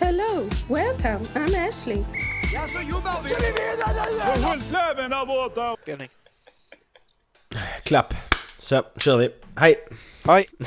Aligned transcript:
Hello, 0.00 0.48
welcome. 0.68 1.24
I'm 1.34 1.54
Ashley. 1.68 2.04
Ja, 2.54 2.68
så 2.68 2.80
jobbar 2.90 3.22
vi. 3.22 3.30
Ska 3.30 3.40
vi 3.40 3.46
vinna 3.46 3.90
eller? 3.90 4.42
Håll 4.42 4.62
släven 4.62 5.10
där 5.10 5.26
borta! 5.26 5.76
Spelning. 5.82 6.08
Klapp. 7.82 8.14
Så, 8.58 8.82
kör 8.96 9.16
vi. 9.16 9.30
Hej! 9.56 9.88
Hej. 10.24 10.46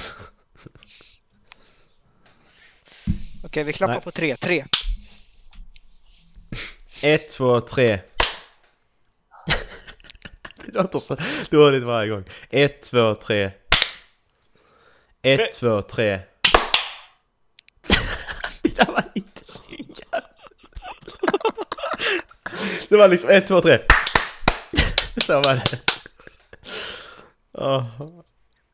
Okej, 3.44 3.64
vi 3.64 3.74
klappar 3.74 3.94
Nej. 3.94 4.04
på 4.04 4.12
tre. 4.12 4.36
Tre. 4.38 4.66
Ett, 7.02 7.30
två, 7.30 7.62
tre. 7.62 8.00
Det 10.66 10.72
låter 10.74 11.00
så 11.00 11.18
dåligt 11.50 11.84
varje 11.84 12.10
gång. 12.10 12.24
Ett, 12.50 12.82
två, 12.82 13.16
tre. 13.16 13.52
Ett, 15.22 15.54
två, 15.54 15.82
tre. 15.82 16.20
Det 18.62 18.76
där 18.76 18.86
var 18.86 19.04
inte 19.16 19.52
så 19.52 19.64
jävla- 19.70 20.28
Det 22.90 22.98
var 22.98 23.08
liksom 23.08 23.30
ett, 23.30 23.48
två, 23.48 23.62
tre. 23.62 23.80
Så 25.18 25.34
var 25.34 25.54
det. 25.56 25.80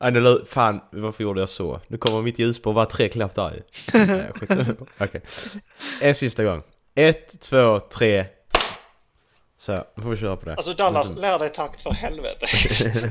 Nej, 0.00 0.12
nu 0.12 0.20
lö- 0.20 0.46
fan, 0.48 0.80
varför 0.92 1.22
gjorde 1.24 1.40
jag 1.40 1.48
så? 1.48 1.80
Nu 1.88 1.98
kommer 1.98 2.22
mitt 2.22 2.38
ljus 2.38 2.62
på 2.62 2.72
var 2.72 2.84
tre 2.86 3.08
klapp 3.08 3.34
där. 3.34 3.62
Okej. 4.98 5.20
En 6.00 6.14
sista 6.14 6.44
gång. 6.44 6.62
Ett, 6.94 7.40
två, 7.40 7.80
tre. 7.80 8.24
Så, 9.58 9.84
nu 9.96 10.02
får 10.02 10.10
vi 10.10 10.16
köra 10.16 10.36
på 10.36 10.44
det. 10.46 10.54
Alltså 10.54 10.74
Dallas, 10.74 11.08
Inte- 11.08 11.20
lär 11.20 11.38
dig 11.38 11.48
takt 11.52 11.82
för 11.82 11.90
helvete. 11.90 12.46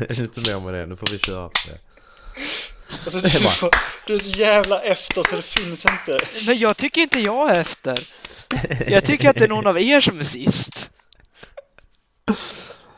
Inte 0.22 0.40
mer 0.40 0.60
med 0.60 0.74
det, 0.74 0.86
nu 0.86 0.96
får 0.96 1.08
vi 1.12 1.20
köra 1.20 1.48
på 1.50 1.60
det. 1.68 1.78
Alltså, 3.06 3.20
Det 3.20 3.28
är 3.36 3.62
du, 3.62 3.70
du 4.08 4.16
är 4.16 4.20
så 4.20 4.30
jävla 4.30 4.82
efter 4.82 5.24
så 5.24 5.36
det 5.36 5.42
finns 5.42 5.86
inte. 5.86 6.20
Men 6.48 6.58
jag 6.58 6.78
tycker 6.78 7.02
inte 7.02 7.20
jag 7.20 7.52
är 7.58 7.62
efter. 7.62 8.08
Jag 8.88 9.06
tycker 9.06 9.30
att 9.30 9.36
det 9.36 9.44
är 9.44 9.48
någon 9.48 9.68
av 9.68 9.82
er 9.82 10.00
som 10.00 10.20
är 10.20 10.24
sist. 10.24 10.92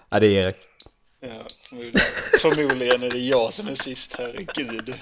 Ja, 0.09 0.19
det 0.19 0.27
är 0.27 0.31
Erik. 0.45 0.55
Ja, 1.21 1.27
förmodligen- 1.69 1.99
förmodligen 2.41 3.03
är 3.03 3.09
det 3.09 3.17
jag 3.19 3.53
som 3.53 3.67
är 3.67 3.75
sist, 3.75 4.15
herregud. 4.17 4.93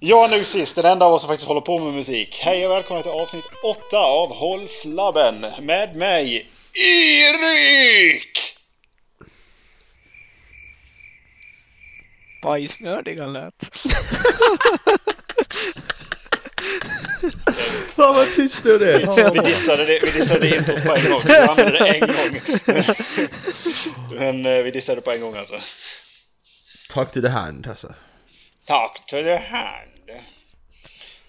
Jag 0.00 0.24
är 0.32 0.38
nu 0.38 0.44
sist, 0.44 0.76
den 0.76 0.84
enda 0.84 1.06
av 1.06 1.12
oss 1.12 1.22
som 1.22 1.28
faktiskt 1.28 1.48
håller 1.48 1.60
på 1.60 1.78
med 1.78 1.92
musik. 1.94 2.38
Hej 2.42 2.66
och 2.66 2.72
välkomna 2.72 3.02
till 3.02 3.10
avsnitt 3.10 3.44
8 3.64 3.98
av 3.98 4.34
Håll 4.34 4.68
Flabben 4.82 5.46
med 5.60 5.96
mig, 5.96 6.50
Erik! 6.72 8.38
Bajsnödig 12.42 13.18
han 13.18 13.32
lät. 13.32 13.54
Fan 17.96 18.14
vad 18.14 18.32
tyst 18.32 18.62
du 18.62 18.74
är! 18.74 19.30
Vi 19.32 19.38
dissade 19.40 19.84
det, 19.84 20.00
vi 20.02 20.10
dissade 20.10 20.40
det 20.40 20.56
introt 20.56 20.82
på 20.82 20.94
en 20.94 21.10
gång. 21.10 21.22
Vi 21.24 21.36
använde 21.36 21.78
det 21.78 21.88
en 21.88 22.00
gång. 22.00 22.40
Men 24.18 24.46
eh, 24.46 24.62
vi 24.62 24.70
dissade 24.70 24.96
det 24.96 25.02
på 25.02 25.10
en 25.10 25.20
gång 25.20 25.36
alltså. 25.36 25.58
Talk 26.88 27.12
to 27.12 27.20
the 27.20 27.28
hand 27.28 27.66
alltså. 27.66 27.94
Tack 28.66 29.06
to 29.06 29.16
the 29.16 29.36
hand. 29.36 29.90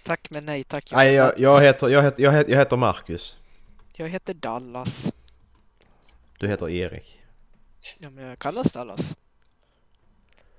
Tack 0.03 0.29
men 0.29 0.45
nej 0.45 0.63
tack. 0.63 0.91
Nej, 0.91 1.13
jag, 1.13 1.39
jag, 1.39 1.61
heter, 1.61 1.89
jag, 1.89 2.03
heter, 2.03 2.23
jag, 2.23 2.31
heter, 2.31 2.51
jag 2.51 2.59
heter 2.59 2.77
Marcus. 2.77 3.37
Jag 3.93 4.09
heter 4.09 4.33
Dallas. 4.33 5.11
Du 6.39 6.47
heter 6.47 6.69
Erik. 6.69 7.21
Ja, 7.97 8.09
men 8.09 8.23
jag 8.23 8.39
kallas 8.39 8.71
Dallas. 8.71 9.17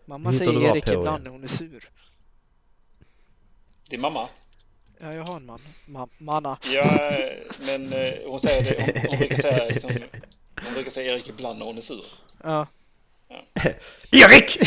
Mamma 0.05 0.33
säger 0.33 0.63
Erik 0.63 0.89
ibland 0.89 1.21
det? 1.21 1.25
när 1.25 1.31
hon 1.31 1.45
är 1.45 1.49
sur. 1.49 1.91
Din 3.89 4.01
mamma? 4.01 4.29
Ja, 5.01 5.13
jag 5.15 5.27
har 5.27 5.37
en 5.37 5.47
man. 5.47 5.61
Ma 5.87 6.09
manna. 6.19 6.59
Ja, 6.75 7.11
men 7.61 7.93
eh, 7.93 8.13
hon 8.27 8.41
säger 8.41 8.63
det, 8.63 8.83
hon, 8.83 9.09
hon 9.09 9.19
brukar 9.19 9.37
säga 9.43 9.65
liksom, 9.65 9.91
hon 10.65 10.75
brukar 10.75 10.91
säga 10.91 11.13
Erik 11.15 11.29
ibland 11.29 11.59
när 11.59 11.67
hon 11.67 11.77
är 11.77 11.81
sur. 11.81 12.05
Ja. 12.43 12.67
Erik! 14.13 14.59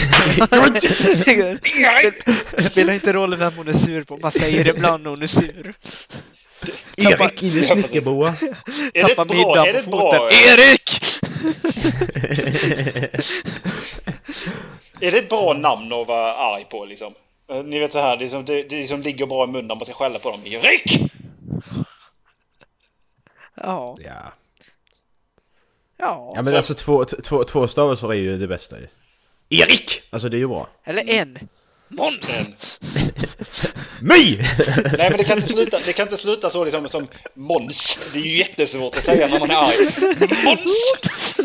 Det 2.52 2.64
spelar 2.64 2.94
inte 2.94 3.14
roll 3.14 3.36
vem 3.36 3.54
hon 3.54 3.68
är 3.68 3.74
sur 3.74 4.04
på, 4.04 4.18
man 4.18 4.32
säger 4.32 4.64
det 4.64 4.70
ibland 4.70 5.04
när 5.04 5.10
hon 5.10 5.22
är 5.22 5.28
sur. 5.28 5.74
Erik 6.98 7.44
in 7.44 7.50
i 7.58 7.64
snickerboa. 7.64 8.28
Är 8.28 8.54
det 8.94 9.02
Tappa 9.02 9.22
ett 9.22 9.28
bra, 9.28 9.38
middagen 9.38 9.68
är 9.68 9.74
det 9.74 9.84
på 9.84 9.90
ett 9.90 9.92
bra, 9.92 10.12
foten. 10.12 10.40
Erik! 10.48 11.20
är 15.02 15.12
det 15.12 15.18
ett 15.18 15.30
bra 15.30 15.54
namn 15.54 15.94
att 15.94 16.08
vara 16.08 16.36
arg 16.36 16.66
på 16.70 16.86
liksom? 16.86 17.14
Eh, 17.50 17.64
Ni 17.64 17.80
vet 17.80 17.94
så 17.94 18.00
här, 18.00 18.18
det 18.18 18.30
som, 18.30 18.46
det, 18.46 18.64
det 18.64 18.88
som 18.88 19.02
ligger 19.02 19.26
bra 19.26 19.44
i 19.44 19.48
munnen 19.48 19.68
man 19.68 19.86
ska 19.86 19.94
skälla 19.94 20.20
på 20.20 20.32
dem. 20.32 20.42
Erik! 20.46 21.00
Ja. 23.56 23.98
Ja. 24.00 24.34
Ja. 25.98 26.32
Ja 26.36 26.42
men 26.42 26.56
alltså 26.56 26.74
två, 26.74 27.06
två, 27.06 27.44
två 27.44 27.68
stavelser 27.68 28.10
är 28.10 28.14
ju 28.14 28.38
det 28.38 28.48
bästa 28.48 28.76
ju. 28.80 28.88
Erik! 29.50 30.02
Alltså 30.10 30.30
det 30.30 30.38
är 30.38 30.40
ju 30.40 30.48
bra. 30.48 30.68
Eller 30.84 31.10
en. 31.10 31.40
Måns! 31.88 32.80
My! 34.02 34.38
Nej 34.98 35.10
men 35.10 35.18
det 35.18 35.24
kan 35.24 35.38
inte 35.38 35.54
sluta, 35.54 35.80
det 35.86 35.94
kan 35.94 36.06
inte 36.08 36.18
sluta 36.18 36.50
så 36.50 36.64
liksom 36.64 36.90
som 36.90 37.08
Måns. 37.34 38.10
Det 38.14 38.20
är 38.20 38.24
ju 38.24 38.38
jättesvårt 38.38 38.98
att 38.98 39.04
säga 39.04 39.28
när 39.28 39.40
man 39.40 39.52
är 39.52 39.56
arg. 39.56 39.76
Måns! 40.46 41.36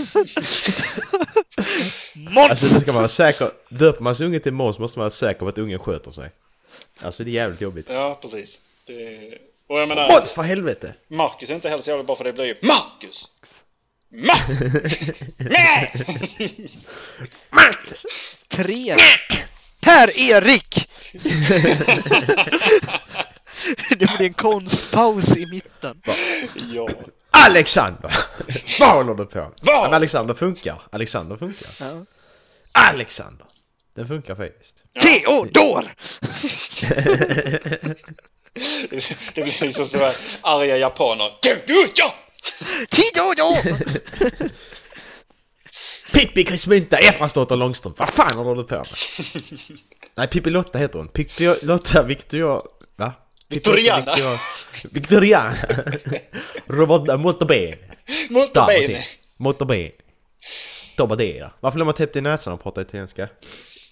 Måns! 2.35 2.51
Alltså 2.51 2.67
det 2.67 2.81
ska 2.81 2.93
man 2.93 3.01
vara 3.01 3.09
säker. 3.09 3.51
Döper 3.69 4.03
man 4.03 4.15
sin 4.15 4.27
unge 4.27 4.41
till 4.41 4.53
Måns 4.53 4.79
måste 4.79 4.99
man 4.99 5.05
vara 5.05 5.11
säker 5.11 5.41
på 5.41 5.49
att 5.49 5.59
ungen 5.59 5.79
sköter 5.79 6.11
sig. 6.11 6.31
Alltså 7.01 7.25
det 7.25 7.31
är 7.31 7.33
jävligt 7.33 7.61
jobbigt. 7.61 7.91
Ja, 7.91 8.19
precis. 8.23 8.61
Det... 8.87 9.39
Och 9.69 9.81
jag 9.81 9.89
menar, 9.89 10.09
Måns 10.09 10.33
för 10.33 10.43
helvete! 10.43 10.95
Marcus 11.09 11.51
är 11.51 11.55
inte 11.55 11.69
heller 11.69 11.83
så 11.83 11.91
jävla 11.91 12.05
bra 12.05 12.17
för 12.17 12.25
det 12.25 12.33
blir 12.33 12.45
ju 12.45 12.57
Marcus! 12.63 13.29
Ma! 14.11 14.35
Marcus! 17.51 18.07
Tre. 18.49 18.97
Per-Erik! 19.81 20.89
det 23.89 24.17
blir 24.17 24.23
en 24.23 24.35
konstpaus 24.35 25.37
i 25.37 25.47
mitten. 25.47 26.03
Ja. 26.73 26.89
Alexander! 27.31 28.15
Vad 28.81 28.91
håller 28.91 29.15
du 29.15 29.27
på 29.27 29.51
med? 29.63 29.75
Alexander 29.75 30.35
funkar. 30.35 30.83
Alexander 30.91 31.37
funkar. 31.37 31.69
Ja. 31.81 32.05
Alexander! 32.79 33.47
Den 33.97 34.09
funkar 34.09 34.35
faktiskt. 34.35 34.85
Theodor! 35.01 35.95
Det 39.35 39.43
blir 39.43 39.67
liksom 39.67 39.89
så 39.89 39.99
här 39.99 40.15
arga 40.41 40.77
japaner. 40.77 41.31
Ja! 41.95 42.15
Theodor! 42.91 43.59
Pippi 46.13 46.45
Krismynta, 46.45 46.99
Efransdotter 46.99 47.57
Långstrump. 47.57 47.99
Vad 47.99 48.09
fan 48.09 48.37
håller 48.37 48.63
du 48.63 48.69
på 48.69 48.75
med? 48.77 48.87
Nej, 50.15 50.27
Pippi 50.29 50.51
Lotta 50.51 50.79
heter 50.79 50.99
hon. 50.99 51.09
Pippi 51.09 51.55
Lotta 51.63 52.03
Victoria... 52.03 52.61
Va? 52.97 53.13
Victoriana. 53.51 54.15
Victoria- 54.15 54.39
Victoriana. 54.91 55.57
Robert 56.67 57.21
molto 57.21 57.45
bene. 57.45 57.77
Molto 58.31 58.65
bene. 58.67 59.05
Molto 59.37 59.65
bene. 59.65 59.91
Det 60.97 61.03
Varför 61.61 61.75
blir 61.77 61.85
man 61.85 61.95
täppt 61.95 62.17
i 62.17 62.21
näsan 62.21 62.53
och 62.53 62.63
pratar 62.63 62.83
italienska? 62.83 63.29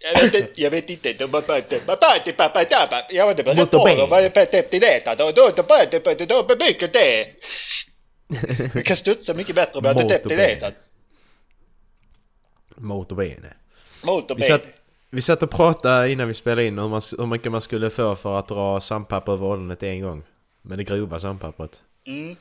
Jag 0.01 0.23
vet 0.23 0.35
inte, 0.35 0.61
jag 0.63 0.71
vet 0.71 0.91
inte. 0.91 1.13
De 1.13 1.27
bara- 1.27 1.43
de 1.47 1.81
bara- 1.87 1.97
bara- 1.97 2.19
de 2.25 2.33
bara- 2.33 2.65
de 3.97 4.07
bara- 4.11 4.31
täppt 4.47 4.75
i 4.75 4.79
då, 5.15 5.33
mycket 6.59 6.93
det. 6.93 7.27
Du 8.75 8.83
kan 8.83 8.97
studsa 8.97 9.35
mycket 9.35 9.55
bättre 9.55 9.73
och 9.77 9.83
börja 9.83 9.95
Molto 9.95 10.09
täppt 10.09 10.27
i 10.27 10.37
bene. 10.37 10.73
Motorbene. 12.77 13.53
Molto 14.03 14.35
Vi 14.35 14.43
satt, 14.43 14.63
vi 15.11 15.21
satt 15.23 15.43
och 15.43 15.51
pratade 15.51 16.13
innan 16.13 16.29
vi 16.29 16.35
spelade 16.35 16.65
in 16.65 16.79
hur, 16.79 16.89
man, 16.89 17.03
hur 17.19 17.27
mycket 17.27 17.53
man 17.53 17.61
skulle 17.61 17.91
få 17.91 18.17
för 18.17 18.39
att 18.39 18.49
dra 18.49 18.81
sandpapper 18.81 19.33
över 19.33 19.47
ollonet 19.47 19.83
en 19.83 20.01
gång. 20.01 20.23
Med 20.63 20.79
det 20.79 20.85
grova 20.85 21.21
sandpappret. 21.21 21.83
Mm. 22.07 22.37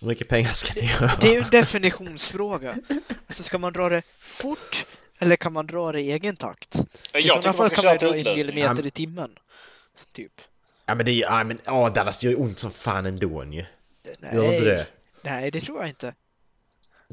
Hur 0.00 0.08
mycket 0.08 0.28
pengar 0.28 0.50
ska 0.50 0.80
ni 0.80 0.86
göra? 0.86 1.10
Det 1.20 1.26
är 1.28 1.32
ju 1.32 1.38
en 1.42 1.50
definitionsfråga. 1.50 2.76
Alltså 3.26 3.42
ska 3.42 3.58
man 3.58 3.72
dra 3.72 3.88
det 3.88 4.02
fort 4.18 4.86
eller 5.18 5.36
kan 5.36 5.52
man 5.52 5.66
dra 5.66 5.92
det 5.92 6.00
i 6.00 6.12
egen 6.12 6.36
takt? 6.36 6.74
I 6.76 6.80
Jag 7.12 7.22
sådana 7.22 7.42
tycker 7.42 7.46
man 7.48 7.54
fall 7.56 7.70
kan 7.70 7.84
man 7.84 7.96
dra 7.98 8.06
utlösning. 8.16 8.46
millimeter 8.46 8.86
i 8.86 8.90
timmen. 8.90 9.38
Typ. 10.12 10.32
Ja 10.86 10.94
men 10.94 11.06
det 11.06 11.12
är 11.12 11.14
ju, 11.14 11.20
ja 11.20 11.44
men 11.44 11.58
åh 11.66 11.92
Dallas 11.92 12.18
det 12.18 12.24
gör 12.26 12.30
ju 12.30 12.36
ont 12.36 12.58
som 12.58 12.70
fan 12.70 13.06
ändå 13.06 13.44
ju. 13.44 13.52
Gör 13.54 13.64
inte 14.04 14.36
Nej, 14.36 14.60
det? 14.60 14.86
nej, 15.22 15.50
det 15.50 15.60
tror 15.60 15.78
jag 15.80 15.88
inte. 15.88 16.14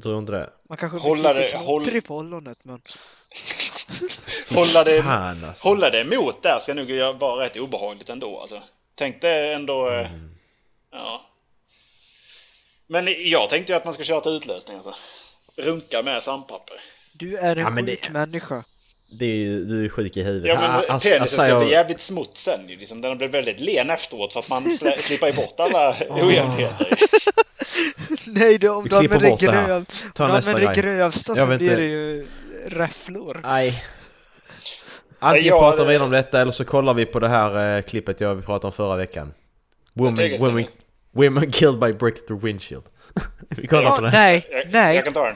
Tror 0.01 0.13
du 0.13 0.19
inte 0.19 0.31
det? 0.31 0.50
Man 0.69 0.78
kanske 0.78 0.98
Hålla 0.98 1.34
blir 1.34 1.44
lite 1.44 1.57
det- 1.57 1.63
håll- 1.63 1.81
knottrig 1.84 2.06
på 2.06 2.18
ollonet, 2.18 2.57
men... 2.63 2.81
Hålla 4.56 4.84
det, 4.84 5.04
Fan 5.04 5.44
alltså. 5.44 5.68
hålla 5.68 5.89
det 5.89 6.01
emot 6.01 6.44
där 6.44 6.60
ska 6.60 6.74
nog 6.74 6.92
vara 7.19 7.45
rätt 7.45 7.57
obehagligt 7.57 8.10
ändå 8.10 8.39
alltså. 8.39 8.63
Tänk 8.95 9.22
det 9.22 9.54
ändå... 9.54 9.89
eh, 9.89 10.13
Mm. 10.13 10.30
Ja. 10.92 11.26
Men 12.88 13.07
jag 13.18 13.50
tänkte 13.50 13.72
ju 13.74 13.78
att 13.78 13.86
man 13.86 13.94
ska 13.94 14.04
köra 14.04 14.22
till 14.22 14.31
utlösning 14.31 14.75
alltså. 14.75 14.95
Runka 15.57 16.01
med 16.04 16.24
sandpapper. 16.24 16.75
Du 17.13 17.38
är 17.38 17.56
en 17.56 17.62
Ja, 17.62 17.75
sjuk 17.86 18.04
det- 18.04 18.10
människa. 18.13 18.63
Det 19.19 19.25
är 19.25 19.36
ju, 19.36 19.66
du 19.66 19.86
är 19.86 19.89
sjuk 19.89 20.18
i 20.18 20.24
huvudet. 20.24 20.50
Ja 20.54 20.60
men 20.62 20.72
Ah, 20.72 20.74
alltså, 20.74 20.89
penisen 21.10 21.22
alltså, 21.22 21.36
ska 21.36 21.48
jag- 21.48 21.62
bli 21.63 21.72
jävligt 21.72 22.01
smutt 22.01 22.38
sen 22.38 22.69
ju. 22.69 22.78
Liksom, 22.78 23.01
den 23.01 23.18
blir 23.18 23.28
väldigt 23.28 23.60
len 23.60 23.89
efteråt 23.89 24.34
för 24.34 24.39
att 24.39 24.50
man 24.50 24.78
slä, 24.78 24.98
slipper 24.98 25.34
bort 25.34 25.60
alla 25.60 25.95
ojämnheter. 26.10 26.88
Nej, 28.28 28.57
du, 28.57 28.69
om 28.69 28.88
du 28.88 28.95
använder 28.95 29.19
det, 29.30 29.45
gröv, 29.45 29.86
Ta 30.13 30.24
om 30.24 30.30
du 30.30 30.36
nästa 30.36 30.51
använder 30.51 30.74
det 30.75 30.81
grej. 30.81 30.95
grövsta 30.95 31.31
Jag 31.31 31.39
så 31.39 31.45
blir 31.57 31.62
inte. 31.62 31.75
det 31.75 31.84
ju 31.86 32.28
räfflor. 32.66 33.39
Nej. 33.44 33.84
Antingen 35.19 35.48
Ja, 35.48 35.60
pratar 35.60 35.86
det- 35.86 35.92
vi 35.92 35.98
om 35.98 36.12
detta 36.12 36.42
eller 36.42 36.51
så 36.51 36.66
kollar 36.66 36.94
vi 36.94 37.06
på 37.06 37.19
det 37.19 37.28
här 37.30 37.78
eh, 37.78 37.81
klippet 37.81 38.22
jag 38.22 38.45
pratade 38.45 38.68
om 38.68 38.72
förra 38.72 38.95
veckan. 38.95 39.34
Women, 39.94 40.16
tänker 40.16 40.38
women, 41.18 41.44
så. 41.44 41.50
killed 41.60 41.80
by 41.80 41.92
brick 41.98 42.28
through 42.28 42.46
windshield. 42.46 42.84
vi 43.50 43.68
kollar 43.68 43.84
Ja, 43.84 43.96
på 43.96 44.02
det. 44.02 44.12
nej, 44.12 44.48
Jag, 44.52 44.64
nej. 44.72 44.96
jag 44.96 45.06
kan 45.06 45.14
ta 45.14 45.25
den. 45.25 45.36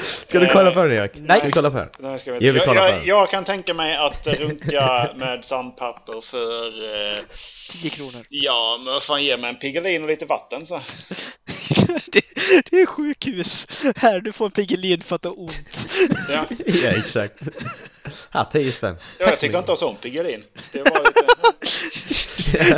Ska 0.00 0.38
du 0.38 0.46
kolla 0.46 0.70
på 0.70 0.82
den 0.82 0.92
Erik? 0.92 1.12
Nej. 1.14 1.38
Ska 1.38 1.46
vi 1.46 1.52
kolla 1.52 1.70
på 1.70 1.76
den? 1.76 1.88
Nej, 1.98 2.18
ska 2.18 2.32
vi 2.32 2.38
Jo, 2.40 2.52
vi 2.52 2.58
jag, 2.58 2.66
kollar 2.66 2.80
på 2.80 2.88
jag, 2.88 2.98
den. 2.98 3.06
jag 3.06 3.30
kan 3.30 3.44
tänka 3.44 3.74
mig 3.74 3.96
att 3.96 4.26
runka 4.26 5.10
med 5.16 5.44
sandpapper 5.44 6.20
för... 6.20 6.66
Eh, 7.12 7.18
10 7.72 7.90
kronor. 7.90 8.24
ja, 8.28 8.80
men 8.84 8.92
vad 8.92 9.02
fan 9.02 9.24
ge 9.24 9.36
mig 9.36 9.50
en 9.50 9.56
Piggelin 9.56 10.02
och 10.02 10.08
lite 10.08 10.26
vatten 10.26 10.66
så. 10.66 10.74
det, 12.12 12.22
det 12.70 12.80
är 12.80 12.86
sjukhus. 12.86 13.66
Här, 13.96 14.20
du 14.20 14.32
får 14.32 14.44
en 14.44 14.50
Piggelin 14.50 15.00
för 15.00 15.16
att 15.16 15.22
det 15.22 15.28
har 15.28 15.40
ont. 15.40 15.88
Ja. 16.28 16.44
ja, 16.66 16.88
exakt. 16.90 17.40
Här, 18.30 18.44
10 18.52 18.72
spänn. 18.72 18.96
Ja, 19.18 19.26
jag 19.26 19.38
tycker 19.38 19.58
inte 19.58 19.72
om 19.72 19.96
Piggelin. 19.96 20.44
Det 20.72 20.78
var 20.78 21.04
lite... 21.04 21.18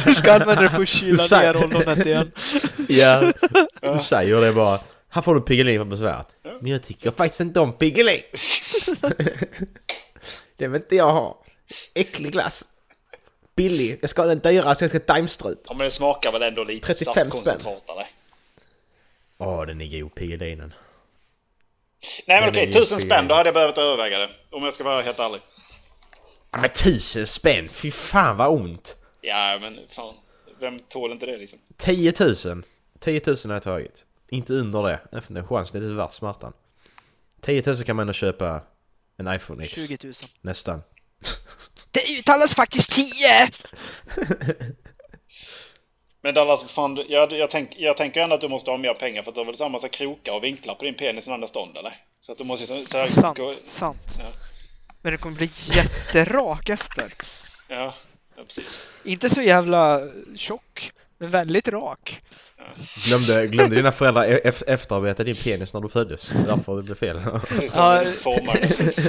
Du 0.05 0.15
ska 0.15 0.33
använda 0.33 0.63
det 0.63 0.69
för 0.69 0.83
att 0.83 0.89
kyla 0.89 1.41
ner 1.41 1.57
ollonet 1.65 2.07
igen. 2.07 2.33
Ja, 2.89 3.33
du 3.95 3.99
säger 4.03 4.41
det 4.41 4.53
bara. 4.53 4.79
Här 5.11 5.23
får 5.23 5.35
du 5.35 5.41
Piggelin 5.41 5.81
för 5.81 5.85
besväret. 5.85 6.27
Men 6.43 6.73
jag 6.73 6.83
tycker 6.83 7.11
faktiskt 7.11 7.41
inte 7.41 7.61
om 7.61 7.73
Piggelin. 7.73 8.23
det 10.57 10.69
vill 10.69 10.81
inte 10.83 10.97
jag 10.97 11.13
ha. 11.13 11.43
Äcklig 11.95 12.33
glass. 12.33 12.65
Billig. 13.57 13.99
Jag 14.01 14.11
ska 14.11 14.23
ha 14.23 14.27
den 14.29 14.39
dyraste, 14.39 14.85
jag 14.85 14.91
ska 14.91 14.99
ha 14.99 15.15
Daimstrut. 15.15 15.63
Ja, 15.67 15.75
men 15.75 15.85
det 15.85 15.91
smakar 15.91 16.33
väl 16.33 16.43
ändå 16.43 16.65
lite 16.65 16.95
35 16.95 17.31
spänn. 17.31 17.61
Åh, 19.39 19.67
den 19.67 19.81
är 19.81 20.01
god, 20.01 20.15
Piggelinen. 20.15 20.75
Nej 22.27 22.41
men 22.41 22.53
Den 22.53 22.63
okej, 22.63 22.73
tusen 22.73 23.01
spänn, 23.01 23.29
då 23.29 23.35
hade 23.35 23.47
jag 23.47 23.55
behövt 23.55 23.79
överväga 23.79 24.19
det. 24.19 24.31
Om 24.51 24.65
jag 24.65 24.75
ska 24.75 24.85
vara 24.85 25.03
helt 25.03 25.19
ärlig. 25.19 25.41
Ja, 26.51 26.59
men 26.59 26.71
tusen 26.71 27.27
spänn, 27.27 27.69
fy 27.69 27.91
fan 27.91 28.37
vad 28.37 28.49
ont. 28.49 28.97
Ja, 29.21 29.59
men 29.61 29.79
fan. 29.89 30.15
Vem 30.61 30.79
tål 30.79 31.13
inte 31.13 31.27
det 31.27 31.37
liksom? 31.37 31.59
10 31.77 32.13
000. 32.21 32.35
10 32.99 33.21
000 33.27 33.37
har 33.45 33.53
jag 33.53 33.63
tagit. 33.63 34.05
Inte 34.31 34.55
under 34.55 34.83
det. 34.83 35.01
Det 35.11 35.17
är 35.17 35.39
en 35.39 35.47
chans, 35.47 35.73
det 35.73 35.79
är 35.79 35.83
inte 35.83 35.95
värt 35.95 36.13
smärtan. 36.13 36.53
10 37.41 37.63
000 37.67 37.77
kan 37.77 37.97
man 37.97 38.03
ändå 38.03 38.13
köpa 38.13 38.63
en 39.17 39.35
iPhone 39.35 39.65
X. 39.65 39.75
20 39.75 39.99
000. 40.05 40.13
Nästan. 40.41 40.83
Det 41.91 42.19
uttalas 42.19 42.55
faktiskt 42.55 42.93
10! 42.93 43.05
Men 46.23 46.35
Dallas, 46.35 46.65
fan, 46.65 47.05
jag, 47.09 47.33
jag, 47.33 47.51
tänk, 47.51 47.71
jag 47.77 47.97
tänker 47.97 48.21
ändå 48.21 48.35
att 48.35 48.41
du 48.41 48.49
måste 48.49 48.71
ha 48.71 48.79
mer 48.79 48.95
pengar 48.95 49.23
för 49.23 49.31
att 49.31 49.35
du 49.35 49.41
har 49.41 49.47
väl 49.47 49.57
samma 49.57 49.79
så 49.79 49.89
krokar 49.89 50.33
och 50.33 50.45
vinklar 50.45 50.75
på 50.75 50.85
din 50.85 50.95
penis 50.95 51.29
i 51.29 51.31
andra 51.31 51.49
stånd 51.49 51.77
eller? 51.77 51.93
Så 52.21 52.33
att 52.33 52.39
du 52.39 52.45
måste 52.45 52.67
så, 52.67 52.85
så 52.91 52.99
här, 52.99 53.09
Sant, 53.09 53.39
gå, 53.39 53.51
sant. 53.51 54.17
Ja. 54.19 54.33
Men 55.03 55.13
det 55.13 55.19
kommer 55.19 55.37
bli 55.37 55.51
jätterak 55.71 56.69
efter. 56.69 57.15
ja, 57.69 57.95
ja, 58.37 58.43
precis. 58.43 58.89
Inte 59.05 59.31
så 59.31 59.43
jävla 59.43 60.01
tjock, 60.37 60.93
men 61.21 61.31
väldigt 61.31 61.69
rak. 61.69 62.21
Glömde, 63.07 63.47
glömde 63.47 63.77
dina 63.77 63.93
föräldrar 63.93 64.25
e- 64.25 64.41
ef- 64.45 64.63
efterarbeta 64.67 65.25
din 65.25 65.37
penis 65.37 65.75
när 65.75 65.81
du 65.81 65.89
föddes? 65.89 66.33
Därför 66.47 66.77
det 66.77 66.83
blev 66.83 66.95
fel. 66.95 67.21
Ja. 67.75 68.03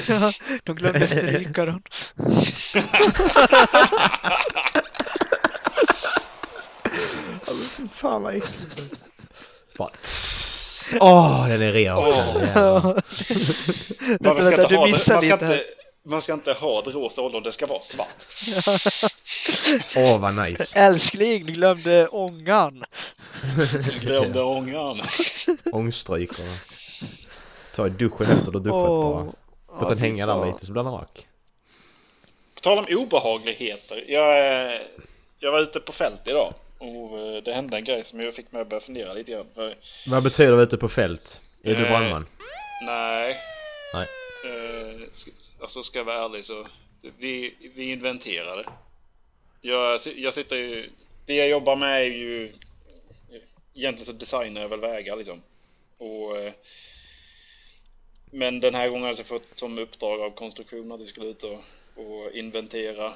Ja, 0.08 0.32
De 0.64 0.76
glömde 0.76 1.08
stryka 1.08 1.66
den. 1.66 1.82
Fan 7.92 8.24
vad 8.24 8.36
äckligt. 8.36 8.76
Bara. 9.78 9.90
Åh, 11.00 11.48
den 11.50 11.62
är 11.62 11.72
ren 11.72 11.96
också. 11.96 12.20
Jävlar. 12.40 12.82
Man 12.82 13.02
Vänta, 14.20 14.36
ska, 14.36 14.44
vänta, 14.44 14.62
inte 14.62 14.68
du 14.74 14.76
ha, 14.76 14.88
man, 14.88 14.96
ska 15.00 15.14
här. 15.14 15.24
inte, 15.34 15.64
man 16.04 16.22
ska 16.22 16.34
inte 16.34 16.54
ha 16.54 16.80
ett 16.80 16.88
rosa 16.88 17.22
ollon, 17.22 17.44
det 17.44 17.52
ska 17.52 17.66
vara 17.66 17.82
svart. 17.82 18.08
Åh, 19.96 20.20
vad 20.20 20.36
nice. 20.36 20.80
Älskling, 20.80 21.46
du 21.46 21.52
glömde 21.54 22.08
ångan. 22.08 22.84
Du 23.92 24.00
glömde 24.02 24.42
ångan. 24.42 25.02
Ångstrykarna. 25.72 26.58
Ta 27.76 27.90
duschen 27.90 28.32
efter 28.32 28.52
du 28.52 28.58
har 28.58 28.64
duschat 28.64 28.74
Åh. 28.90 29.24
bara. 29.26 29.32
Låt 29.82 29.90
den 29.90 29.98
hänga 29.98 30.26
där 30.26 30.46
lite 30.46 30.66
så 30.66 30.72
blir 30.72 30.84
den 30.84 30.92
rak. 30.94 31.28
På 32.56 32.62
tal 32.62 32.78
om 32.78 32.86
obehagligheter. 32.90 34.04
Jag, 34.08 34.80
jag 35.40 35.52
var 35.52 35.60
ute 35.60 35.80
på 35.80 35.92
fält 35.92 36.22
idag. 36.28 36.54
Och 36.78 37.20
eh, 37.20 37.44
det 37.44 37.54
hände 37.54 37.78
en 37.78 37.84
grej 37.84 38.06
som 38.06 38.20
jag 38.20 38.34
fick 38.34 38.52
mig 38.52 38.62
att 38.62 38.70
börja 38.70 38.82
fundera 38.82 39.14
lite 39.14 39.32
grann. 39.32 39.46
Vad 40.08 40.24
betyder 40.24 40.58
det 40.58 40.64
ute 40.64 40.78
på 40.78 40.90
fält? 40.90 41.42
Är 41.64 41.76
du 41.76 41.84
Eh, 41.86 41.90
brandman? 41.90 42.26
nej. 42.86 43.38
Nej. 43.94 44.08
Eh, 44.44 45.02
alltså 45.60 45.84
ska 45.84 46.00
jag 46.00 46.06
vara 46.06 46.26
ärlig 46.26 46.46
så. 46.46 46.68
Vi, 47.18 47.56
vi 47.76 47.92
inventerade. 47.92 48.70
Jag, 49.62 50.02
jag 50.16 50.34
sitter 50.34 50.56
ju. 50.56 50.90
Det 51.26 51.36
jag 51.36 51.50
jobbar 51.50 51.76
med 51.76 52.02
är 52.02 52.06
ju. 52.06 52.54
Egentligen 53.74 54.06
så 54.06 54.12
designar 54.12 54.62
jag 54.62 54.70
väl 54.70 54.80
vägar 54.80 55.16
liksom. 55.16 55.42
Och. 55.98 56.38
eh, 56.38 56.54
Men 58.34 58.60
den 58.60 58.76
här 58.76 58.90
gången 58.90 59.04
har 59.04 59.16
jag 59.18 59.26
fått 59.26 59.58
som 59.58 59.80
uppdrag 59.80 60.22
av 60.22 60.32
konstruktion 60.32 60.92
att 60.92 61.02
vi 61.02 61.08
skulle 61.08 61.28
ut 61.28 61.44
och, 61.44 61.60
och 61.96 62.32
inventera 62.32 63.14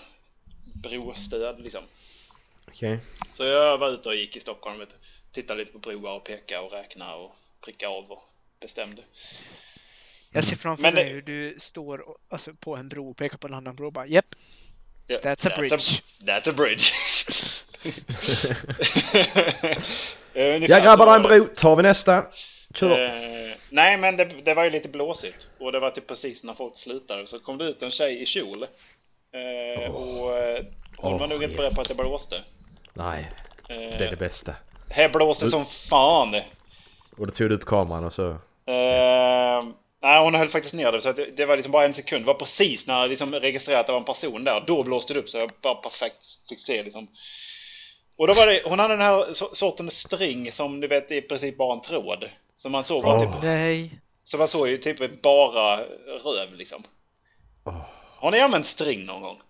brostöd 0.74 1.62
liksom. 1.62 1.84
Okej. 2.67 3.00
Så 3.34 3.44
jag 3.44 3.77
var 3.77 3.89
ute 3.89 4.10
och 4.10 4.15
gick 4.15 4.36
i 4.36 4.39
Stockholm, 4.39 4.79
vet 4.79 4.96
tittade 5.32 5.60
lite 5.60 5.72
på 5.72 5.79
broar 5.79 6.15
och 6.15 6.24
pekade 6.24 6.65
och 6.65 6.72
räknade 6.72 7.15
och 7.15 7.36
prickade 7.62 7.91
av 7.91 8.12
och 8.12 8.24
bestämde. 8.60 9.03
Jag 10.36 10.44
ser 10.44 10.56
framför 10.56 10.82
Men 10.82 10.96
det- 10.96 11.04
mig 11.04 11.13
hur 11.13 11.22
du 11.22 11.56
står 11.60 12.10
och- 12.10 12.18
alltså, 12.30 12.54
på 12.54 12.75
en 12.75 12.89
bro 12.89 13.10
och 13.10 13.18
pekar 13.18 13.38
på 13.38 13.48
en 13.48 13.54
annan 13.54 13.75
bro 13.75 13.86
och 13.88 13.94
bara 13.94 14.08
Japp, 14.08 14.25
Ja, 15.08 15.18
That's 15.18 15.48
a 15.48 15.54
bridge. 15.58 15.75
that's 16.22 16.50
a 16.50 16.54
bridge. 16.58 16.84
Jag 20.68 20.84
grabbar 20.84 21.15
en 21.15 21.22
bro, 21.24 21.46
tar 21.56 21.75
vi 21.75 21.84
nästa. 21.84 22.25
Kör. 22.74 23.06
Eh, 23.06 23.56
nej 23.70 23.98
men 23.98 24.18
det, 24.18 24.25
det 24.25 24.54
var 24.54 24.63
ju 24.63 24.70
lite 24.70 24.89
blåsigt 24.89 25.48
och 25.60 25.72
det 25.72 25.80
var 25.80 25.89
typ 25.89 26.08
precis 26.08 26.44
när 26.44 26.54
folk 26.54 26.77
slutade 26.77 27.27
så 27.27 27.39
kom 27.39 27.58
det 27.58 27.65
ut 27.65 27.82
en 27.84 27.92
tjej 27.92 28.22
i 28.22 28.25
kjol. 28.25 28.63
Eh, 28.63 29.92
och 29.96 30.38
eh, 30.38 30.65
hon 30.98 31.13
Åh, 31.13 31.20
var 31.20 31.27
nog 31.27 31.44
inte 31.44 31.56
beredd 31.56 31.75
på 31.75 31.82
att 31.82 31.88
det 31.88 31.96
blåste. 31.96 32.42
Nej, 32.94 33.32
Eh, 33.70 33.75
det 33.77 34.06
är 34.06 34.10
det 34.10 34.15
bästa. 34.20 34.56
Här 34.89 35.10
blåste 35.10 35.48
som 35.48 35.65
fan. 35.65 36.36
Och 37.18 37.25
då 37.27 37.32
tog 37.32 37.50
du 37.50 37.56
upp 37.56 37.65
kameran 37.65 38.04
och 38.04 38.13
så... 38.13 38.30
Eh, 38.72 39.63
nej, 40.05 40.24
hon 40.24 40.35
höll 40.35 40.50
faktiskt 40.50 40.75
ner 40.75 40.91
det 40.91 41.01
så 41.01 41.09
att 41.09 41.15
det, 41.15 41.31
det 41.38 41.45
var 41.45 41.55
liksom 41.55 41.71
bara 41.71 41.85
en 41.85 41.93
sekund. 41.93 42.21
Det 42.24 42.27
var 42.27 42.33
precis 42.33 42.88
när 42.88 43.01
jag 43.01 43.09
liksom 43.09 43.35
registrerade 43.35 43.79
att 43.79 43.85
det 43.88 43.91
var 43.91 44.00
en 44.00 44.05
person 44.05 44.43
där. 44.43 44.63
Då 44.67 44.83
blåste 44.83 45.13
det 45.13 45.19
upp 45.19 45.29
så 45.29 45.38
jag 45.38 45.50
bara 45.62 45.75
perfekt 45.75 46.25
fick 46.50 46.59
se 46.59 46.83
liksom. 46.83 47.07
Och 48.17 48.27
då 48.27 48.33
var 48.33 48.47
det, 48.47 48.62
hon 48.65 48.79
hade 48.79 48.93
den 48.93 49.01
här 49.01 49.25
so- 49.25 49.53
sortens 49.53 49.93
string 50.00 50.51
som 50.51 50.79
du 50.79 50.88
vet 50.88 51.12
i 51.12 51.21
princip 51.21 51.57
bara 51.57 51.74
en 51.75 51.81
tråd. 51.81 52.29
Som 52.55 52.71
man 52.71 52.83
såg 52.83 53.03
var 53.03 53.15
Åh. 53.15 53.33
typ, 53.33 53.43
nej. 53.43 54.00
så 54.24 54.38
man 54.38 54.47
såg 54.47 54.67
ju 54.67 54.77
typ 54.77 55.21
bara 55.21 55.77
röv 56.24 56.53
liksom. 56.55 56.83
Har 58.17 58.31
ni 58.31 58.39
använt 58.39 58.67
string 58.67 59.05
någon 59.05 59.21
gång? 59.21 59.41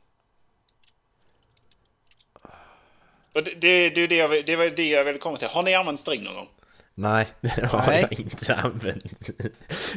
Och 3.34 3.44
det, 3.44 3.52
det, 3.52 3.90
det, 3.90 4.02
är 4.02 4.08
det, 4.08 4.16
jag, 4.16 4.28
vill- 4.28 4.46
det 4.46 4.56
var 4.56 4.66
det 4.66 4.90
jag 4.90 5.04
ville 5.04 5.20
komma 5.20 5.38
till. 5.38 5.48
Har 5.48 5.64
ni 5.64 5.74
använt 5.74 6.02
string 6.02 6.24
någon 6.24 6.36
gång? 6.36 6.48
Nej, 6.96 7.28
det 7.42 7.66
har 7.66 7.88
Nej. 7.88 8.08
jag 8.10 8.20
inte 8.20 8.56
använt. 8.56 9.30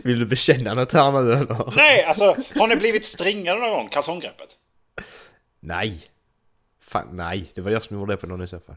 Vill 0.04 0.18
du 0.18 0.26
bekänna 0.26 0.74
något 0.74 0.92
här 0.92 1.12
nu 1.12 1.32
eller? 1.32 1.76
Nej, 1.76 2.04
alltså 2.04 2.36
har 2.58 2.68
ni 2.68 2.76
blivit 2.76 3.06
stringade 3.06 3.60
någon 3.60 3.70
gång? 3.70 3.88
Kalsonggreppet? 3.88 4.48
Nej. 5.60 6.00
Fan, 6.80 7.08
nej. 7.12 7.50
Det 7.54 7.60
var 7.60 7.70
jag 7.70 7.82
som 7.82 7.96
gjorde 7.98 8.12
det 8.12 8.16
på 8.16 8.26
någon 8.26 8.42
i 8.42 8.46
så 8.46 8.60
fall. 8.60 8.76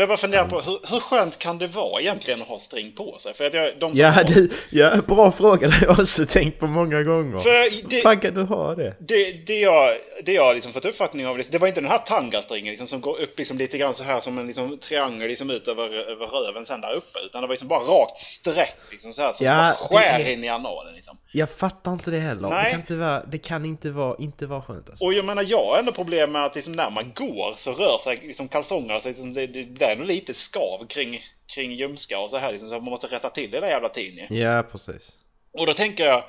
För 0.00 0.02
jag 0.02 0.08
bara 0.08 0.18
funderar 0.18 0.46
på 0.46 0.60
hur, 0.60 0.78
hur 0.90 1.00
skönt 1.00 1.38
kan 1.38 1.58
det 1.58 1.66
vara 1.66 2.00
egentligen 2.00 2.42
att 2.42 2.48
ha 2.48 2.58
string 2.58 2.92
på 2.92 3.16
sig? 3.18 3.34
För 3.34 3.44
att 3.44 3.54
jag, 3.54 3.78
de 3.80 3.92
Ja, 3.94 4.08
har- 4.08 4.24
du, 4.24 4.50
ja, 4.70 4.96
bra 5.06 5.32
fråga. 5.32 5.68
Det 5.68 5.74
har 5.74 5.86
jag 5.86 6.00
också 6.00 6.26
tänkt 6.26 6.58
på 6.60 6.66
många 6.66 7.02
gånger. 7.02 7.38
För 7.38 7.88
det- 7.90 7.96
fan 8.02 8.20
kan 8.20 8.34
du 8.34 8.42
ha 8.42 8.74
det? 8.74 8.94
Det, 9.00 9.32
det 9.32 9.60
jag, 9.60 9.96
det 10.24 10.32
jag 10.32 10.44
har 10.44 10.54
liksom 10.54 10.72
fått 10.72 10.84
uppfattning 10.84 11.26
av, 11.26 11.40
det 11.50 11.58
var 11.58 11.68
inte 11.68 11.80
den 11.80 11.90
här 11.90 11.98
tangastringen 11.98 12.70
liksom, 12.70 12.86
som 12.86 13.00
går 13.00 13.20
upp 13.20 13.38
liksom 13.38 13.58
lite 13.58 13.78
grann 13.78 13.94
så 13.94 14.04
här 14.04 14.20
som 14.20 14.38
en 14.38 14.46
liksom, 14.46 14.78
triangel 14.78 15.28
liksom, 15.28 15.50
ut 15.50 15.68
över, 15.68 15.84
över 16.12 16.26
röven 16.26 16.64
sen 16.64 16.80
där 16.80 16.92
uppe. 16.92 17.18
Utan 17.26 17.42
det 17.42 17.46
var 17.48 17.52
liksom 17.54 17.68
bara 17.68 17.80
rakt 17.80 18.16
streck 18.16 18.76
liksom 18.90 19.12
så 19.12 19.22
här 19.22 19.32
som 19.32 19.46
Ja, 19.46 19.72
skär 19.80 20.18
det 20.18 20.24
är- 20.24 20.32
in 20.32 20.44
i 20.44 20.48
analen 20.48 20.94
liksom. 20.94 21.16
Jag 21.32 21.50
fattar 21.50 21.92
inte 21.92 22.10
det 22.10 22.18
heller. 22.18 22.48
Nej. 22.48 22.64
Det 22.64 22.70
kan 22.70 22.80
inte 22.80 22.96
vara, 22.96 23.22
det 23.26 23.38
kan 23.38 23.64
inte 23.64 23.90
vara, 23.90 24.16
inte 24.18 24.46
vara 24.46 24.62
skönt 24.62 24.90
alltså. 24.90 25.04
Och 25.04 25.14
jag 25.14 25.24
menar, 25.24 25.44
jag 25.48 25.64
har 25.66 25.78
ändå 25.78 25.92
problem 25.92 26.32
med 26.32 26.44
att 26.44 26.54
liksom, 26.54 26.72
när 26.72 26.90
man 26.90 27.12
går 27.14 27.54
så 27.56 27.72
rör 27.72 27.98
sig 27.98 28.20
liksom, 28.22 28.48
kalsongerna, 28.48 29.00
så 29.00 29.08
liksom, 29.08 29.34
det, 29.34 29.46
det, 29.46 29.64
det 29.64 29.84
är 29.92 29.96
nog 29.96 30.06
lite 30.06 30.34
skav 30.34 30.86
kring, 30.86 31.24
kring 31.54 31.72
ljumskar 31.72 32.18
och 32.18 32.30
så 32.30 32.36
här 32.36 32.52
liksom, 32.52 32.68
så 32.68 32.74
man 32.74 32.84
måste 32.84 33.06
rätta 33.06 33.30
till 33.30 33.50
det 33.50 33.60
där 33.60 33.68
jävla 33.68 33.88
tiden 33.88 34.26
ju. 34.30 34.38
Ja, 34.38 34.62
precis. 34.62 35.12
Och 35.52 35.66
då 35.66 35.74
tänker 35.74 36.04
jag, 36.06 36.24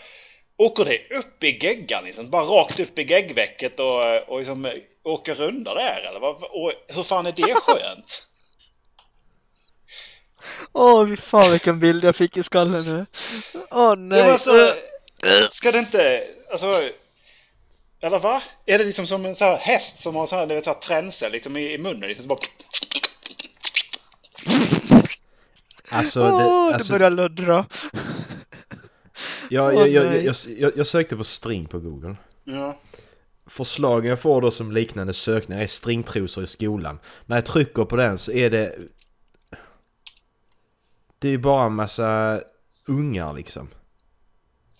åker 0.57 0.85
det 0.85 1.11
upp 1.11 1.43
i 1.43 1.65
geggan 1.65 2.03
liksom? 2.03 2.29
Bara 2.29 2.43
rakt 2.43 2.79
upp 2.79 2.99
i 2.99 3.03
geggvecket 3.03 3.79
och, 3.79 4.29
och 4.29 4.39
liksom 4.39 4.71
åker 5.03 5.35
runda 5.35 5.73
där 5.73 6.01
eller? 6.09 6.19
Vad- 6.19 6.43
Och 6.43 6.73
hur 6.87 7.03
fan 7.03 7.25
är 7.25 7.31
det 7.31 7.53
skönt? 7.55 8.27
Åh, 10.73 11.07
fy 11.07 11.17
fan 11.17 11.51
vilken 11.51 11.79
bild 11.79 12.03
jag 12.03 12.15
fick 12.15 12.37
i 12.37 12.43
skallen 12.43 12.83
nu. 12.85 13.05
Åh 13.71 13.95
nej. 13.95 14.19
Ja, 14.19 14.31
alltså, 14.31 14.51
ska 15.51 15.71
det 15.71 15.79
inte, 15.79 16.27
alltså, 16.51 16.89
eller 18.01 18.19
va? 18.19 18.43
Är 18.65 18.77
det 18.77 18.83
liksom 18.83 19.07
som 19.07 19.25
en 19.25 19.35
sån 19.35 19.47
här 19.47 19.57
häst 19.57 19.99
som 19.99 20.15
har 20.15 20.27
sån 20.27 20.39
här, 20.39 20.47
du 20.47 20.55
vet, 20.55 20.63
så 20.63 20.73
här 20.73 20.79
tränsel 20.79 21.31
liksom 21.31 21.57
i, 21.57 21.73
i 21.73 21.77
munnen 21.77 22.09
liksom 22.09 22.23
så 22.23 22.27
bara... 22.29 22.39
Alltså, 25.89 26.21
Åh, 26.21 26.37
det, 26.37 26.43
det 26.43 26.75
alltså 26.75 26.93
börjar 26.93 27.09
luddra. 27.09 27.65
jag, 29.49 29.75
jag, 29.75 29.89
jag, 29.89 30.23
jag, 30.23 30.35
jag, 30.57 30.71
jag 30.75 30.87
sökte 30.87 31.17
på 31.17 31.23
string 31.23 31.65
på 31.65 31.79
Google. 31.79 32.15
Ja. 32.43 32.79
Förslagen 33.45 34.09
jag 34.09 34.19
får 34.21 34.41
då 34.41 34.51
som 34.51 34.71
liknande 34.71 35.13
sökningar 35.13 35.61
är 35.63 35.67
stringtrosor 35.67 36.43
i 36.43 36.47
skolan. 36.47 36.99
När 37.25 37.37
jag 37.37 37.45
trycker 37.45 37.85
på 37.85 37.95
den 37.95 38.17
så 38.17 38.31
är 38.31 38.49
det... 38.49 38.75
Det 41.19 41.27
är 41.27 41.31
ju 41.31 41.37
bara 41.37 41.65
en 41.65 41.73
massa 41.75 42.41
ungar 42.87 43.33
liksom. 43.33 43.69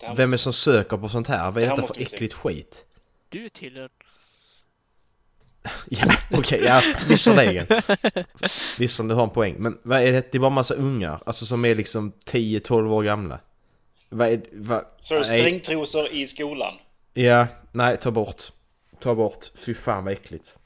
Det 0.00 0.14
Vem 0.16 0.28
är 0.28 0.32
det 0.32 0.38
som 0.38 0.52
söker 0.52 0.96
på 0.96 1.08
sånt 1.08 1.28
här? 1.28 1.44
Vad 1.50 1.54
Det 1.54 1.66
är 1.66 1.68
här 1.68 1.76
detta 1.76 1.88
för 1.88 1.94
vi 1.98 2.04
se. 2.04 2.14
äckligt 2.14 2.34
skit? 2.34 2.84
Du 3.28 3.48
tillhör... 3.48 3.90
Ja, 5.90 6.14
okej, 6.30 6.60
ja, 6.64 6.82
visserligen. 7.08 7.66
Visserligen, 8.78 9.08
du 9.08 9.14
har 9.14 9.22
en 9.22 9.30
poäng. 9.30 9.54
Men 9.58 9.78
vad 9.82 10.02
är 10.02 10.12
det? 10.12 10.32
Det 10.32 10.38
är 10.38 10.40
bara 10.40 10.46
en 10.46 10.52
massa 10.52 10.74
ungar. 10.74 11.22
Alltså 11.26 11.46
som 11.46 11.64
är 11.64 11.74
liksom 11.74 12.12
10-12 12.26 12.90
år 12.90 13.02
gamla. 13.02 13.40
Vad 14.08 14.28
är 14.28 14.42
vad, 14.52 14.84
Så 15.02 15.14
är 15.14 15.22
stringtrosor 15.22 16.08
i 16.08 16.26
skolan. 16.26 16.74
Ja, 17.14 17.46
nej, 17.72 17.96
ta 17.96 18.10
bort. 18.10 18.42
Ta 19.00 19.14
bort. 19.14 19.44
Fy 19.54 19.74
fan 19.74 20.04
vad 20.04 20.12
äckligt. 20.12 20.58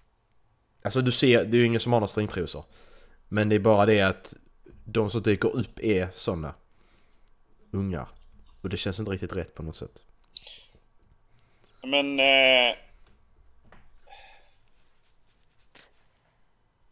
Alltså 0.82 1.00
du 1.00 1.12
ser, 1.12 1.44
det 1.44 1.56
är 1.56 1.58
ju 1.58 1.66
ingen 1.66 1.80
som 1.80 1.92
har 1.92 2.00
några 2.00 2.08
stringtrosor. 2.08 2.64
Men 3.28 3.48
det 3.48 3.54
är 3.54 3.60
bara 3.60 3.86
det 3.86 4.00
att 4.00 4.34
de 4.84 5.10
som 5.10 5.22
dyker 5.22 5.56
upp 5.56 5.80
är 5.80 6.08
sådana. 6.14 6.54
Ungar. 7.70 8.08
Och 8.60 8.68
det 8.68 8.76
känns 8.76 8.98
inte 8.98 9.10
riktigt 9.10 9.36
rätt 9.36 9.54
på 9.54 9.62
något 9.62 9.76
sätt. 9.76 10.04
Men... 11.82 12.20
Eh, 12.20 12.76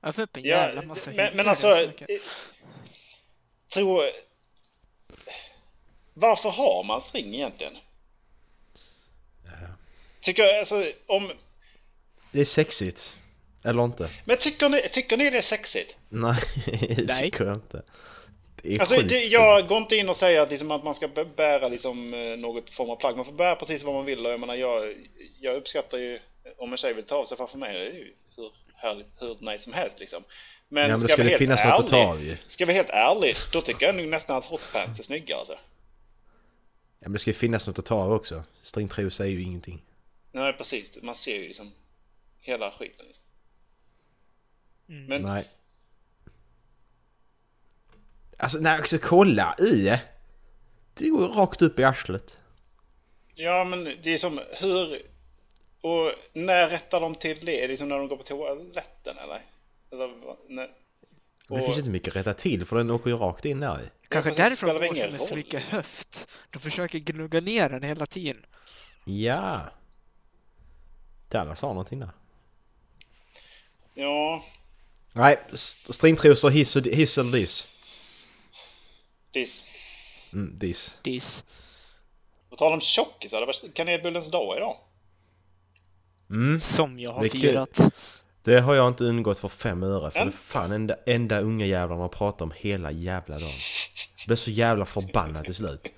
Jag 0.05 0.15
får 0.15 0.23
upp 0.23 0.37
en 0.37 0.45
ja, 0.45 0.57
jävla 0.57 0.83
massa 0.83 1.11
men, 1.11 1.17
men 1.17 1.39
hudar 1.39 1.51
alltså... 1.51 1.93
Tror... 3.73 4.11
Varför 6.15 6.51
har 6.51 6.85
man 6.85 7.01
string 7.01 7.35
egentligen? 7.35 7.77
Tycker 10.21 10.43
jag, 10.43 10.59
alltså, 10.59 10.93
om... 11.07 11.33
Det 12.33 12.41
är 12.41 12.45
sexigt. 12.45 13.17
Eller 13.65 13.85
inte? 13.85 14.11
Men 14.25 14.37
tycker 14.37 14.69
ni, 14.69 14.89
tycker 14.89 15.17
ni 15.17 15.31
det 15.31 15.39
är 15.39 15.43
sexigt? 15.43 15.97
Nej, 16.09 16.37
det 16.67 17.05
Nej. 17.07 17.23
tycker 17.23 17.45
jag 17.45 17.55
inte. 17.55 17.83
Det 18.63 18.75
är 18.75 18.81
Alltså, 18.81 19.01
det, 19.01 19.25
jag 19.25 19.69
går 19.69 19.79
inte 19.79 19.97
in 19.97 20.09
och 20.09 20.17
säger 20.17 20.41
att, 20.41 20.51
liksom, 20.51 20.71
att 20.71 20.85
man 20.85 20.95
ska 20.95 21.09
bära 21.37 21.69
liksom, 21.69 22.15
eh, 22.15 22.37
något 22.37 22.71
form 22.71 22.91
av 22.91 22.97
plagg. 22.97 23.17
Man 23.17 23.25
får 23.25 23.33
bära 23.33 23.57
precis 23.57 23.83
vad 23.83 23.95
man 23.95 24.05
vill. 24.05 24.27
Och 24.27 24.33
jag, 24.33 24.41
menar, 24.41 24.55
jag, 24.55 24.95
jag 25.41 25.57
uppskattar 25.57 25.99
ju 25.99 26.21
om 26.59 26.73
en 26.73 26.79
tjej 26.79 26.95
vill 26.95 27.05
ta 27.05 27.17
av 27.17 27.25
sig. 27.25 27.37
För 27.37 27.47
för 27.47 27.59
mig 27.59 27.77
är 27.77 27.79
det 27.79 27.99
ju 27.99 28.15
hur 28.77 29.07
hur 29.19 29.53
nice 29.53 29.65
som 29.65 29.73
helst. 29.73 29.99
Liksom. 30.01 30.25
Men, 30.69 30.83
Ja, 30.83 30.89
men 30.89 31.01
ska 31.01 31.09
ska 31.09 31.23
vi 31.23 31.29
helt 31.29 31.39
finnas 31.39 31.65
något 31.65 31.85
att 31.85 31.89
ta 31.89 32.15
ärlig. 32.15 32.39
Ska 32.49 32.67
vi 32.67 32.73
helt 32.73 32.91
ärligt, 32.91 33.49
då 33.53 33.61
tycker 33.61 33.87
jag 33.87 33.95
nog 33.95 34.09
nästan 34.09 34.37
att 34.37 34.45
hotpants 34.45 35.01
är 35.01 35.05
snyggare. 35.05 35.39
Alltså. 35.39 35.55
Ja, 36.99 37.09
men 37.09 37.13
det 37.13 37.19
ska 37.19 37.31
ju 37.31 37.35
finnas 37.35 37.67
något 37.67 37.79
att 37.79 37.85
ta 37.87 37.95
av 37.95 38.13
också. 38.13 38.45
Stringtrosa 38.63 39.25
är 39.25 39.29
ju 39.29 39.43
ingenting. 39.43 39.83
Nej, 40.33 40.53
precis. 40.53 40.99
Man 41.03 41.15
ser 41.15 41.35
ju 41.37 41.43
liksom 41.47 41.73
hela 42.41 42.71
skiten. 42.71 43.07
Liksom. 43.07 43.25
Mm. 44.89 45.05
Men 45.07 45.23
Nej. 45.23 45.51
Alltså, 48.39 48.59
nej, 48.59 48.77
alltså 48.77 48.99
kolla 48.99 49.57
i. 49.59 49.99
Det 50.95 51.09
går 51.09 51.29
rakt 51.29 51.63
upp 51.63 51.79
i 51.79 51.85
arslet. 51.85 52.39
ja, 53.35 53.65
men 53.65 53.85
det 53.85 54.11
är 54.15 54.19
som 54.19 54.41
hur... 54.61 55.03
Och 55.85 56.13
när 56.33 56.69
rättar 56.69 57.01
de 57.01 57.15
till 57.15 57.45
det? 57.45 57.59
Är 57.59 57.63
det 57.63 57.69
liksom 57.69 57.89
när 57.89 57.99
de 57.99 58.09
går 58.09 58.17
på 58.17 58.23
toaletten 58.23 59.19
eller? 59.19 59.43
eller. 59.93 60.37
Men 60.49 60.69
det 61.49 61.65
finns 61.65 61.79
inte 61.79 61.91
mycket 61.91 62.09
att 62.09 62.17
rätta 62.17 62.35
till 62.35 62.67
för 62.67 62.77
den 62.77 62.91
åker 62.91 63.11
ju 63.11 63.17
rakt 63.17 63.45
in 63.45 63.61
där. 63.61 63.91
Kanske 64.09 64.31
det 64.31 64.37
därför 64.37 64.67
de 64.67 64.73
går 64.73 65.09
roll, 65.11 65.19
slicka 65.19 65.57
liksom. 65.57 65.77
höft. 65.77 66.29
De 66.51 66.59
försöker 66.59 66.99
gnugga 66.99 67.41
ner 67.41 67.69
den 67.69 67.83
hela 67.83 68.07
tiden. 68.07 68.47
Ja. 69.05 69.61
Dallas 71.29 71.61
har 71.61 71.69
någonting 71.69 72.01
där. 72.01 72.11
Ja, 73.95 74.45
Nej, 75.13 75.39
st- 75.53 75.93
stringtrosor, 75.93 76.51
hiss, 76.51 76.77
och, 76.77 76.87
hiss 76.87 77.19
eller 77.19 77.33
diss? 77.33 77.69
diss. 79.31 79.65
Mm, 80.33 80.57
diss. 80.57 80.99
Dis. 81.03 81.45
På 82.51 82.57
tal 82.57 82.73
om 82.73 82.81
tjockisar, 82.81 83.41
det 83.41 83.47
var 83.47 83.73
kanelbullens 83.73 84.31
dag 84.31 84.57
idag. 84.57 84.77
Mm. 86.31 86.61
Som 86.61 86.99
jag 86.99 87.13
har 87.13 87.23
Det 87.23 87.31
firat. 87.31 87.81
Det 88.43 88.61
har 88.61 88.75
jag 88.75 88.89
inte 88.89 89.05
undgått 89.05 89.39
för 89.39 89.49
fem 89.49 89.83
öre 89.83 90.11
för 90.11 90.21
det 90.21 90.27
är 90.27 90.31
fan 90.31 90.73
enda, 90.73 90.97
enda 91.07 91.41
unga 91.41 91.67
jävlarna 91.67 92.03
har 92.03 92.09
pratat 92.09 92.43
om 92.43 92.53
hela 92.57 92.91
jävla 92.91 93.39
dagen. 93.39 93.51
Jag 94.17 94.27
blev 94.27 94.37
så 94.37 94.51
jävla 94.51 94.87
förbannad 94.87 95.45
till 95.45 95.55
slut. 95.55 95.89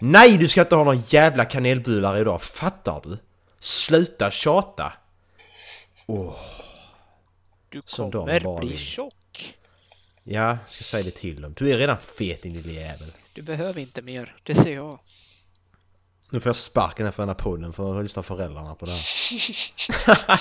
Nej, 0.00 0.38
du 0.38 0.48
ska 0.48 0.60
inte 0.60 0.74
ha 0.74 0.84
någon 0.84 1.02
jävla 1.08 1.44
kanelbullar 1.44 2.20
idag, 2.20 2.42
fattar 2.42 3.00
du? 3.04 3.18
Sluta 3.58 4.30
tjata! 4.30 4.92
Du 7.68 7.82
Som 7.84 8.10
de 8.10 8.26
kommer 8.26 8.60
bli 8.60 8.76
tjock. 8.76 9.56
Ja, 10.24 10.48
jag 10.48 10.58
ska 10.68 10.84
säga 10.84 11.04
det 11.04 11.10
till 11.10 11.40
dem. 11.42 11.54
Du 11.56 11.70
är 11.70 11.78
redan 11.78 11.98
fet 11.98 12.42
din 12.42 12.52
lille 12.52 12.72
jävel. 12.72 13.12
Du 13.32 13.42
behöver 13.42 13.80
inte 13.80 14.02
mer. 14.02 14.36
Det 14.42 14.54
ser 14.54 14.74
jag. 14.74 14.98
Nu 16.34 16.40
får 16.40 16.48
jag 16.48 16.56
sparken 16.56 17.12
för 17.12 17.22
den 17.22 17.28
här 17.28 17.34
podden 17.34 17.72
för 17.72 17.98
att 17.98 18.02
lyssna 18.02 18.22
föräldrarna 18.22 18.74
på 18.74 18.86
det 18.86 18.92
här. 18.92 20.40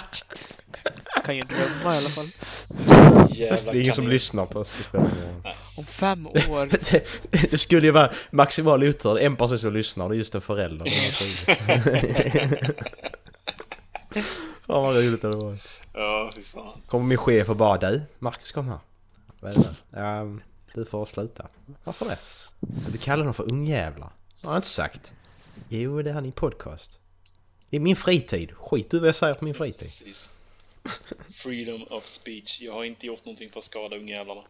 Kan 1.25 1.35
ju 1.35 1.41
drömma 1.41 1.95
i 1.95 1.97
alla 1.97 2.09
fall. 2.09 2.29
Jävla 3.29 3.71
Det 3.71 3.77
är 3.77 3.81
ingen 3.81 3.93
som 3.93 4.07
lyssnar 4.07 4.45
på 4.45 4.59
oss. 4.59 4.77
Om 5.77 5.85
fem 5.85 6.27
år. 6.49 6.91
Det, 6.91 7.07
det 7.51 7.57
skulle 7.57 7.87
ju 7.87 7.91
vara 7.91 8.11
maximal 8.31 8.83
otur. 8.83 9.19
En 9.19 9.35
person 9.35 9.59
som 9.59 9.73
lyssnar 9.73 10.05
och 10.05 10.11
det 10.11 10.15
är 10.15 10.17
just 10.17 10.35
en 10.35 10.41
förälder. 10.41 10.85
Fan 14.65 14.83
vad 14.83 14.95
roligt 14.95 15.21
det 15.21 15.27
hade 15.27 15.43
varit. 15.43 15.69
Ja, 15.93 16.31
fy 16.35 16.43
fan. 16.43 16.81
Kommer 16.87 17.05
min 17.05 17.17
chef 17.17 17.49
och 17.49 17.55
bara 17.55 17.77
du, 17.77 18.01
Marcus 18.19 18.51
kom 18.51 18.67
här. 18.67 18.79
Vad 19.39 19.51
är 19.51 19.55
det? 19.57 19.75
Ja, 19.99 20.37
du 20.73 20.85
får 20.85 21.05
sluta. 21.05 21.47
Varför 21.83 22.05
det? 22.05 22.17
Du 22.91 22.97
kallar 22.97 23.25
dem 23.25 23.33
för 23.33 23.51
ungjävlar. 23.51 24.09
Det 24.41 24.47
har 24.47 24.53
jag 24.53 24.57
inte 24.57 24.67
sagt. 24.67 25.13
Jo, 25.75 26.01
det 26.01 26.09
är 26.09 26.13
han 26.13 26.25
i 26.25 26.31
podcast. 26.31 26.99
Det 27.69 27.77
är 27.77 27.81
min 27.81 27.95
fritid. 27.95 28.51
Skit 28.57 28.91
du 28.91 28.99
vad 28.99 29.07
jag 29.07 29.15
säger 29.15 29.33
på 29.33 29.45
min 29.45 29.53
fritid. 29.53 29.79
Precis. 29.79 30.29
Freedom 31.35 31.83
of 31.83 32.07
speech. 32.07 32.61
Jag 32.61 32.73
har 32.73 32.83
inte 32.83 33.05
gjort 33.07 33.25
någonting 33.25 33.49
för 33.49 33.59
att 33.59 33.63
skada 33.63 33.95
ungjävlarna. 33.95 34.41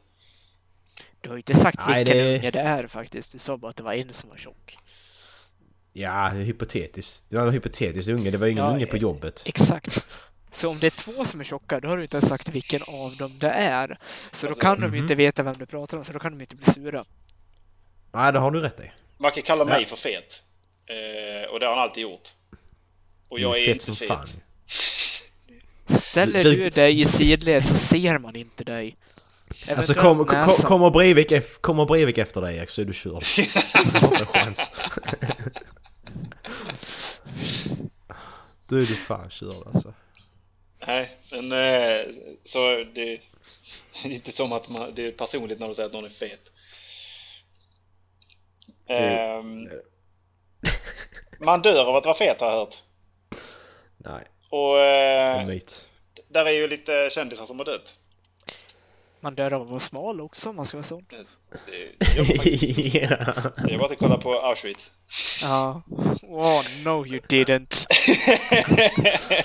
Du 1.21 1.29
har 1.29 1.35
ju 1.35 1.39
inte 1.39 1.55
sagt 1.55 1.79
Nej, 1.87 1.97
vilken 2.03 2.17
det- 2.17 2.37
unge 2.37 2.51
det 2.51 2.59
är 2.59 2.87
faktiskt. 2.87 3.31
Du 3.31 3.39
sa 3.39 3.57
bara 3.57 3.69
att 3.69 3.75
det 3.75 3.83
var 3.83 3.93
en 3.93 4.13
som 4.13 4.29
var 4.29 4.37
tjock. 4.37 4.77
Ja, 5.93 6.29
det 6.33 6.39
är 6.39 6.43
hypotetiskt. 6.43 7.25
Det 7.29 7.37
var 7.37 7.47
en 7.47 7.53
hypotetisk 7.53 8.09
unge. 8.09 8.31
Det 8.31 8.37
var 8.37 8.47
ingen 8.47 8.65
Ja, 8.65 8.71
unge 8.73 8.85
på 8.85 8.97
jobbet. 8.97 9.43
Exakt. 9.45 10.05
Så 10.51 10.69
om 10.69 10.79
det 10.79 10.87
är 10.87 10.91
två 11.13 11.25
som 11.25 11.39
är 11.39 11.43
tjocka, 11.43 11.79
då 11.79 11.87
har 11.87 11.97
du 11.97 12.03
inte 12.03 12.17
ens 12.17 12.27
sagt 12.29 12.49
vilken 12.49 12.81
av 12.87 13.15
dem 13.17 13.39
det 13.39 13.49
är. 13.49 13.87
Så 14.31 14.45
då 14.45 14.49
Alltså, 14.49 14.61
kan 14.61 14.79
de 14.79 14.85
mhm. 14.87 14.95
ju 14.95 15.01
inte 15.01 15.15
veta 15.15 15.43
vem 15.43 15.53
du 15.53 15.65
pratar 15.65 15.97
om, 15.97 16.05
så 16.05 16.13
då 16.13 16.19
kan 16.19 16.31
de 16.37 16.41
inte 16.43 16.55
bli 16.55 16.65
sura. 16.65 17.05
Nej, 18.11 18.33
det 18.33 18.39
har 18.39 18.51
du 18.51 18.59
rätt 18.61 18.79
i. 18.79 18.91
Macke 19.17 19.41
kallar 19.41 19.65
mig 19.65 19.81
Ja. 19.81 19.87
för 19.87 19.95
fet. 19.95 20.41
Eh, 20.87 21.49
och 21.49 21.59
det 21.59 21.65
har 21.65 21.75
han 21.75 21.83
alltid 21.83 22.03
gjort. 22.03 22.29
Och 23.29 23.39
jag 23.39 23.57
är, 23.59 23.65
fet 23.65 23.73
inte 23.73 23.85
som 23.85 23.95
fet. 23.95 24.07
fan. 24.07 24.27
Ställer 25.99 26.43
Du- 26.43 26.55
du 26.61 26.69
dig 26.69 27.01
i 27.01 27.05
sidled 27.05 27.65
så 27.65 27.75
ser 27.77 28.17
man 28.17 28.35
inte 28.35 28.63
dig. 28.63 28.95
Alltså 29.49 29.71
Eventuellt 29.93 29.99
kom, 29.99 30.25
kom, 30.25 30.47
kommer 30.63 30.89
Breivik, 30.89 31.61
kommer 31.61 31.85
Breivik 31.85 32.17
efter 32.17 32.41
dig 32.41 32.57
Erik 32.57 32.69
så 32.69 32.81
är 32.81 32.85
du 32.85 32.93
körd. 32.93 33.23
Du. 38.67 38.69
Då 38.69 38.75
är 38.75 38.79
du 38.85 38.95
fan 38.95 39.29
körd 39.29 39.67
alltså. 39.73 39.93
Nej, 40.87 41.09
men 41.31 41.51
eh, 41.51 42.05
så 42.43 42.83
det 42.95 43.13
är 43.13 43.19
inte 44.05 44.31
som 44.31 44.51
att 44.51 44.69
man, 44.69 44.95
det 44.95 45.05
är 45.05 45.11
personligt 45.11 45.59
när 45.59 45.67
du 45.67 45.73
säger 45.73 45.87
att 45.87 45.93
någon 45.93 46.05
är 46.05 46.09
fet. 46.09 46.39
Ehm, 48.87 49.69
man 51.43 51.61
dör 51.61 51.85
av 51.85 51.95
att 51.95 52.05
vara 52.05 52.15
fet 52.15 52.41
har 52.41 52.47
jag 52.47 52.55
hört. 52.57 52.75
Nej, 53.97 54.23
Och 54.49 54.79
eh, 54.79 55.45
myt. 55.45 55.87
där 56.27 56.45
är 56.45 56.51
ju 56.51 56.67
lite 56.67 57.09
kändisar 57.11 57.45
som 57.45 57.59
har 57.59 57.65
dött. 57.65 57.93
Man 59.19 59.35
dör 59.35 59.53
av 59.53 59.61
att 59.61 59.69
vara 59.69 59.79
smal 59.79 60.21
också 60.21 60.49
om 60.49 60.55
man 60.55 60.65
ska 60.65 60.77
vara 60.77 60.87
sån. 60.87 61.05
Det, 61.09 61.17
det, 61.65 62.93
ja. 62.99 63.33
det 63.67 63.73
är 63.73 63.77
bara 63.77 63.91
att 63.91 63.97
kolla 63.99 64.17
på 64.17 64.33
Auschwitz. 64.33 64.91
Ja. 65.41 65.81
Oh 66.21 66.63
no 66.83 67.05
you 67.07 67.19
didn't. 67.19 67.85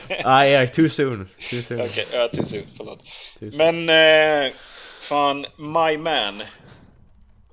Nej 0.25 0.52
Erik, 0.52 0.73
too 0.73 0.88
soon. 0.88 1.28
Too 1.50 1.62
soon. 1.62 1.81
Okej, 1.81 2.07
jag 2.12 2.33
tog 2.33 2.47
så, 2.47 2.57
förlåt. 2.76 3.05
Too 3.38 3.50
soon. 3.50 3.57
Men 3.87 3.88
eh, 4.47 4.52
fan, 5.00 5.47
My 5.57 5.99
Man. 5.99 6.43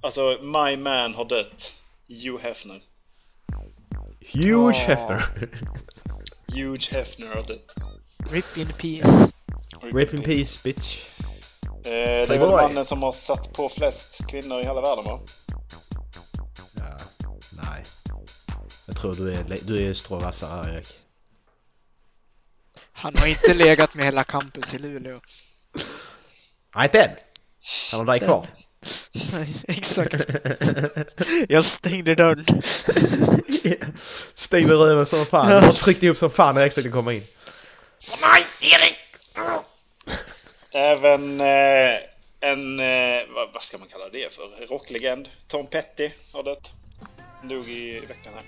Alltså, 0.01 0.39
My 0.41 0.77
Man 0.77 1.13
har 1.13 1.25
dött. 1.25 1.73
Hugh 2.07 2.43
Hefner. 2.43 2.81
Huge 4.33 4.55
Åh. 4.55 4.71
Hefner. 4.71 5.49
Hugh 6.47 6.91
Hefner 6.91 7.35
har 7.35 7.43
dött. 7.43 7.71
Rip 8.31 8.57
in 8.57 8.67
peace. 8.67 9.31
Rip 9.81 10.13
in 10.13 10.21
peace 10.21 10.59
bitch. 10.63 11.05
Eh, 11.65 11.91
det 11.91 12.35
är 12.35 12.39
väl 12.39 12.51
mannen 12.51 12.85
som 12.85 13.03
har 13.03 13.11
satt 13.11 13.53
på 13.53 13.69
flest 13.69 14.27
kvinnor 14.27 14.61
i 14.61 14.63
hela 14.63 14.81
världen 14.81 15.05
va? 15.05 15.19
Ja, 16.75 16.97
nej. 17.51 17.83
Jag 18.85 18.97
tror 18.97 19.13
du 19.13 19.33
är, 19.33 19.59
du 19.63 19.89
är 19.89 19.93
stråvassare 19.93 20.63
här 20.63 20.75
Erik. 20.75 20.87
Han 22.91 23.13
har 23.17 23.27
inte 23.27 23.53
legat 23.53 23.93
med 23.93 24.05
hela 24.05 24.23
campus 24.23 24.73
i 24.73 24.77
Luleå. 24.77 25.21
Nej 26.75 26.85
inte 26.85 27.01
än. 27.01 27.15
Han 27.91 27.99
har 27.99 28.05
dig 28.05 28.19
kvar. 28.19 28.47
Nej, 29.31 29.55
exakt. 29.67 30.15
Jag 31.49 31.65
stängde 31.65 32.15
dörren. 32.15 32.45
Stängde 34.33 34.73
röven 34.73 35.05
som 35.05 35.25
fan. 35.25 35.47
Du 35.49 35.53
har 35.53 35.73
tryckt 35.73 36.03
ihop 36.03 36.17
som 36.17 36.29
fan 36.29 36.55
när 36.55 36.61
Erik 36.61 36.73
försökte 36.73 36.91
komma 36.91 37.13
in. 37.13 37.23
Även 40.71 41.41
eh, 41.41 41.97
en, 42.39 42.79
eh, 42.79 43.27
vad, 43.35 43.53
vad 43.53 43.63
ska 43.63 43.77
man 43.77 43.87
kalla 43.87 44.09
det 44.09 44.33
för? 44.33 44.67
Rocklegend. 44.67 45.29
Tom 45.47 45.67
Petty 45.67 46.09
har 46.31 46.43
dött. 46.43 46.69
Dog 47.49 47.69
i 47.69 47.99
veckan 47.99 48.33
här. 48.35 48.43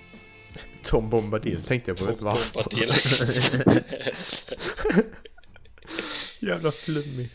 Tom 0.84 1.10
Bombadil 1.10 1.64
tänkte 1.64 1.92
jag 1.92 1.98
på. 1.98 2.06
vet 2.06 2.18
Tom 2.18 2.26
varför? 2.26 2.54
Bombadil. 2.54 2.92
Jävla 6.50 6.72
flummig. 6.72 7.30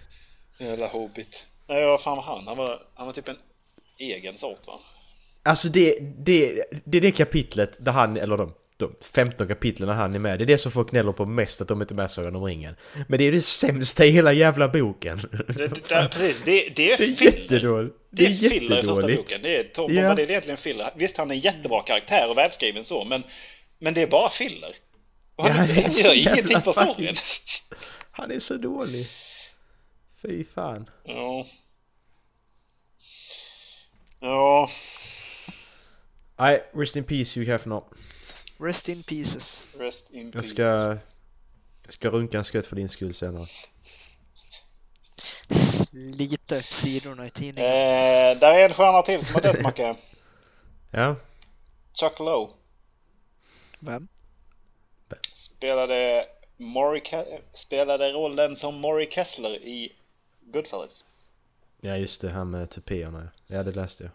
Jävla 0.58 0.86
hobbit. 0.88 1.44
Nej, 1.72 1.84
vad 1.86 2.02
fan 2.02 2.16
var 2.16 2.24
han? 2.24 2.46
Han 2.46 2.56
var, 2.56 2.82
han 2.94 3.06
var 3.06 3.12
typ 3.14 3.28
en 3.28 3.36
egen 3.98 4.38
sort 4.38 4.66
va? 4.66 4.80
Alltså 5.42 5.68
det, 5.68 5.98
det, 6.00 6.64
det 6.84 6.98
är 6.98 7.02
det 7.02 7.10
kapitlet 7.12 7.84
där 7.84 7.92
han, 7.92 8.16
eller 8.16 8.36
de, 8.36 8.54
de 8.76 8.94
15 9.14 9.48
kapitlen 9.48 9.88
när 9.88 9.94
han 9.94 10.14
är 10.14 10.18
med. 10.18 10.38
Det 10.38 10.44
är 10.44 10.46
det 10.46 10.58
som 10.58 10.72
folk 10.72 10.90
gnäller 10.90 11.12
på 11.12 11.24
mest 11.26 11.60
att 11.60 11.68
de 11.68 11.82
inte 11.82 11.94
är 11.94 11.96
med 11.96 12.10
Sagan 12.10 12.36
om 12.36 12.44
ringen. 12.44 12.76
Men 13.08 13.18
det 13.18 13.24
är 13.24 13.32
det 13.32 13.42
sämsta 13.42 14.04
i 14.04 14.10
hela 14.10 14.32
jävla 14.32 14.68
boken. 14.68 15.20
Det, 15.48 15.68
det, 15.68 16.08
precis, 16.10 16.42
det, 16.44 16.68
det 16.76 16.92
är 16.92 16.98
Det 16.98 17.06
filler. 17.06 17.32
jättedåligt. 17.42 17.96
Det 18.10 18.24
är 18.26 18.28
Det 18.28 18.46
är 18.46 18.50
filler 18.50 18.78
i 18.78 18.82
första 18.82 19.08
boken. 19.08 19.42
Det 19.42 19.56
är 19.56 19.64
Tom 19.64 19.94
Ja. 19.94 20.02
Bombadil 20.02 20.24
är 20.26 20.30
egentligen 20.30 20.56
filler. 20.56 20.92
Visst, 20.96 21.16
han 21.16 21.30
är 21.30 21.34
en 21.34 21.40
jättebra 21.40 21.82
karaktär 21.82 22.30
och 22.30 22.38
välskriven 22.38 22.84
så, 22.84 23.04
men, 23.04 23.22
men 23.78 23.94
det 23.94 24.02
är 24.02 24.06
bara 24.06 24.30
filler. 24.30 24.70
Och 25.36 25.44
han, 25.44 25.68
Ja, 25.68 25.74
det 25.74 25.82
han 25.82 25.92
gör 25.92 26.14
ingenting 26.14 26.60
för 26.60 26.72
storyn. 26.72 27.14
Han 28.10 28.30
är 28.30 28.38
så 28.38 28.54
dålig. 28.56 29.08
Fy 30.22 30.44
fan. 30.44 30.90
Ja. 31.04 31.46
Ja, 34.22 34.68
Nej, 36.38 36.62
rest 36.74 36.96
in 36.96 37.04
peace 37.04 37.40
Hugh 37.40 37.50
Hefner. 37.50 37.82
Rest 38.60 38.88
in 38.88 39.02
pieces. 39.02 39.64
rest 39.78 40.10
in 40.10 40.24
Jag 40.24 40.32
peace. 40.32 40.48
ska... 40.48 40.62
Jag 41.84 41.92
ska 41.92 42.10
runka 42.10 42.38
en 42.38 42.44
skvätt 42.44 42.66
för 42.66 42.76
din 42.76 42.88
skull 42.88 43.14
senare. 43.14 43.46
Slita 45.50 46.56
upp 46.56 46.64
sidorna 46.64 47.26
i 47.26 47.30
tidningen. 47.30 47.70
Eh, 47.70 48.38
där 48.38 48.58
är 48.58 48.68
en 48.68 48.74
stjärna 48.74 49.02
till 49.02 49.24
som 49.24 49.34
har 49.34 49.42
dött, 49.42 49.60
Macke. 49.62 49.94
Ja? 50.90 51.16
Chuck 52.00 52.18
Lowe. 52.18 52.52
Vem? 53.78 54.08
Spelade, 55.32 56.26
Maury 56.56 57.02
spelade 57.54 58.12
rollen 58.12 58.56
som 58.56 58.80
Maury 58.80 59.10
Kessler 59.10 59.50
i 59.50 59.92
Goodfellas. 60.40 61.04
Ja 61.84 61.96
just 61.96 62.20
det, 62.20 62.30
han 62.30 62.50
med 62.50 62.70
tupéerna. 62.70 63.28
Ja 63.46 63.62
det 63.62 63.72
läste 63.72 64.04
jag. 64.04 64.12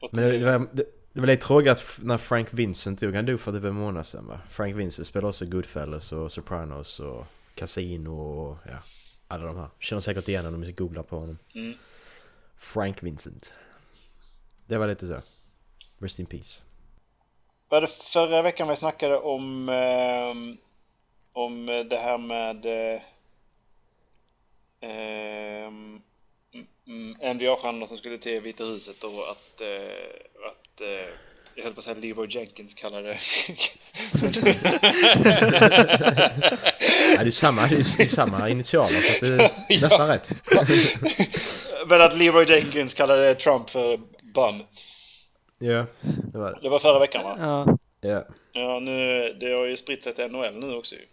Och 0.00 0.14
Men 0.14 0.24
det, 0.24 0.38
det, 0.38 0.44
var, 0.44 0.68
det, 0.72 0.84
det 1.12 1.20
var 1.20 1.26
lite 1.26 1.46
tråkigt 1.46 1.70
att 1.70 1.98
när 2.02 2.18
Frank 2.18 2.48
Vincent 2.50 3.00
dog, 3.00 3.14
han 3.14 3.26
dog 3.26 3.40
för 3.40 3.52
typ 3.52 3.64
en 3.64 3.74
månad 3.74 4.06
sedan 4.06 4.26
va? 4.26 4.40
Frank 4.50 4.76
Vincent 4.76 5.08
spelade 5.08 5.28
också 5.28 5.46
Goodfellas 5.46 6.12
och 6.12 6.32
Sopranos 6.32 7.00
och 7.00 7.26
Casino 7.54 8.10
och 8.10 8.58
ja, 8.66 8.78
alla 9.28 9.44
de 9.44 9.56
här. 9.56 9.68
Känner 9.78 10.00
säkert 10.00 10.28
igen 10.28 10.44
honom 10.44 10.60
om 10.60 10.66
ni 10.66 10.72
googlar 10.72 11.02
på 11.02 11.18
honom. 11.18 11.38
Mm. 11.54 11.74
Frank 12.58 13.02
Vincent. 13.02 13.52
Det 14.66 14.78
var 14.78 14.86
lite 14.86 15.06
så. 15.06 15.16
Rest 15.98 16.18
in 16.18 16.26
peace. 16.26 16.62
Var 17.68 17.80
det 17.80 17.86
förra 17.86 18.42
veckan 18.42 18.68
vi 18.68 18.76
snackade 18.76 19.18
om, 19.18 19.68
ehm, 19.68 20.56
om 21.32 21.66
det 21.66 21.96
här 21.96 22.18
med 22.18 22.66
eh, 22.66 23.00
ehm, 24.82 26.00
mm, 26.54 26.66
mm, 26.86 27.36
NBA-stjärnorna 27.36 27.86
som 27.86 27.96
skulle 27.96 28.18
till 28.18 28.40
Vita 28.40 28.64
huset 28.64 29.04
och 29.04 29.30
att, 29.30 29.60
eh, 29.60 30.46
att 30.46 30.80
eh, 30.80 31.08
jag 31.54 31.64
höll 31.64 31.72
på 31.72 31.78
att 31.78 31.84
säga 31.84 31.96
Leroy 32.00 32.26
Jenkins 32.30 32.74
kallade 32.74 33.08
det. 33.08 33.18
Ja, 37.16 37.22
det 37.22 37.28
är 37.28 37.30
samma, 37.30 37.66
det 37.66 37.76
är, 37.76 38.08
samma 38.08 38.48
initialer 38.48 39.00
så 39.00 39.12
att 39.14 39.20
det 39.20 39.74
är 39.74 39.80
nästan 39.82 40.08
rätt. 40.08 40.32
Men 41.86 42.00
att 42.00 42.18
Leroy 42.18 42.46
Jenkins 42.48 42.94
kallade 42.94 43.34
Trump 43.34 43.70
för 43.70 43.96
bum. 44.34 44.62
Ja, 45.58 45.86
det 46.32 46.38
var 46.38 46.52
det. 46.52 46.58
Det 46.62 46.68
var 46.68 46.78
förra 46.78 46.98
veckan 46.98 47.24
va? 47.24 47.36
Ja. 47.40 47.78
Ja. 48.10 48.24
Ja, 48.52 48.80
nu, 48.80 49.32
det 49.40 49.52
har 49.52 49.64
ju 49.64 49.76
spritt 49.76 50.04
sig 50.04 50.14
till 50.14 50.30
NHL 50.30 50.54
nu 50.54 50.74
också 50.74 50.94
ju. 50.94 51.06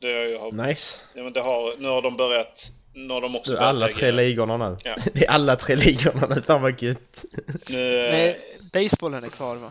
Det 0.00 0.12
har 0.12 0.24
ju, 0.24 0.38
har, 0.38 0.66
Nice. 0.66 1.00
ja, 1.14 1.22
men 1.22 1.32
det 1.32 1.40
har, 1.40 1.74
nu 1.78 1.88
har 1.88 2.02
de 2.02 2.16
börjat, 2.16 2.70
nu 2.94 3.12
har 3.14 3.20
de 3.20 3.36
också 3.36 3.52
Du, 3.52 3.58
alla 3.58 3.88
tre 3.88 4.10
ligorna 4.12 4.56
nu. 4.70 4.76
Ja. 4.84 4.96
Det 5.14 5.24
är 5.24 5.30
alla 5.30 5.56
tre 5.56 5.76
ligorna 5.76 6.26
nu, 6.26 6.42
fan 6.42 6.62
vad 6.62 6.82
gött. 6.82 7.24
Nu, 7.68 8.08
Nej, 8.12 8.58
basebollen 8.72 9.24
är 9.24 9.28
kvar 9.28 9.56
va? 9.56 9.70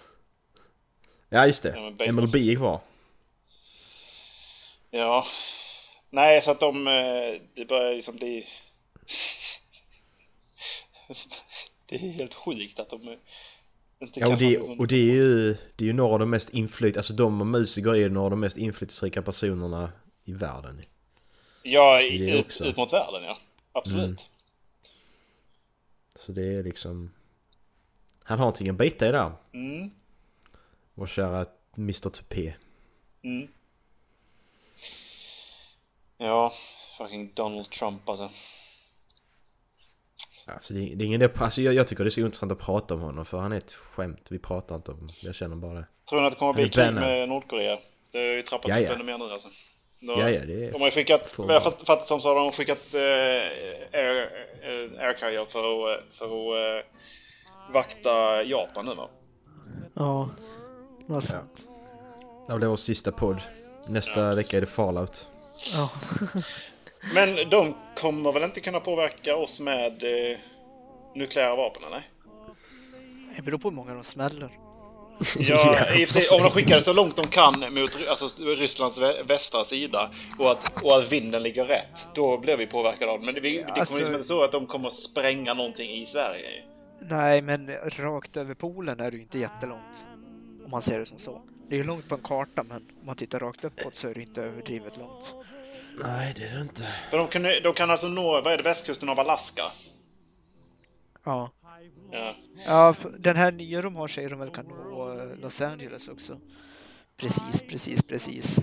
Ja 1.30 1.48
just 1.48 1.64
Ja, 1.66 1.72
det, 1.72 1.80
baseball- 2.06 2.12
MLB 2.12 2.36
är 2.36 2.56
kvar. 2.56 2.80
Ja. 4.92 5.26
Nej, 6.10 6.42
så 6.42 6.52
att 6.52 6.60
de... 6.60 6.88
eh, 6.88 6.94
Det 7.56 7.66
börjar 7.68 7.94
liksom 7.96 8.16
bli... 8.16 8.48
Det 11.90 11.96
är 11.96 12.00
helt 12.00 12.34
sjukt 12.34 12.80
att 12.80 12.90
de 12.90 13.08
eh, 13.08 13.14
inte 14.00 14.20
Ja, 14.20 14.28
och 14.28 14.38
det, 14.38 14.58
och 14.58 14.88
det 14.88 14.96
är 14.96 15.14
ju, 15.14 15.54
det 15.76 15.84
är 15.84 15.88
ju 15.88 15.94
några 15.94 16.14
av 16.14 16.20
de 16.20 16.30
mest 16.30 16.50
inflyt, 16.50 16.98
alltså 16.98 17.14
de 17.14 17.42
och 17.42 17.48
musiker 17.48 17.96
är 17.96 18.10
några 18.10 18.26
av 18.26 18.30
de 18.32 18.40
mest 18.40 18.58
inflytelserika 18.58 19.22
personerna 19.22 19.92
i 20.26 20.34
världen. 20.34 20.82
Ja, 21.64 22.02
ut, 22.02 22.62
ut 22.62 22.78
mot 22.78 22.94
världen 22.94 23.24
ja. 23.24 23.38
Absolut. 23.72 24.04
Mm. 24.04 24.18
Så 26.16 26.32
det 26.32 26.42
är 26.42 26.64
liksom... 26.64 27.12
Han 28.24 28.40
har 28.40 28.46
någonting 28.46 28.70
att 28.70 28.76
bita 28.76 29.08
i 29.08 29.12
där. 29.12 29.32
Mm. 29.54 29.92
Vår 30.94 31.08
kära 31.08 31.46
Mr 31.78 32.10
Tupé. 32.10 32.54
Mm. 33.24 33.48
Ja, 36.18 36.54
fucking 36.98 37.32
Donald 37.34 37.70
Trump 37.70 38.10
alltså. 38.10 38.30
Alltså 40.46 40.74
det, 40.74 40.80
det 40.80 41.04
är 41.04 41.06
ingen 41.06 41.22
idé, 41.22 41.34
alltså 41.38 41.62
jag, 41.62 41.74
jag 41.74 41.88
tycker 41.88 42.04
det 42.04 42.08
är 42.08 42.12
så 42.12 42.20
intressant 42.20 42.52
att 42.52 42.60
prata 42.60 42.94
om 42.94 43.02
honom 43.02 43.26
för 43.26 43.38
han 43.38 43.52
är 43.52 43.58
ett 43.58 43.72
skämt. 43.74 44.28
Vi 44.30 44.40
pratar 44.40 44.76
inte 44.76 44.92
om, 44.92 45.08
jag 45.22 45.36
känner 45.36 45.56
bara 45.56 45.74
det. 45.74 45.86
Tror 46.10 46.22
ni 46.22 46.28
att 46.28 46.34
det 46.34 46.40
kommer 46.40 46.50
att 46.50 46.56
bli 46.56 46.70
krig 46.70 46.94
med 46.94 47.30
Nordkorea? 47.30 47.80
Det 48.12 48.18
har 48.20 48.26
ju 48.26 48.42
trappats 48.42 48.70
Ja, 48.70 48.86
upp 48.86 48.96
ännu 48.96 49.04
mer 49.04 49.18
nu 49.18 49.32
alltså. 49.32 49.50
Då- 50.08 50.14
Ja, 50.20 50.30
ja, 50.30 50.42
det 50.46 50.66
är... 50.66 50.72
De 50.72 50.82
har 50.82 50.88
ju 50.88 50.92
skickat, 50.92 51.28
Får 51.28 51.44
vad 51.46 51.56
jag 51.56 51.62
vara. 51.62 51.72
fatt- 51.72 51.88
fattat 51.88 52.08
som 52.08 52.22
så 52.22 52.28
har 52.30 52.36
de 52.36 52.52
skickat 52.52 52.94
eh, 52.94 53.02
air, 54.00 54.30
eh, 54.62 55.06
air 55.06 55.14
carrier 55.20 55.46
för 55.46 55.60
att, 55.94 56.00
eh, 56.00 56.04
för 56.12 56.26
att 56.26 56.86
eh, 56.86 57.74
vakta 57.74 58.44
Japan 58.44 58.86
nu 58.86 58.96
va? 58.96 59.08
Ja. 59.94 60.30
Vad 61.06 61.24
sant. 61.24 61.66
Ja, 62.48 62.56
det 62.58 62.68
vår 62.68 62.76
sista 62.76 63.12
podd. 63.12 63.42
Nästa 63.88 64.32
vecka 64.36 64.58
är 64.58 64.62
det 64.62 64.68
Fallout. 64.68 65.28
Ja. 65.74 65.90
Men 67.14 67.50
de 67.50 67.76
kommer 67.96 68.32
väl 68.32 68.44
inte 68.44 68.60
kunna 68.60 68.80
påverka 68.80 69.36
oss 69.36 69.60
med 69.60 70.04
eh, 70.32 70.38
nukleära 71.16 71.56
vapen 71.56 71.84
eller? 71.84 72.04
Det 73.36 73.42
beror 73.42 73.58
på 73.58 73.70
hur 73.70 73.76
många 73.76 73.94
de 73.94 74.04
smäller. 74.04 74.50
Ja, 75.40 75.86
om 76.38 76.44
de 76.44 76.52
skickar 76.52 76.70
det 76.70 76.76
så 76.84 76.94
långt 76.94 77.16
de 77.16 77.28
kan 77.28 77.74
mot 77.74 77.98
alltså, 78.10 78.44
Rysslands 78.44 79.00
vä- 79.00 79.24
västra 79.28 79.64
sida 79.64 80.10
och 80.40 80.52
att, 80.52 80.84
och 80.84 80.98
att 80.98 81.12
vinden 81.12 81.44
ligger 81.44 81.66
rätt, 81.66 82.08
då 82.16 82.38
blir 82.38 82.58
vi 82.58 82.68
påverkade 82.68 83.12
av 83.12 83.20
det. 83.20 83.26
Men 83.26 83.36
det, 83.36 83.42
vi, 83.42 83.58
det 83.58 83.64
kommer 83.64 83.80
alltså- 83.80 83.96
liksom 83.98 84.14
inte 84.16 84.28
så 84.28 84.44
att 84.44 84.52
de 84.52 84.68
kommer 84.68 84.90
spränga 84.90 85.54
någonting 85.54 85.92
i 85.92 86.06
Sverige. 86.06 86.64
Nej, 87.00 87.42
men 87.42 87.68
rakt 87.98 88.38
över 88.38 88.54
polen 88.54 89.00
är 89.00 89.12
det 89.12 89.18
ju 89.18 89.24
inte 89.24 89.40
jättelångt. 89.40 90.06
Om 90.66 90.72
man 90.72 90.82
ser 90.82 91.00
det 91.00 91.06
som 91.06 91.18
så. 91.20 91.42
Det 91.70 91.76
är 91.76 91.78
ju 91.78 91.84
långt 91.84 92.10
på 92.10 92.16
en 92.16 92.22
karta, 92.22 92.64
men 92.64 92.78
om 93.00 93.06
man 93.06 93.16
tittar 93.16 93.40
rakt 93.40 93.66
uppåt 93.66 93.96
så 93.96 94.08
är 94.10 94.14
det 94.14 94.22
inte 94.22 94.42
överdrivet 94.42 94.98
långt. 94.98 95.34
Nej, 96.04 96.34
det 96.38 96.44
är 96.44 96.56
det 96.56 96.62
inte. 96.62 96.88
Men 97.12 97.20
de 97.20 97.28
kan, 97.28 97.44
de 97.44 97.74
kan 97.74 97.92
alltså 97.92 98.08
nå, 98.08 98.42
vad 98.42 98.54
är 98.54 98.58
det, 98.58 98.64
västkusten 98.64 99.10
av 99.10 99.20
Alaska? 99.20 99.64
Ja. 101.26 101.52
Ja. 102.66 102.96
Den 103.20 103.36
här 103.36 103.52
nya 103.52 103.82
de 103.82 103.96
har 103.96 104.08
säger 104.08 104.30
de 104.30 104.40
väl 104.40 104.50
kan 104.50 104.66
nå 104.66 105.20
eh, 105.20 105.40
Los 105.42 105.62
Angeles 105.62 106.08
också. 106.08 106.40
Precis, 107.18 107.62
precis, 107.62 108.04
precis. 108.04 108.60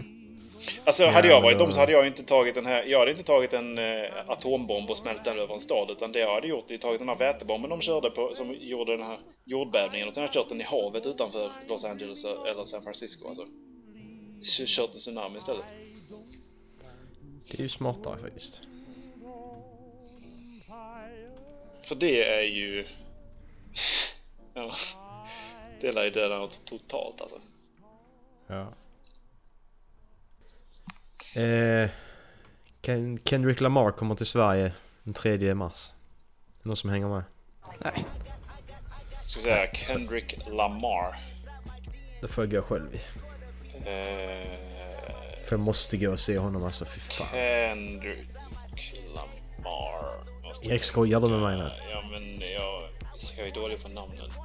Alltså 0.84 1.06
hade 1.06 1.28
jag 1.28 1.42
varit 1.42 1.58
dem 1.58 1.72
så 1.72 1.80
hade 1.80 1.92
jag 1.92 2.06
inte 2.06 2.22
tagit 2.22 2.54
den 2.54 2.66
här, 2.66 2.84
jag 2.84 2.98
hade 2.98 3.10
inte 3.10 3.22
tagit 3.22 3.52
en 3.52 3.78
eh, 3.78 4.30
atombomb 4.30 4.90
och 4.90 4.96
smält 4.96 5.24
den 5.24 5.38
över 5.38 5.54
en 5.54 5.60
stad 5.60 5.90
utan 5.90 6.12
det 6.12 6.18
jag 6.18 6.34
hade 6.34 6.46
gjort 6.46 6.70
är 6.70 6.78
tagit 6.78 6.98
den 6.98 7.08
här 7.08 7.16
vätebomben 7.16 7.70
de 7.70 7.80
körde 7.80 8.10
på, 8.10 8.34
som 8.34 8.54
gjorde 8.60 8.96
den 8.96 9.06
här 9.06 9.18
jordbävningen 9.44 10.08
och 10.08 10.14
sen 10.14 10.20
har 10.20 10.28
jag 10.28 10.34
kört 10.34 10.48
den 10.48 10.60
i 10.60 10.64
havet 10.64 11.06
utanför 11.06 11.50
Los 11.68 11.84
Angeles 11.84 12.24
eller 12.24 12.64
San 12.64 12.82
Francisco 12.82 13.28
alltså. 13.28 13.46
Kört 14.66 14.92
en 14.92 14.98
tsunami 14.98 15.38
istället. 15.38 15.64
Det 17.50 17.58
är 17.58 17.62
ju 17.62 17.68
smartare 17.68 18.18
faktiskt. 18.18 18.62
För 21.82 21.94
det 21.94 22.24
är 22.24 22.42
ju... 22.42 22.84
ja. 24.54 24.74
Det 25.80 25.92
lär 25.92 26.04
ju 26.04 26.10
döda 26.10 26.38
något 26.38 26.64
totalt 26.66 27.20
alltså. 27.20 27.40
Ja. 28.46 28.72
Eh, 31.40 31.90
Ken, 32.82 33.18
Kendrick 33.24 33.60
Lamar 33.60 33.90
kommer 33.90 34.14
till 34.14 34.26
Sverige 34.26 34.72
den 35.02 35.14
3 35.14 35.54
mars. 35.54 35.90
Någon 36.62 36.76
som 36.76 36.90
hänger 36.90 37.08
med? 37.08 37.22
Nej. 37.78 38.04
Ska 39.24 39.38
vi 39.40 39.44
säga 39.44 39.72
Kendrick 39.72 40.38
Lamar. 40.48 41.16
Det 42.20 42.28
får 42.28 42.44
jag 42.44 42.50
gå 42.50 42.62
själv 42.62 42.94
i. 42.94 43.00
Eh, 43.76 44.48
För 45.44 45.50
jag 45.52 45.60
måste 45.60 45.96
gå 45.96 46.10
och 46.10 46.20
se 46.20 46.38
honom 46.38 46.64
alltså, 46.64 46.84
fy 46.84 47.00
fan. 47.00 47.26
Kendrick 47.30 48.28
Lamar. 49.14 50.20
Erik 50.62 50.84
skojar 50.84 51.20
du 51.20 51.28
med 51.28 51.40
mig 51.40 51.56
nu? 51.58 51.70
Ja 51.92 52.02
men 52.10 52.39
jag, 53.40 53.48
är 53.48 53.54
dålig 53.54 53.82
på 53.82 53.88
namnen. 53.88 54.30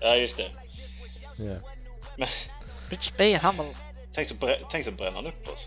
Ja 0.00 0.16
just 0.16 0.36
det. 0.36 0.50
Ja. 1.36 1.56
Men 2.16 2.28
Rich 2.90 3.12
B. 3.16 3.38
Hummel. 3.42 3.74
tänk 4.12 4.28
så, 4.28 4.34
tänk 4.70 4.84
så 4.84 4.90
bränner 4.90 5.16
han 5.16 5.26
upp 5.26 5.48
oss. 5.48 5.66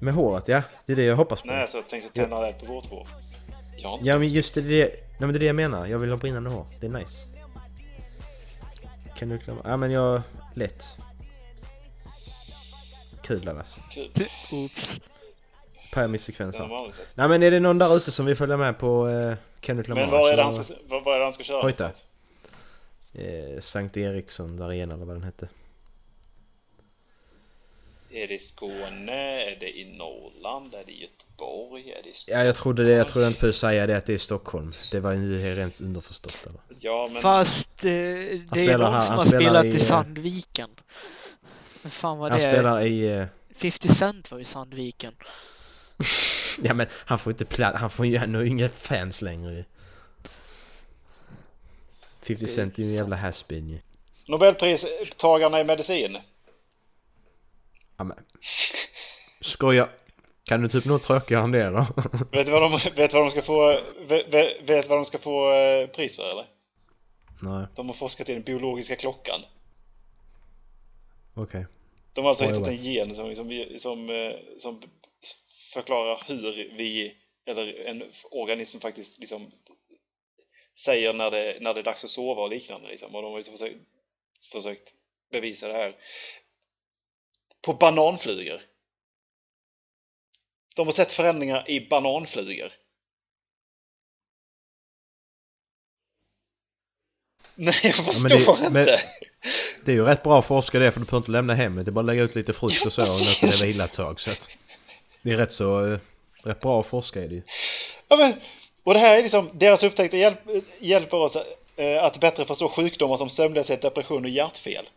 Med 0.00 0.14
håret 0.14 0.48
ja, 0.48 0.62
det 0.86 0.92
är 0.92 0.96
det 0.96 1.04
jag 1.04 1.16
hoppas 1.16 1.42
på. 1.42 1.46
Nej 1.46 1.68
så 1.68 1.82
tänk 1.90 2.04
så 2.04 2.10
tänder 2.10 2.36
han 2.36 2.46
eld 2.46 2.58
på 2.58 2.66
vårt 2.66 2.86
hår. 2.86 3.08
Ja 4.02 4.18
men 4.18 4.28
just 4.28 4.54
det, 4.54 4.60
det, 4.60 4.82
är 4.82 4.86
det, 4.86 4.92
nej, 4.92 5.06
men 5.18 5.32
det 5.32 5.36
är 5.36 5.40
det 5.40 5.46
jag 5.46 5.56
menar. 5.56 5.86
Jag 5.86 5.98
vill 5.98 6.10
ha 6.10 6.16
brinnande 6.16 6.50
hår. 6.50 6.66
Det 6.80 6.86
är 6.86 6.90
nice. 6.90 7.28
Kendrick 9.18 9.46
Lamar. 9.46 9.62
Ja 9.66 9.76
men 9.76 9.90
jag... 9.90 10.22
Lätt. 10.54 10.96
Kul 13.22 13.48
alltså. 13.48 13.80
kul. 13.90 14.28
Oops. 14.52 15.00
Sett. 16.92 17.06
Nej 17.14 17.28
men 17.28 17.42
är 17.42 17.50
det 17.50 17.60
någon 17.60 17.78
där 17.78 17.96
ute 17.96 18.12
som 18.12 18.26
vill 18.26 18.36
följa 18.36 18.56
med 18.56 18.78
på 18.78 19.08
eh, 19.08 19.34
Kendrick 19.60 19.88
Lamar? 19.88 20.02
Men 20.02 20.10
var 20.10 20.32
är, 20.32 20.36
det 20.36 20.42
han 20.42 20.52
ska, 20.52 20.74
var, 20.88 21.14
är 21.14 21.18
det 21.18 21.24
han 21.24 21.32
ska 21.32 21.42
köra? 21.44 21.62
Hojta. 21.62 21.82
någonstans? 21.84 22.04
Eh, 23.14 23.60
Sankt 23.60 23.96
Eriksson 23.96 24.62
Arena 24.62 24.94
eller 24.94 25.04
vad 25.04 25.16
den 25.16 25.22
hette. 25.24 25.48
Är 28.10 28.28
det 28.28 28.34
i 28.34 28.38
Skåne? 28.38 29.42
Är 29.52 29.56
det 29.60 29.78
i 29.78 29.96
Norrland? 29.98 30.74
Är 30.74 30.84
det 30.86 30.92
i 30.92 31.00
Göteborg? 31.02 31.90
Är 31.92 32.02
det 32.02 32.08
i 32.08 32.12
Ja 32.26 32.44
jag 32.44 32.56
trodde 32.56 32.84
det, 32.84 32.92
jag 32.92 33.08
trodde 33.08 33.26
inte 33.26 33.40
på 33.40 33.52
säga 33.52 33.86
det 33.86 33.96
att 33.96 34.06
det 34.06 34.14
är 34.14 34.18
Stockholm. 34.18 34.72
Det 34.92 35.00
var 35.00 35.12
ju 35.12 35.54
rent 35.54 35.80
underförstått 35.80 36.46
eller? 36.46 36.60
Ja 36.78 37.08
men... 37.12 37.22
Fast 37.22 37.84
eh, 37.84 37.90
det 37.90 38.32
är 38.32 38.46
spelar 38.54 38.78
någon 38.78 38.92
här- 38.92 39.00
som 39.00 39.08
han 39.10 39.18
har 39.18 39.24
spelar 39.26 39.40
spelat 39.40 39.64
i, 39.64 39.68
i 39.68 39.72
eh, 39.72 39.78
Sandviken. 39.78 40.70
Men 41.82 41.90
fan 41.90 42.18
vad 42.18 42.30
Han 42.32 42.40
det 42.40 42.46
är. 42.46 42.54
spelar 42.54 42.80
i... 42.82 43.06
Eh, 43.16 43.26
50 43.54 43.88
Cent 43.88 44.30
var 44.30 44.38
i 44.38 44.44
Sandviken. 44.44 45.14
ja 46.62 46.74
men 46.74 46.86
han 46.92 47.18
får 47.18 47.32
inte 47.32 47.44
plats, 47.44 47.78
han 47.78 47.90
får 47.90 48.06
ju 48.06 48.18
han 48.18 48.34
har 48.34 48.42
ju 48.42 48.48
inga 48.48 48.68
fans 48.68 49.22
längre 49.22 49.52
ju. 49.54 49.64
50 52.22 52.46
Cent 52.46 52.78
är 52.78 52.82
ju 52.82 52.88
en 52.88 52.94
jävla 52.94 53.16
has-been 53.16 53.68
ju. 53.70 53.78
Nobelpristagarna 54.28 55.60
i 55.60 55.64
medicin. 55.64 56.18
Ja, 57.96 58.04
men. 58.04 58.16
Skoja. 59.40 59.88
Kan 60.44 60.62
du 60.62 60.68
typ 60.68 60.84
något 60.84 61.02
tråkigare 61.02 61.44
än 61.44 61.50
det 61.50 61.62
eller? 61.64 61.80
Vet 62.32 62.46
du 62.46 62.52
vad 62.52 62.62
de, 62.62 62.90
vet 62.96 63.12
vad 63.12 63.22
de 63.22 63.30
ska 63.30 63.42
få, 63.42 63.80
vet, 64.08 64.34
vet 64.68 64.88
vad 64.88 64.98
de 64.98 65.04
ska 65.04 65.18
få 65.18 65.52
eh, 65.54 65.86
pris 65.86 66.16
för 66.16 66.30
eller? 66.30 66.46
Nej, 67.40 67.66
De 67.74 67.86
har 67.86 67.94
forskat 67.94 68.28
i 68.28 68.32
den 68.34 68.42
biologiska 68.42 68.96
klockan. 68.96 69.40
okej. 71.34 71.66
De 72.12 72.20
har 72.24 72.28
alltså 72.30 72.44
Oj, 72.44 72.50
hittat 72.52 72.68
en 72.68 72.76
gen 72.76 73.14
som, 73.14 73.34
som, 73.34 73.48
vi- 73.48 73.78
som, 73.78 74.10
eh, 74.10 74.32
som 74.58 74.82
förklarar 75.72 76.22
hur 76.26 76.52
vi, 76.76 77.16
eller 77.46 77.86
en 77.86 78.12
organism 78.30 78.80
faktiskt 78.80 79.18
liksom 79.18 79.52
säger 80.78 81.12
när 81.12 81.30
det, 81.30 81.58
när 81.60 81.74
det 81.74 81.80
är 81.80 81.84
dags 81.84 82.04
att 82.04 82.10
sova 82.10 82.42
och 82.42 82.50
liknande 82.50 82.88
liksom. 82.88 83.14
Och 83.14 83.22
de 83.22 83.30
har 83.30 83.38
liksom 83.38 83.54
försökt, 83.54 83.76
försökt 84.52 84.94
bevisa 85.30 85.68
det 85.68 85.74
här 85.74 85.96
på 87.62 87.74
bananflugor. 87.74 88.60
De 90.76 90.86
har 90.86 90.92
sett 90.92 91.12
förändringar 91.12 91.70
i 91.70 91.88
bananflugor. 91.88 92.72
Nej, 97.54 97.74
jag 97.82 97.94
förstår 97.94 98.56
det- 98.70 98.80
inte. 98.80 99.00
Det 99.84 99.92
är 99.92 99.96
ju 99.96 100.04
rätt 100.04 100.22
bra 100.22 100.38
att 100.38 100.46
forska 100.46 100.78
det 100.78 100.92
för 100.92 101.00
du 101.00 101.06
behöver 101.06 101.18
inte 101.18 101.30
lämna 101.30 101.54
hemmet. 101.54 101.84
Det 101.86 101.90
är 101.90 101.92
bara 101.92 102.00
att 102.00 102.06
lägga 102.06 102.22
ut 102.22 102.34
lite 102.34 102.52
frukt 102.52 102.86
och 102.86 102.92
så 102.92 103.02
och 103.02 103.08
låta 103.08 103.46
det 103.46 103.66
vila 103.66 103.84
ett 103.84 103.92
tag. 103.92 104.20
Så 104.20 104.30
att 104.30 104.58
det 105.22 105.32
är 105.32 105.36
rätt 105.36 105.52
så... 105.52 105.92
eh, 105.92 105.98
Rätt 106.44 106.60
bra 106.60 106.80
att 106.80 106.86
forska 106.86 107.20
i 107.24 107.28
det 107.28 107.34
ju. 107.34 107.42
Ja, 108.08 108.16
men, 108.16 108.34
och 108.82 108.94
det 108.94 109.00
här 109.00 109.18
är 109.18 109.22
liksom, 109.22 109.50
deras 109.54 109.82
upptäckter 109.82 110.18
hjälp, 110.18 110.38
hjälper 110.80 111.16
oss 111.16 111.36
eh, 111.76 112.04
att 112.04 112.20
bättre 112.20 112.44
förstå 112.44 112.68
sjukdomar 112.68 113.16
som 113.16 113.28
sömnlöshet, 113.28 113.82
depression 113.82 114.24
och 114.24 114.30
hjärtfel. 114.30 114.88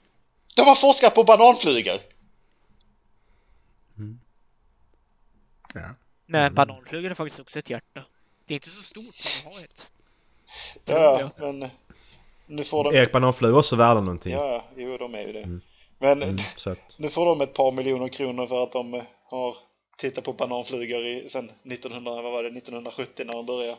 De 0.56 0.62
har 0.62 0.76
forskat 0.76 1.16
på 1.16 1.24
bananflugor! 1.24 2.00
Nej, 6.28 6.50
bananflugor 6.50 7.12
är 7.12 7.16
faktiskt 7.16 7.40
också 7.40 7.60
ett 7.60 7.70
hjärta. 7.70 8.06
Det 8.48 8.54
är 8.54 8.56
inte 8.56 8.70
så 8.70 8.82
stort, 8.84 9.16
men 9.46 9.54
de 9.54 9.58
har 9.58 9.64
ett. 9.64 9.92
Ja, 10.86 11.30
men 11.38 11.70
nu 12.46 12.64
får 12.64 12.84
de... 12.84 12.96
Erik 12.96 13.12
Bananflug 13.12 13.52
är 13.54 13.58
också 13.58 13.76
värda 13.76 14.02
någonting. 14.02 14.34
Ja, 14.34 14.66
jo, 14.76 14.98
de 14.98 15.16
är 15.16 15.22
ju 15.28 15.34
det. 15.34 15.60
Men 16.00 16.24
Mm, 16.24 16.38
så 16.56 16.70
att, 16.70 16.80
nu 16.98 17.10
får 17.10 17.26
de 17.26 17.42
ett 17.42 17.54
par 17.54 17.72
miljoner 17.72 18.08
kronor 18.08 18.48
för 18.48 18.64
att 18.64 18.72
de 18.72 18.94
eh, 18.94 19.04
har 19.24 19.56
tittat 19.98 20.24
på 20.24 20.34
bananflugor 20.34 21.02
i, 21.06 21.30
sen 21.30 21.50
1900, 21.50 22.22
vad 22.22 22.32
var 22.32 22.44
det, 22.44 22.50
1970 22.50 23.26
när 23.26 23.34
de 23.34 23.46
började. 23.46 23.78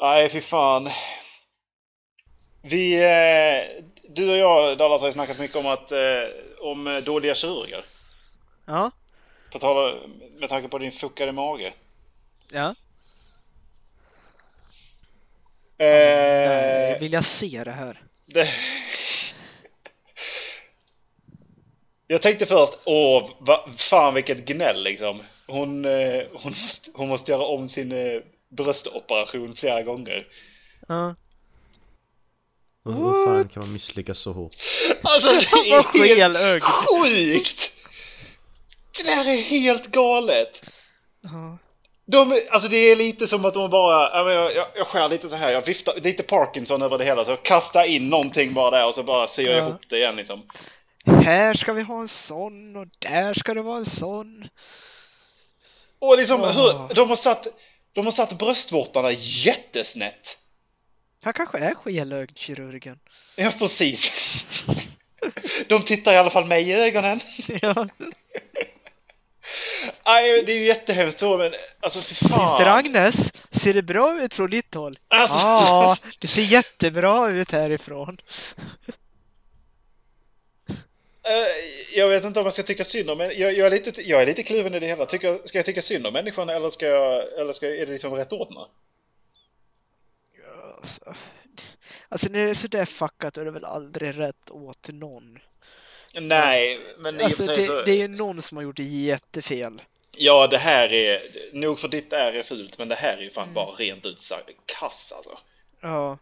Nej, 0.00 0.28
fy 0.28 0.40
fan. 0.40 0.90
Vi, 2.62 2.94
eh, 2.94 3.84
du 4.08 4.30
och 4.30 4.36
jag 4.36 4.78
Dallas 4.78 5.00
har 5.00 5.08
ju 5.08 5.12
snackat 5.12 5.38
mycket 5.38 5.56
om 5.56 5.66
att, 5.66 5.92
eh, 5.92 5.98
om 6.60 7.02
dåliga 7.04 7.34
kirurger. 7.34 7.84
Ja, 8.66 8.90
På 9.52 9.58
tal, 9.58 10.08
med 10.40 10.48
tanke 10.48 10.68
på 10.68 10.78
din 10.78 10.92
fuckade 10.92 11.32
mage. 11.32 11.72
ja. 12.52 12.74
Eh, 15.78 15.86
Nej, 16.48 16.98
vill 17.00 17.12
jag 17.12 17.24
se 17.24 17.62
det 17.64 17.70
här? 17.70 18.02
Det... 18.26 18.48
Jag 22.12 22.22
tänkte 22.22 22.46
först, 22.46 22.72
åh, 22.84 23.30
va, 23.38 23.68
fan 23.76 24.14
vilket 24.14 24.38
gnäll 24.44 24.82
liksom. 24.82 25.22
Hon, 25.46 25.84
eh, 25.84 26.22
hon, 26.32 26.52
måste, 26.62 26.90
hon 26.94 27.08
måste 27.08 27.32
göra 27.32 27.42
om 27.42 27.68
sin 27.68 27.92
eh, 27.92 28.20
bröstoperation 28.56 29.56
flera 29.56 29.82
gånger. 29.82 30.26
Ja. 30.88 31.14
Hur, 32.84 32.92
hur 32.92 33.24
fan 33.26 33.48
kan 33.48 33.62
man 33.62 33.72
misslyckas 33.72 34.18
så 34.18 34.32
hårt? 34.32 34.54
Alltså 35.02 35.30
det 35.30 35.70
är 35.98 36.16
helt 36.16 36.64
sjukt! 36.64 37.72
Det 38.96 39.02
där 39.02 39.24
är 39.28 39.42
helt 39.42 39.86
galet! 39.86 40.70
Ja. 41.22 41.58
De, 42.06 42.40
alltså 42.50 42.68
det 42.68 42.76
är 42.76 42.96
lite 42.96 43.26
som 43.26 43.44
att 43.44 43.54
de 43.54 43.70
bara, 43.70 44.32
jag, 44.32 44.54
jag, 44.54 44.66
jag 44.74 44.86
skär 44.86 45.08
lite 45.08 45.28
så 45.28 45.36
här, 45.36 45.50
jag 45.50 45.66
viftar 45.66 46.00
lite 46.00 46.22
Parkinson 46.22 46.82
över 46.82 46.98
det 46.98 47.04
hela, 47.04 47.24
så 47.24 47.36
kasta 47.36 47.86
in 47.86 48.08
någonting 48.08 48.54
bara 48.54 48.70
där 48.78 48.86
och 48.86 48.94
så 48.94 49.02
bara 49.02 49.26
syr 49.26 49.50
jag 49.50 49.58
Ja. 49.58 49.68
ihop 49.68 49.82
det 49.88 49.96
igen 49.98 50.16
liksom. 50.16 50.42
Här 51.04 51.54
ska 51.54 51.72
vi 51.72 51.82
ha 51.82 52.00
en 52.00 52.08
sån 52.08 52.76
och 52.76 52.86
där 52.98 53.34
ska 53.34 53.54
det 53.54 53.62
vara 53.62 53.78
en 53.78 53.86
sån. 53.86 54.48
Och 55.98 56.16
liksom 56.16 56.40
Åh. 56.40 56.52
hur, 56.88 56.94
de 56.94 57.08
har 57.08 57.16
satt, 57.16 57.46
de 57.92 58.04
har 58.04 58.12
satt 58.12 58.38
bröstvårtorna 58.38 59.12
jättesnett. 59.12 60.38
Han 61.24 61.32
kanske 61.32 61.58
är 61.58 61.74
skelögd, 61.74 62.38
kirurgen. 62.38 62.98
Ja, 63.36 63.52
precis. 63.58 64.12
De 65.68 65.82
tittar 65.82 66.12
i 66.12 66.16
alla 66.16 66.30
fall 66.30 66.44
mig 66.44 66.68
i 66.68 66.72
ögonen. 66.72 67.20
Ja. 67.62 67.74
Nej, 70.06 70.42
det 70.46 70.52
är 70.52 70.58
ju 70.58 70.66
jättehemskt 70.66 71.20
så, 71.20 71.38
men 71.38 71.52
alltså. 71.80 72.00
Syster 72.00 72.66
Agnes, 72.66 73.32
ser 73.50 73.74
det 73.74 73.82
bra 73.82 74.20
ut 74.22 74.34
från 74.34 74.50
ditt 74.50 74.74
håll? 74.74 74.98
Alltså, 75.08 75.38
Ja, 75.38 75.96
det 76.18 76.26
ser 76.26 76.42
jättebra 76.42 77.30
ut 77.30 77.52
härifrån. 77.52 78.18
Eh, 81.22 81.98
jag 81.98 82.08
vet 82.08 82.24
inte 82.24 82.40
om 82.40 82.46
jag 82.46 82.52
ska 82.52 82.62
tycka 82.62 82.84
synd 82.84 83.10
om 83.10 83.20
jag, 83.20 83.34
jag, 83.34 83.66
är 83.66 83.70
lite, 83.70 84.02
jag 84.02 84.22
är 84.22 84.26
lite 84.26 84.42
kluven 84.42 84.74
i 84.74 84.80
det 84.80 84.86
hela. 84.86 85.06
Tycker, 85.06 85.38
ska 85.44 85.58
jag 85.58 85.66
tycka 85.66 85.82
synd 85.82 86.06
om 86.06 86.12
människan 86.12 86.48
eller 86.48 86.70
ska 86.70 86.86
jag, 86.86 87.32
eller 87.38 87.52
ska, 87.52 87.66
är 87.66 87.86
det 87.86 87.92
liksom 87.92 88.14
rätt 88.14 88.32
ordnat? 88.32 88.70
Alltså, 90.82 91.14
alltså 92.08 92.28
när 92.30 92.44
det 92.44 92.50
är 92.50 92.54
sådär 92.54 92.84
fuckat 92.84 93.36
är 93.36 93.44
det 93.44 93.50
väl 93.50 93.64
aldrig 93.64 94.18
rätt 94.18 94.50
åt 94.50 94.88
någon. 94.88 95.38
Nej, 96.14 96.80
men 96.98 97.20
Alltså 97.20 97.46
det, 97.46 97.64
så, 97.64 97.82
det 97.82 97.92
är 97.92 97.96
ju 97.96 98.08
någon 98.08 98.42
som 98.42 98.56
har 98.56 98.64
gjort 98.64 98.78
jättefel. 98.78 99.82
Ja, 100.16 100.46
det 100.46 100.58
här 100.58 100.92
är, 100.92 101.22
nog 101.52 101.78
för 101.78 101.88
ditt 101.88 102.12
är 102.12 102.32
är 102.32 102.42
fult, 102.42 102.78
men 102.78 102.88
det 102.88 102.94
här 102.94 103.16
är 103.16 103.20
ju 103.20 103.22
Mm. 103.22 103.34
fan 103.34 103.54
bara 103.54 103.70
rent 103.70 104.06
ut 104.06 104.22
sagt 104.22 104.50
kass 104.66 105.12
alltså. 105.16 105.38
Ja. 105.80 106.18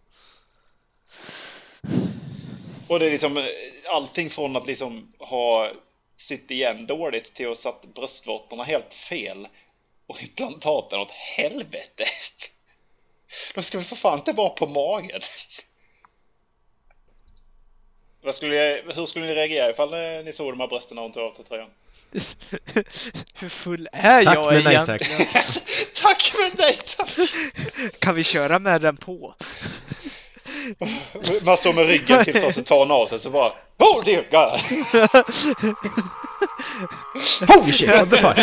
Och 2.90 2.98
det 2.98 3.07
är 3.07 3.11
liksom 3.11 3.37
eh, 3.37 3.44
allting 3.88 4.31
från 4.31 4.57
att 4.57 4.66
liksom 4.66 5.09
ha 5.18 5.70
sytt 6.16 6.50
igen 6.50 6.87
dåligt 6.87 7.35
till 7.35 7.50
att 7.50 7.59
satt 7.59 7.94
bröstvårtorna 7.94 8.64
helt 8.64 8.94
fel 8.94 9.48
och 10.07 10.22
implantaten 10.22 11.00
åt 11.00 11.11
helvete. 11.11 12.05
De 13.55 13.62
ska 13.62 13.79
väl 13.79 13.85
för 13.85 13.96
fan 13.96 14.18
inte 14.18 14.33
vara 14.33 14.48
på 14.48 14.66
magen. 14.66 15.20
Vad 18.22 18.35
skulle 18.35 18.55
jag, 18.55 18.94
hur 18.94 19.07
skulle 19.07 19.26
ni 19.26 19.35
reagera 19.35 19.70
ifall 19.70 19.94
eh, 19.94 20.24
ni 20.24 20.33
såg 20.33 20.53
de 20.53 20.61
här 20.61 20.68
brösten 20.68 20.94
när 20.94 21.03
hon 21.03 21.12
tog 21.12 21.22
av 21.22 21.35
sig 21.35 21.44
tröjan? 21.44 21.70
Hur 23.40 23.48
full 23.48 23.88
är 23.92 24.24
Tack, 24.24 24.37
jag 24.37 24.53
nej, 24.53 24.64
tack. 24.64 24.72
egentligen? 24.72 25.26
Tack 25.94 26.33
men 26.38 26.50
nej 26.59 26.79
tack! 26.96 27.18
Kan 27.98 28.14
vi 28.14 28.24
köra 28.24 28.59
med 28.59 28.81
den 28.81 28.96
på? 28.96 29.35
Man 31.44 31.57
står 31.57 31.73
med 31.73 31.87
ryggen 31.87 32.25
till 32.25 32.44
och 32.44 32.55
så 32.55 32.62
tar 32.62 32.79
hon 32.79 32.90
av 32.90 33.07
sig 33.07 33.18
så 33.18 33.31
bara 33.31 33.53
Oh 33.79 34.05
dear 34.05 34.25
God! 34.31 34.61
Holy 37.49 37.73
shit, 37.73 37.88
what 37.88 38.11
the 38.11 38.16
fuck? 38.16 38.38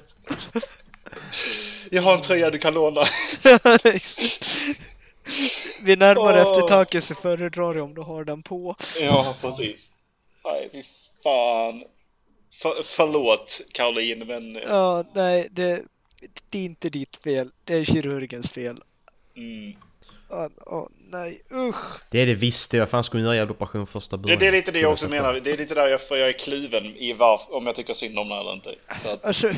Jag 1.90 2.02
har 2.02 2.14
en 2.14 2.20
tröja 2.20 2.50
du 2.50 2.58
kan 2.58 2.74
låna. 2.74 3.00
Vid 5.82 5.98
närmare 5.98 6.44
Åh. 6.44 6.48
eftertanke 6.48 7.00
så 7.00 7.14
föredrar 7.14 7.74
jag 7.74 7.84
om 7.84 7.94
du 7.94 8.00
har 8.00 8.24
den 8.24 8.42
på. 8.42 8.76
Ja, 9.00 9.34
precis. 9.40 9.90
Nej, 10.44 10.68
fy 10.72 10.82
fan. 11.22 11.84
För, 12.62 12.82
förlåt 12.84 13.60
Caroline, 13.72 14.26
men... 14.26 14.54
Ja, 14.54 15.04
nej, 15.14 15.48
det, 15.50 15.82
det 16.50 16.58
är 16.58 16.64
inte 16.64 16.90
ditt 16.90 17.16
fel. 17.16 17.50
Det 17.64 17.74
är 17.74 17.84
kirurgens 17.84 18.50
fel. 18.50 18.80
Mm. 19.38 19.76
Åh, 20.30 20.48
åh, 20.66 20.88
nej, 20.98 21.42
usch. 21.52 22.00
Det 22.10 22.18
är 22.18 22.26
det 22.26 22.34
visst, 22.34 22.72
jag 22.72 22.90
fan 22.90 23.04
skulle 23.04 23.22
göra 23.22 23.36
jävla 23.36 23.52
operation 23.54 23.86
första 23.86 24.16
Det, 24.16 24.22
början. 24.22 24.38
det 24.38 24.46
är 24.46 24.52
lite 24.52 24.72
det 24.72 24.80
jag 24.80 24.92
också 24.92 25.08
menar. 25.08 25.34
Det 25.34 25.52
är 25.52 25.56
lite 25.56 25.74
därför 25.74 26.16
jag 26.16 26.28
är 26.28 26.32
kluven 26.32 26.86
i 26.86 27.12
varf, 27.12 27.40
om 27.48 27.66
jag 27.66 27.74
tycker 27.76 27.94
synd 27.94 28.18
om 28.18 28.28
det 28.28 28.34
eller 28.34 28.52
inte. 28.52 28.74
Så 29.02 29.08
att, 29.10 29.24
Alltså, 29.24 29.52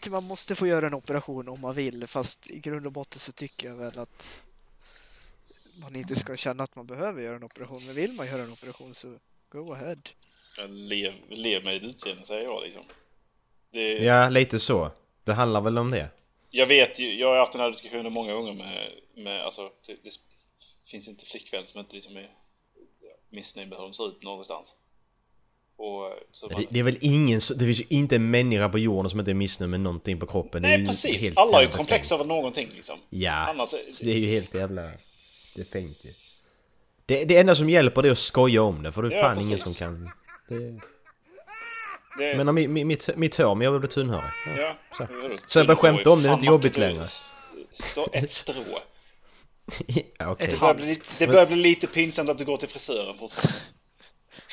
till 0.00 0.12
man 0.12 0.24
måste 0.24 0.54
få 0.54 0.66
göra 0.66 0.86
en 0.86 0.94
operation 0.94 1.48
om 1.48 1.60
man 1.60 1.74
vill, 1.74 2.06
fast 2.06 2.50
i 2.50 2.58
grund 2.58 2.86
och 2.86 2.92
botten 2.92 3.20
så 3.20 3.32
tycker 3.32 3.68
jag 3.68 3.74
väl 3.76 3.98
att 3.98 4.44
man 5.74 5.96
inte 5.96 6.16
ska 6.16 6.36
känna 6.36 6.62
att 6.64 6.76
man 6.76 6.86
behöver 6.86 7.22
göra 7.22 7.36
en 7.36 7.44
operation. 7.44 7.86
Men 7.86 7.94
vill 7.94 8.12
man 8.12 8.26
göra 8.26 8.42
en 8.42 8.52
operation 8.52 8.94
så 8.94 9.14
go 9.48 9.72
ahead. 9.72 9.96
jag 10.56 10.70
lev, 10.70 11.12
lev 11.28 11.64
med 11.64 11.74
ditt 11.74 11.82
utseende, 11.82 12.26
säger 12.26 12.42
jag 12.42 12.62
liksom. 12.62 12.82
Det, 13.72 13.92
Ja, 13.92 14.28
lite 14.28 14.58
så. 14.58 14.90
Det 15.24 15.32
handlar 15.32 15.60
väl 15.60 15.78
om 15.78 15.90
det. 15.90 16.08
Jag 16.50 16.66
vet 16.66 16.98
ju, 16.98 17.14
jag 17.14 17.28
har 17.28 17.36
haft 17.38 17.52
den 17.52 17.60
här 17.60 17.70
diskussionen 17.70 18.12
många 18.12 18.32
gånger 18.32 18.52
med, 18.52 18.90
med 19.14 19.44
alltså, 19.44 19.70
det, 19.86 19.92
det 20.04 20.10
finns 20.90 21.08
inte 21.08 21.26
flickvän 21.26 21.66
som 21.66 21.80
inte 21.80 21.94
liksom 21.94 22.16
är 22.16 22.30
missnöjd 23.30 23.68
med 23.68 23.78
hur 23.78 23.84
de 23.84 23.94
ser 23.94 24.08
ut 24.08 24.22
någonstans. 24.22 24.74
Och 25.76 26.12
så 26.32 26.48
Det, 26.48 26.54
man, 26.54 26.66
det 26.70 26.78
är 26.78 26.82
väl 26.82 26.98
ingen, 27.00 27.40
det 27.58 27.64
finns 27.64 27.80
ju 27.80 27.84
inte 27.88 28.16
en 28.16 28.30
människa 28.30 28.68
på 28.68 28.78
jorden 28.78 29.10
som 29.10 29.20
inte 29.20 29.32
är 29.32 29.34
missnöjd 29.34 29.70
med 29.70 29.80
någonting 29.80 30.20
på 30.20 30.26
kroppen. 30.26 30.64
Är 30.64 30.78
Nej 30.78 30.86
precis, 30.86 31.20
helt 31.20 31.38
alla 31.38 31.52
har 31.52 31.60
ju 31.60 31.64
jävla 31.64 31.76
komplex 31.76 32.08
befängt. 32.08 32.20
över 32.20 32.34
någonting 32.34 32.68
liksom. 32.74 32.98
Ja, 33.10 33.32
Annars, 33.32 33.68
så 33.68 34.04
det 34.04 34.10
är 34.10 34.18
ju 34.18 34.26
helt 34.26 34.54
jävla 34.54 34.90
befängt 35.56 35.98
ju. 36.04 36.14
Det, 37.06 37.24
det 37.24 37.36
enda 37.36 37.54
som 37.54 37.70
hjälper 37.70 38.02
det 38.02 38.08
är 38.08 38.12
att 38.12 38.18
skoja 38.18 38.62
om 38.62 38.82
det, 38.82 38.92
för 38.92 39.02
det 39.02 39.08
är 39.08 39.16
Ja, 39.16 39.22
fan 39.22 39.36
ingen 39.40 39.58
precis. 39.58 39.64
som 39.64 39.74
kan... 39.74 40.10
Det, 40.48 40.80
det, 42.18 42.44
men 42.44 42.54
mitt, 42.54 42.86
mitt, 42.86 43.16
mitt 43.16 43.36
hår, 43.36 43.54
men 43.54 43.64
jag 43.64 43.72
vill 43.72 43.80
bli 43.80 43.88
tunnhårig. 43.88 44.30
Ja. 44.46 44.52
ja, 44.58 44.76
så. 44.96 45.06
Så 45.46 45.58
jag 45.58 45.66
börjar 45.66 45.76
skämta 45.80 46.10
om 46.10 46.22
det, 46.22 46.28
det 46.28 46.32
är 46.32 46.34
inte 46.34 46.46
jobbigt 46.46 46.74
du- 46.74 46.80
längre. 46.80 47.08
Så 47.80 48.08
ett 48.12 48.30
strå. 48.30 48.54
Ja, 50.18 50.30
Okej. 50.30 50.46
Det 50.50 50.56
börjar, 50.58 50.74
bli, 50.74 50.86
lite- 50.86 51.04
det 51.18 51.26
börjar 51.26 51.46
bli 51.46 51.56
lite 51.56 51.86
pinsamt 51.86 52.28
att 52.30 52.38
du 52.38 52.44
går 52.44 52.56
till 52.56 52.68
frisören 52.68 53.18
fortfarande. 53.18 53.58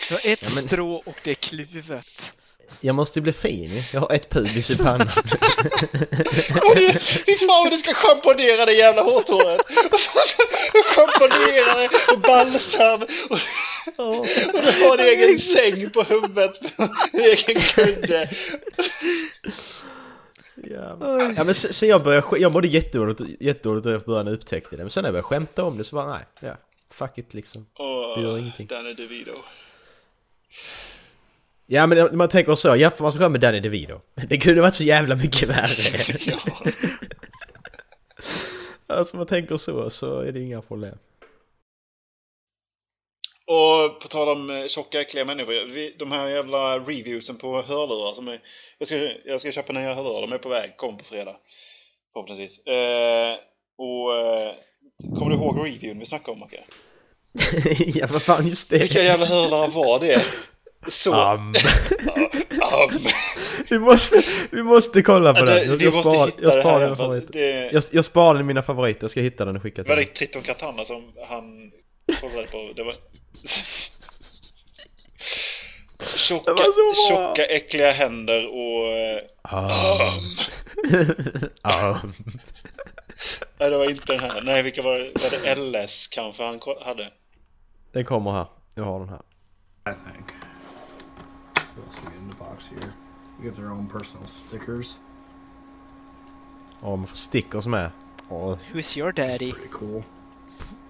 Jag 0.09 0.17
har 0.17 0.17
ett 0.17 0.25
Ja, 0.25 0.49
men- 0.55 0.63
strå 0.63 0.95
och 0.95 1.15
det 1.23 1.31
är 1.31 1.35
kluvet. 1.35 2.33
Jag 2.81 2.95
måste 2.95 3.21
bli 3.21 3.33
fin 3.33 3.71
ju. 3.71 3.81
Jag 3.93 4.01
har 4.01 4.11
ett 4.11 4.29
pubis 4.29 4.71
i 4.71 4.77
pannan. 4.77 5.09
Och 6.63 6.75
du, 6.75 6.93
fy 6.99 7.37
fan 7.37 7.63
vad 7.63 7.71
du 7.71 7.77
ska 7.77 7.93
schamponera 7.93 8.65
det 8.65 8.73
jävla 8.73 9.01
hårtåret! 9.01 9.61
Och 9.91 9.99
så, 9.99 10.11
så 10.27 10.43
schamponera 10.83 11.77
det 11.77 12.13
och 12.13 12.19
balsam 12.19 13.01
och, 13.01 13.39
och 14.07 14.27
du 14.53 14.85
har 14.85 14.97
en 14.97 15.05
egen 15.05 15.39
säng 15.39 15.89
på 15.89 16.03
huvudet, 16.03 16.61
en 17.11 17.21
egen 17.21 17.61
kudde. 17.61 18.29
Ja, 20.63 20.97
ja 21.35 21.43
men 21.43 21.55
sen 21.55 21.73
sen 21.73 21.89
jag 21.89 22.03
började, 22.03 22.39
jag 22.39 22.51
mådde 22.51 22.67
jättedåligt, 22.67 23.21
jättedåligt 23.39 23.83
då 23.83 23.91
jag 23.91 24.01
började 24.01 24.31
upptäckte 24.31 24.75
det. 24.77 24.83
Men 24.83 24.91
sen 24.91 25.01
när 25.01 25.07
jag 25.07 25.13
började 25.13 25.27
skämta 25.27 25.63
om 25.63 25.77
det 25.77 25.83
så 25.83 25.95
bara 25.95 26.09
nej, 26.09 26.25
ja, 26.39 26.57
fuck 26.91 27.17
it 27.17 27.33
liksom. 27.33 27.65
Det 28.15 28.21
gör 28.21 28.37
ingenting. 28.37 28.67
Danny 28.67 28.93
DeVito. 28.93 29.31
Ja 31.69 31.87
men 31.87 32.17
man 32.17 32.29
tänker 32.29 32.55
så, 32.55 32.75
jämför 32.75 33.03
man 33.03 33.11
sig 33.11 33.21
själv 33.21 33.31
med 33.31 33.41
Danny 33.41 33.59
DeVito. 33.59 33.99
Det 34.29 34.37
kunde 34.37 34.61
varit 34.61 34.75
så 34.75 34.83
jävla 34.83 35.15
mycket 35.15 35.49
värre. 35.49 36.03
Ja. 36.25 36.37
Alltså 38.89 39.17
man 39.17 39.25
tänker 39.27 39.57
så, 39.57 39.89
så 39.89 40.19
är 40.19 40.31
det 40.31 40.39
inga 40.39 40.61
problem. 40.61 40.97
Och 43.45 44.01
på 44.01 44.07
tal 44.07 44.29
om 44.29 44.49
eh, 44.49 44.67
tjocka 44.67 45.01
äckliga 45.01 45.25
människor, 45.25 45.73
vi, 45.73 45.95
de 45.99 46.11
här 46.11 46.27
jävla 46.27 46.79
reviewsen 46.79 47.37
på 47.37 47.61
hörlurar 47.61 48.13
som 48.13 48.27
är... 48.27 48.39
Jag 48.77 48.87
ska, 48.87 48.95
jag 49.25 49.39
ska 49.39 49.51
köpa 49.51 49.73
nya 49.73 49.93
hörlurar, 49.93 50.21
de 50.21 50.33
är 50.33 50.37
på 50.37 50.49
väg, 50.49 50.77
kommer 50.77 50.97
på 50.99 51.05
fredag. 51.05 51.35
Förhoppningsvis. 52.13 52.65
Eh, 52.65 53.35
och... 53.77 54.15
Eh, 54.15 54.53
kommer 55.19 55.29
du 55.29 55.35
ihåg 55.35 55.65
reviewen 55.65 55.99
vi 55.99 56.05
snackade 56.05 56.31
om 56.31 56.39
Macke? 56.39 56.63
ja 57.79 58.07
vad 58.11 58.21
fan 58.21 58.47
just 58.47 58.69
det. 58.69 58.77
Vilka 58.77 59.03
jävla 59.03 59.25
hörlurar 59.25 59.67
var 59.67 59.99
det? 59.99 60.21
Så... 60.89 61.13
Am. 61.13 61.47
Am. 62.73 62.99
vi, 63.69 63.79
måste, 63.79 64.21
vi 64.51 64.63
måste 64.63 65.01
kolla 65.01 65.33
på 65.33 65.39
Ja, 65.39 65.45
den. 65.45 65.55
det- 65.55 65.63
Jag, 65.63 65.81
jag, 65.81 65.93
spar, 65.93 66.31
jag 66.41 66.51
sparar 66.51 66.79
den 66.87 66.95
favoriter. 66.95 67.33
det- 67.33 67.71
Jag, 67.71 67.83
jag 67.91 68.05
sparar 68.05 68.33
den 68.33 68.41
i 68.43 68.45
mina 68.45 68.61
favoriter, 68.63 69.03
jag 69.03 69.11
ska 69.11 69.21
hitta 69.21 69.45
den 69.45 69.55
och 69.55 69.61
skicka 69.63 69.83
till 69.83 69.89
Var 69.89 69.95
det 69.95 70.03
dig. 70.03 70.13
Triton 70.13 70.41
Katana 70.41 70.85
som 70.85 71.03
han 71.29 71.71
kollade 72.21 72.47
på? 72.47 72.71
Det 72.75 72.83
var... 72.83 72.93
Tjocka, 76.17 76.51
Det 76.53 76.61
var 76.61 76.95
så 77.07 77.13
bra. 77.15 77.27
tjocka 77.27 77.45
äckliga 77.45 77.91
händer 77.91 78.47
och... 78.47 78.85
Am. 79.41 79.71
Am. 81.61 82.13
Nej, 83.59 83.69
det 83.69 83.77
var 83.77 83.89
inte 83.89 84.13
den 84.13 84.19
här. 84.19 84.41
Nej, 84.41 84.63
vilka 84.63 84.81
var 84.81 84.93
det? 84.99 84.99
Var 85.13 85.55
det 85.55 85.55
LS 85.85 86.07
kanske 86.07 86.43
han 86.43 86.59
hade? 86.85 87.11
Den 87.93 88.05
kommer 88.05 88.31
här. 88.31 88.45
Jag 88.75 88.83
har 88.83 88.99
den 88.99 89.09
här. 89.09 89.21
I 89.91 89.93
think. 89.95 90.27
So 91.77 91.83
what 91.83 91.95
else 91.95 92.05
we 92.05 92.11
get 92.11 92.19
in 92.19 92.29
the 92.29 92.35
box 92.35 92.67
here? 92.67 92.93
You 93.37 93.49
get 93.49 93.55
their 93.55 93.69
own 93.71 93.87
personal 93.87 94.27
stickers. 94.27 94.95
Oh, 96.81 96.97
man 96.97 97.07
får 97.07 97.15
stickers 97.15 97.67
med. 97.67 97.91
Ja, 98.29 98.57
Who's 98.73 98.97
your 98.97 99.11
daddy? 99.11 99.51
Pretty 99.51 99.69
cool. 99.71 100.03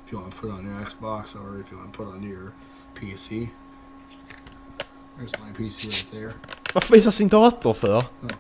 If 0.05 0.11
you 0.11 0.19
want 0.19 0.33
to 0.33 0.41
put 0.41 0.49
it 0.49 0.53
on 0.53 0.65
your 0.65 0.85
Xbox 0.85 1.35
or 1.35 1.59
if 1.59 1.71
you 1.71 1.77
want 1.77 1.93
to 1.93 1.97
put 1.97 2.07
it 2.07 2.15
on 2.15 2.23
your 2.23 2.53
PC. 2.95 3.49
There's 5.17 5.31
my 5.39 5.51
PC 5.57 5.87
right 5.87 6.11
there. 6.11 6.33
Varför 6.73 6.93
visar 6.93 7.11
sin 7.11 7.27
dator 7.27 7.73
för? 7.73 7.97
Okay. 7.97 8.37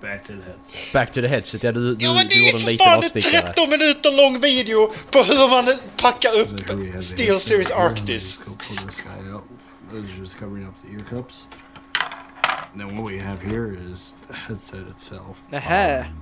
Back 0.00 0.24
to 0.24 0.32
the 0.32 0.42
headset. 0.42 0.92
Back 0.92 1.12
to 1.12 1.20
the 1.20 1.28
headset, 1.28 1.62
ja 1.64 1.72
du, 1.72 1.94
du, 1.94 2.06
Ja 2.06 2.14
men 2.14 2.28
det 2.28 2.34
du 2.34 2.42
är 2.42 2.46
gjorde 2.46 2.58
en 2.58 2.60
för 2.60 2.70
liten 2.70 2.84
fan 2.84 2.92
en 2.92 2.98
avstickare. 2.98 3.46
13 3.46 3.70
minuter 3.70 4.16
lång 4.16 4.40
video 4.40 4.92
på 5.10 5.22
hur 5.22 5.48
man 5.48 5.78
packar 5.96 6.38
upp 6.38 6.48
So 6.48 6.56
here 6.56 6.76
we 6.76 6.86
have 6.86 7.00
the 7.00 7.02
Steel 7.02 7.40
Series 7.40 7.68
here. 7.70 7.88
Let 7.88 7.92
me 7.92 8.00
Arctis. 8.00 8.40
Just 10.02 10.02
go 10.02 10.02
pull 10.02 10.02
this 10.02 10.02
guy 10.02 10.02
out. 10.02 10.02
This 10.02 10.10
is 10.10 10.18
just 10.18 10.38
covering 10.38 10.66
up 10.66 10.74
the 10.82 10.90
ear 10.92 11.00
cups. 11.00 11.46
And 12.72 12.80
then 12.80 12.96
what 12.96 13.04
we 13.04 13.18
have 13.18 13.40
here 13.40 13.74
is 13.90 14.14
the 14.28 14.34
headset 14.34 14.86
itself. 14.88 15.38
Nähä. 15.50 16.12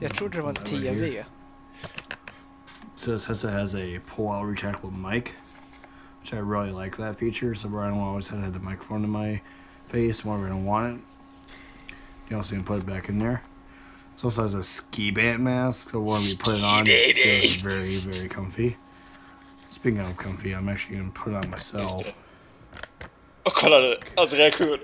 Jag 0.00 0.14
trodde 0.14 0.38
det 0.38 0.42
var 0.42 0.50
en 0.50 0.54
TV. 0.54 1.24
So 2.96 3.12
this 3.12 3.26
headset 3.26 3.52
has 3.52 3.74
a 3.74 3.98
pull-out 4.06 4.46
retractable 4.46 4.92
mic, 4.92 5.34
which 6.20 6.34
I 6.34 6.38
really 6.38 6.72
like 6.72 6.96
that 6.96 7.16
feature. 7.16 7.54
So 7.54 7.68
where 7.68 7.84
I 7.84 7.88
don't 7.88 7.98
always 7.98 8.28
have 8.28 8.38
to 8.40 8.44
have 8.44 8.52
the 8.52 8.60
microphone 8.60 9.04
in 9.04 9.10
my 9.10 9.40
face 9.88 10.24
whenever 10.24 10.46
I 10.46 10.50
don't 10.50 10.66
want 10.66 10.96
it. 10.96 11.00
You 12.28 12.36
also 12.36 12.54
can 12.54 12.64
put 12.64 12.78
it 12.78 12.86
back 12.86 13.08
in 13.08 13.18
there. 13.18 13.42
It 14.16 14.24
also 14.24 14.42
has 14.42 14.54
a 14.54 14.62
ski 14.62 15.10
band 15.10 15.42
mask, 15.42 15.90
so 15.90 16.00
when 16.00 16.22
you 16.22 16.36
put 16.36 16.56
it 16.56 16.64
on, 16.64 16.86
it 16.86 17.16
feels 17.16 17.54
very, 17.62 17.96
very 17.96 18.28
comfy. 18.28 18.76
Speaking 19.70 20.00
of 20.00 20.16
comfy, 20.16 20.52
I'm 20.54 20.68
actually 20.68 20.96
gonna 20.98 21.10
put 21.10 21.32
it 21.32 21.36
on 21.36 21.50
myself. 21.50 22.04
Och 23.42 23.52
kolla 23.52 23.78
nu, 23.80 23.94
hans 24.16 24.32
reaktion. 24.32 24.78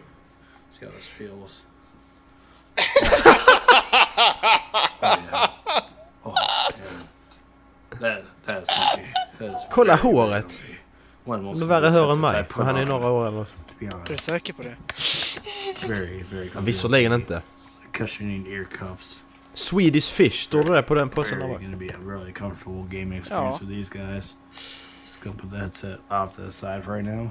That 8.00 8.62
is 8.62 8.68
comfy. 8.68 9.12
That 9.38 9.56
is 9.56 9.66
Kolla 9.70 9.96
håret. 9.96 10.60
Det 11.24 11.32
är 11.32 11.64
värre 11.64 11.90
hår 11.90 12.12
än 12.12 12.20
mig. 12.20 12.44
han 12.50 12.76
är 12.76 12.86
några 12.86 13.10
år 13.10 13.28
eller 13.28 13.46
Är 13.80 14.08
du 14.08 14.16
säker 14.16 14.52
på 14.52 14.62
det? 14.62 14.76
Very, 15.88 16.24
very 16.32 16.50
ja. 16.54 16.60
Visserligen 16.60 17.12
inte. 17.12 17.42
Swedish 19.54 20.12
Fish, 20.12 20.44
står 20.44 20.62
det 20.62 20.72
där 20.72 20.82
på 20.82 20.94
den 20.94 21.08
påsen 21.08 21.38
där 21.38 21.48
bak? 21.48 21.60
gonna 21.62 21.76
be 21.76 21.86
a 21.86 21.98
really 22.06 22.32
comfortable 22.32 22.82
gaming 23.00 23.18
experience 23.18 23.54
Ja. 23.54 23.58
for 23.58 23.66
these 23.66 23.90
guys. 23.98 24.34
Just 25.06 25.24
gonna 25.24 25.36
put 25.38 25.50
the 25.50 25.56
headset 25.56 25.98
off 26.10 26.36
to 26.36 26.42
the 26.44 26.50
side 26.50 26.82
right 26.88 27.04
now. 27.04 27.30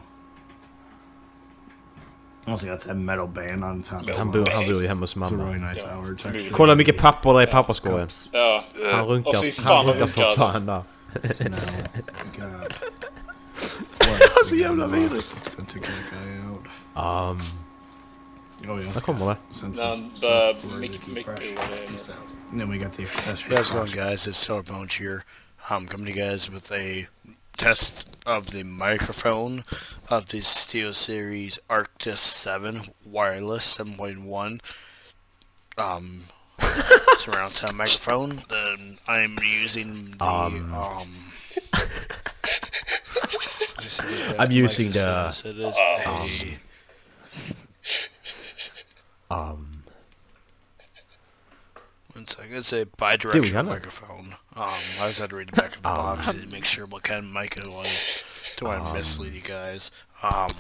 Also 2.48 2.68
got 2.68 2.80
that 2.80 2.96
metal 2.98 3.28
band 3.28 3.64
on 3.64 3.84
top. 3.84 4.10
as 4.10 4.18
Han 4.18 4.32
well. 4.32 4.44
bor, 4.44 4.52
han 4.52 4.66
bor 4.66 4.82
ju 4.82 4.88
hemma 4.88 5.02
hos 5.02 5.16
It's 5.16 5.28
a 5.28 5.32
mamma. 5.32 5.44
really 5.46 5.60
nice 5.60 5.82
Yeah. 5.82 5.98
hour. 5.98 6.06
It's 6.14 6.26
actually 6.28 6.50
Kolla 6.50 6.72
hur 6.72 6.78
mycket 6.78 6.98
papper 6.98 7.34
det 7.34 7.44
är 7.44 7.48
i 7.48 7.52
papperskorgen. 7.52 8.00
cups. 8.08 8.30
Ja. 8.34 8.64
Han 8.94 9.06
runkar, 9.08 9.32
Åh, 9.36 9.42
fy 9.42 9.52
fan, 9.52 9.66
han 9.66 9.86
vad 9.86 9.96
runkar 9.96 10.08
som 10.08 10.24
runkar, 10.24 10.44
alltså. 10.44 10.52
fan 10.54 10.66
där. 10.66 10.84
So 11.34 11.44
now 11.44 11.60
we 12.34 12.58
got. 12.60 12.74
Så 14.50 14.56
jävla 14.56 14.88
vidrigt. 14.88 15.36
It's 15.36 15.56
gonna 15.56 15.70
take 15.74 15.86
that 15.86 16.12
guy 16.12 16.40
out. 16.52 16.66
Um, 16.96 17.42
Oh 18.70 18.82
yeah. 18.82 18.94
där 18.94 19.02
kommer 19.02 19.26
det. 19.26 19.38
Since 19.52 19.82
När 19.82 19.84
it- 19.84 19.90
han 19.90 20.10
since 20.10 20.22
börjar 20.28 20.54
it's 20.54 20.64
really 20.64 20.80
mycket, 20.90 21.02
keep 21.02 21.14
mycket 21.16 21.38
fresh. 21.38 21.70
orolig. 21.72 22.00
And 22.52 22.60
then 22.60 22.70
we 22.72 22.78
got 22.78 22.94
the 22.98 23.04
accessory. 23.04 23.56
How's 23.56 23.62
it 23.68 23.72
going, 23.72 23.82
box. 23.86 23.94
guys? 23.96 24.28
It's 24.28 24.48
Solarbones 24.48 25.00
here. 25.00 25.20
I'm 25.70 25.88
coming 25.88 26.14
to 26.14 26.20
you 26.20 26.30
guys 26.32 26.50
with 26.50 26.72
a 26.72 27.06
test 27.58 27.94
of 28.26 28.52
the 28.52 28.64
microphone 28.64 29.64
of 30.10 30.28
the 30.30 30.40
SteelSeries 30.40 31.60
Arctis 31.70 32.18
7 32.20 32.82
wireless 33.06 33.78
7.1 33.78 34.60
um, 35.78 36.24
surround 37.20 37.54
sound 37.54 37.78
microphone. 37.78 38.40
Um, 38.50 38.98
I'm 39.08 39.38
using 39.44 40.16
the 40.18 40.24
Um. 40.26 40.74
um. 40.74 41.14
let 41.74 41.84
me 43.84 43.90
see 43.90 44.04
what 44.04 44.40
I'm 44.40 44.52
using 44.52 44.92
the- 44.92 45.32
says. 45.32 45.46
It 45.46 45.60
is 45.60 45.76
Um, 49.30 49.75
One 52.26 52.30
second, 52.36 52.56
it's 52.58 52.74
a 52.74 52.86
bidirectional 52.86 53.46
gärna. 53.52 53.70
microphone. 53.70 54.36
Um, 54.56 54.70
I 55.00 55.08
just 55.10 55.20
had 55.20 55.30
to 55.30 55.36
read 55.36 55.50
the 55.50 55.62
back 55.62 55.76
of 55.76 55.84
the 55.84 55.90
box 55.90 56.26
to 56.32 56.48
make 56.48 56.66
sure 56.66 56.88
what 56.88 57.04
kind 57.04 57.20
of 57.24 57.32
mic 57.32 57.56
it 57.56 57.68
was. 57.68 57.88
Don't 58.58 58.70
want 58.70 58.88
to 58.88 58.94
mislead 58.96 59.34
you 59.34 59.42
guys. 59.42 59.92
Um, 60.24 60.52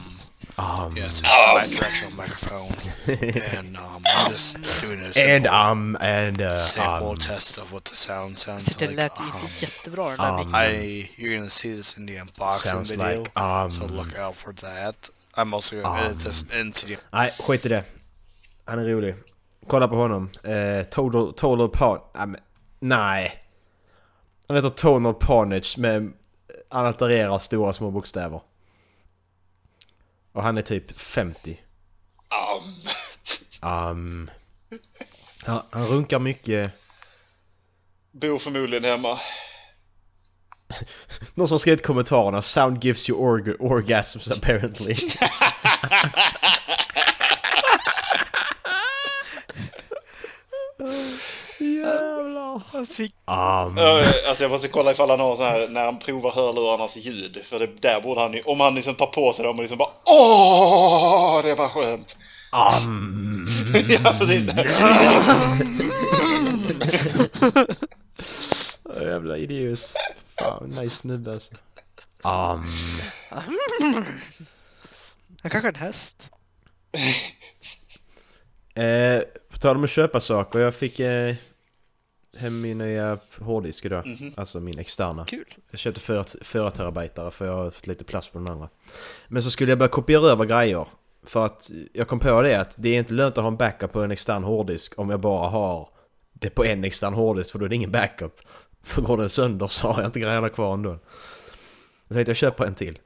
um, 0.59 0.95
yeah, 0.95 1.05
it's 1.05 1.21
a 1.21 1.23
bidirectional 1.23 2.15
microphone, 2.15 2.75
and 3.57 3.77
um, 3.77 4.03
I'm 4.05 4.31
just 4.31 4.57
doing 4.81 4.99
a 4.99 5.11
simple 5.11 5.21
and 5.31 5.47
um, 5.47 5.97
and 6.01 6.39
uh, 6.39 6.59
sample 6.67 7.09
um, 7.11 7.15
test 7.17 7.57
of 7.57 7.71
what 7.73 7.85
the 7.85 7.95
sound 7.95 8.37
sounds 8.37 8.67
Alltså 8.67 8.77
det 8.79 8.87
like. 8.87 8.97
lät 8.97 9.19
Um, 9.19 9.25
inte 9.25 9.65
jättebra 9.65 10.09
den 10.09 10.17
där 10.17 10.43
um. 10.43 10.55
I 10.55 11.09
you're 11.17 11.35
gonna 11.37 11.49
see 11.49 11.75
this 11.75 11.97
in 11.97 12.05
the 12.05 12.17
unboxing 12.17 12.83
video, 12.83 13.21
like 13.21 13.31
um. 13.41 13.71
so 13.71 13.85
look 13.87 14.15
out 14.19 14.35
for 14.35 14.53
that. 14.53 15.09
I'm 15.35 15.51
also 15.55 15.81
gonna 15.81 15.99
edit 16.05 16.19
this 16.23 16.43
Um. 16.43 16.59
into 16.59 16.85
the 16.87 16.97
Nej, 17.11 17.31
skit 17.39 17.65
i 17.65 17.69
det. 17.69 17.83
Han 18.65 18.79
är 18.79 18.83
rolig. 18.83 19.15
Kolla 19.67 19.87
på 19.87 19.95
honom. 19.95 20.29
Eh, 20.43 20.83
Total, 20.83 21.33
total 21.33 21.69
Pan... 21.69 21.99
Nej, 22.15 22.27
men- 22.27 22.41
nej. 22.79 23.41
Han 24.47 24.55
heter 24.57 24.69
Tonal 24.69 25.13
Ponage 25.13 25.77
med... 25.77 26.13
Han 26.69 26.85
altererar 26.85 27.39
stora 27.39 27.73
små 27.73 27.91
bokstäver. 27.91 28.41
Och 30.33 30.43
han 30.43 30.57
är 30.57 30.61
typ 30.61 30.99
50. 30.99 31.59
Um. 32.61 32.73
Um, 33.71 34.29
han, 35.45 35.61
han 35.71 35.87
runkar 35.87 36.19
mycket. 36.19 36.71
Bor 38.11 38.39
förmodligen 38.39 38.83
hemma. 38.83 39.19
Någon 41.33 41.47
som 41.47 41.59
skrivit 41.59 41.79
i 41.79 41.83
kommentarerna 41.83 42.41
Sound 42.41 42.83
gives 42.83 43.09
you 43.09 43.19
org 43.19 43.53
orgasms 43.59 44.31
apparently. 44.31 44.95
Jag 52.75 52.87
fick... 52.87 53.11
Um, 53.11 53.77
Ja, 53.77 54.03
Alltså 54.27 54.43
jag 54.43 54.51
måste 54.51 54.67
kolla 54.67 54.91
ifall 54.91 55.09
han 55.09 55.19
har 55.19 55.35
så 55.35 55.43
här 55.43 55.67
när 55.67 55.85
han 55.85 55.99
provar 55.99 56.31
hörlurarnas 56.31 56.97
ljud. 56.97 57.41
För 57.45 57.59
det, 57.59 57.67
där 57.81 58.01
borde 58.01 58.21
han 58.21 58.33
ju, 58.33 58.41
om 58.41 58.59
han 58.59 58.75
liksom 58.75 58.95
tar 58.95 59.05
på 59.07 59.33
sig 59.33 59.45
dem 59.45 59.55
och 59.55 59.61
liksom 59.61 59.77
bara 59.77 59.89
Åh, 60.05 61.41
det 61.43 61.55
var 61.55 61.69
skönt! 61.69 62.17
um, 62.87 63.45
ja, 63.89 64.15
precis 64.19 64.43
det. 64.43 64.65
Jävla 69.01 69.37
idiot. 69.37 69.93
Fan, 70.39 70.69
nice 70.69 70.95
snubbe 70.95 71.33
alltså. 71.33 71.53
Um, 72.23 72.63
Han 75.41 75.51
kanske 75.51 75.67
är 75.67 75.73
en 75.73 75.75
häst. 75.75 76.31
eh, 78.75 79.19
på 79.51 79.57
tal 79.57 79.75
om 79.75 79.83
att 79.83 79.89
köpa 79.89 80.19
saker, 80.19 80.59
jag 80.59 80.75
fick 80.75 80.99
eh, 80.99 81.35
hem 82.37 82.61
min 82.61 82.77
nya 82.77 83.17
hårddisk 83.39 83.85
idag. 83.85 84.33
Alltså 84.37 84.59
min 84.59 84.79
externa. 84.79 85.25
Kul. 85.25 85.45
Jag 85.71 85.79
köpte 85.79 86.01
4, 86.01 86.23
4 86.41 86.71
terabyte 86.71 87.31
för 87.31 87.45
jag 87.45 87.53
har 87.53 87.71
fått 87.71 87.87
lite 87.87 88.03
plats 88.03 88.29
på 88.29 88.37
den 88.37 88.47
andra. 88.47 88.69
Men 89.27 89.43
så 89.43 89.51
skulle 89.51 89.71
jag 89.71 89.79
börja 89.79 89.89
kopiera 89.89 90.21
över 90.21 90.45
grejer. 90.45 90.87
För 91.23 91.45
att 91.45 91.71
jag 91.93 92.07
kom 92.07 92.19
på 92.19 92.41
det 92.41 92.61
att 92.61 92.75
det 92.77 92.89
är 92.89 92.99
inte 92.99 93.13
lönt 93.13 93.37
att 93.37 93.43
ha 93.43 93.51
en 93.51 93.57
backup 93.57 93.91
på 93.91 94.01
en 94.01 94.11
extern 94.11 94.43
hårddisk 94.43 94.99
om 94.99 95.09
jag 95.09 95.19
bara 95.19 95.49
har 95.49 95.89
det 96.33 96.49
på 96.49 96.65
en 96.65 96.83
extern 96.83 97.13
hårddisk 97.13 97.51
för 97.51 97.59
då 97.59 97.65
är 97.65 97.69
det 97.69 97.75
ingen 97.75 97.91
backup. 97.91 98.39
För 98.83 99.01
går 99.01 99.17
den 99.17 99.29
sönder 99.29 99.67
så 99.67 99.87
har 99.87 100.01
jag 100.01 100.07
inte 100.07 100.19
grejerna 100.19 100.49
kvar 100.49 100.73
ändå. 100.73 100.99
Jag 102.07 102.15
tänkte 102.15 102.29
jag 102.29 102.37
köper 102.37 102.65
en 102.65 102.75
till. 102.75 102.99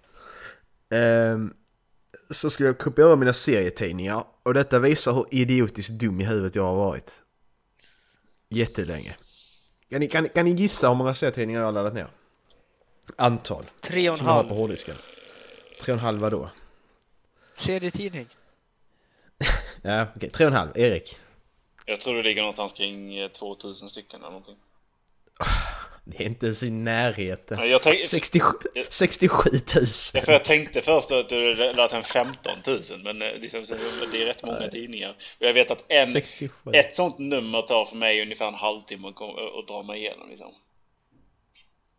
Ehm, 0.90 1.54
så 2.30 2.50
skulle 2.50 2.70
jag 2.70 2.78
kopiera 2.78 3.16
mina 3.16 3.34
serietidningar 3.34 4.24
och 4.44 4.54
detta 4.54 4.80
visar 4.80 5.14
hur 5.14 5.26
idiotiskt 5.32 5.92
dum 5.92 6.22
i 6.22 6.26
huvudet 6.26 6.56
jag 6.56 6.64
har 6.64 6.76
varit. 6.76 7.12
Jättelänge. 8.50 9.16
Kan 9.90 10.00
ni, 10.00 10.08
kan, 10.08 10.30
kan 10.30 10.46
ni 10.46 10.52
gissa 10.52 10.88
hur 10.90 10.96
många 10.96 11.14
serietidningar 11.14 11.60
jag 11.62 11.68
har 11.68 11.72
laddat 11.72 11.94
ner? 11.94 12.08
Antal. 13.16 13.66
Tre 13.82 14.10
och 14.10 14.14
en 14.14 14.18
Som 14.18 14.28
jag 14.28 14.34
har 14.34 14.44
på 14.44 14.50
halv. 14.50 14.60
hårddisken. 14.60 14.96
Tre 15.82 15.94
och 15.94 16.00
en 16.00 16.06
halv 16.06 16.20
vadå? 16.20 16.50
Serietidning. 17.54 18.28
Ja, 19.82 20.08
okej. 20.16 20.30
Tre 20.30 20.46
och 20.46 20.52
en 20.52 20.58
halv. 20.58 20.78
Erik. 20.78 21.20
Jag 21.86 22.00
tror 22.00 22.16
det 22.16 22.24
ligger 22.24 22.42
någonstans 22.42 22.74
kring 22.74 23.16
eh, 23.18 23.28
2000 23.30 23.90
stycken 23.90 24.20
eller 24.20 24.30
någonting. 24.30 24.56
Det 26.10 26.24
är 26.24 26.26
inte 26.28 26.46
ens 26.46 26.64
i 26.64 26.70
närheten. 26.72 27.58
Nej, 27.60 27.70
Jag, 27.70 27.84
tänk, 27.84 28.00
67, 28.02 28.48
67 28.90 29.50
000. 29.52 29.60
Ja, 30.14 30.22
för 30.22 30.32
jag 30.32 30.44
tänkte 30.44 30.82
först 30.82 31.12
att 31.12 31.30
du 31.30 31.56
lät 31.56 31.94
en 31.94 32.04
15 32.04 32.58
000 32.68 32.82
men 33.04 33.22
eh, 33.22 33.34
liksom, 33.36 33.66
det 34.12 34.22
är 34.22 34.26
rätt 34.26 34.44
många 34.44 34.68
tidningar. 34.68 35.10
Och 35.10 35.46
jag 35.46 35.54
vet 35.54 35.72
att 35.72 35.84
en, 35.88 36.08
67. 36.08 36.72
ett 36.74 36.96
sånt 36.96 37.18
nummer 37.20 37.62
tar 37.62 37.86
för 37.86 37.96
mig 37.96 38.22
ungefär 38.22 38.48
en 38.48 38.54
halvtimme 38.54 39.08
att, 39.08 39.68
dra 39.68 39.84
mig 39.84 40.00
igenom. 40.00 40.30
Liksom. 40.30 40.54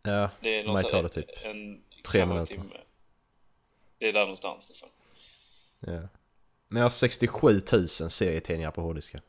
Ja, 0.03 0.29
Det 0.41 0.59
är 0.59 0.73
mig 0.73 0.83
tar 0.83 1.03
det 1.03 1.09
typ. 1.09 1.29
en, 1.43 1.81
tre 2.03 2.25
minuter. 2.25 2.45
timme. 2.53 2.77
Det 3.97 4.07
är 4.07 4.13
där 4.13 4.21
någonstans 4.21 4.65
liksom. 4.67 4.89
Ja. 5.79 6.07
Men 6.67 6.77
jag 6.77 6.85
har 6.85 6.89
67 6.89 7.61
000 7.71 7.87
serietidningar 7.87 8.71
på 8.71 8.81
hårddisken. 8.81 9.21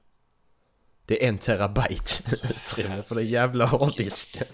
Det 1.06 1.14
Det 1.14 1.24
är 1.24 1.28
en 1.28 1.38
terabyte 1.38 2.22
utrymme 2.50 3.02
för 3.02 3.14
den 3.14 3.26
jävla 3.26 3.66
hårddisken. 3.66 4.46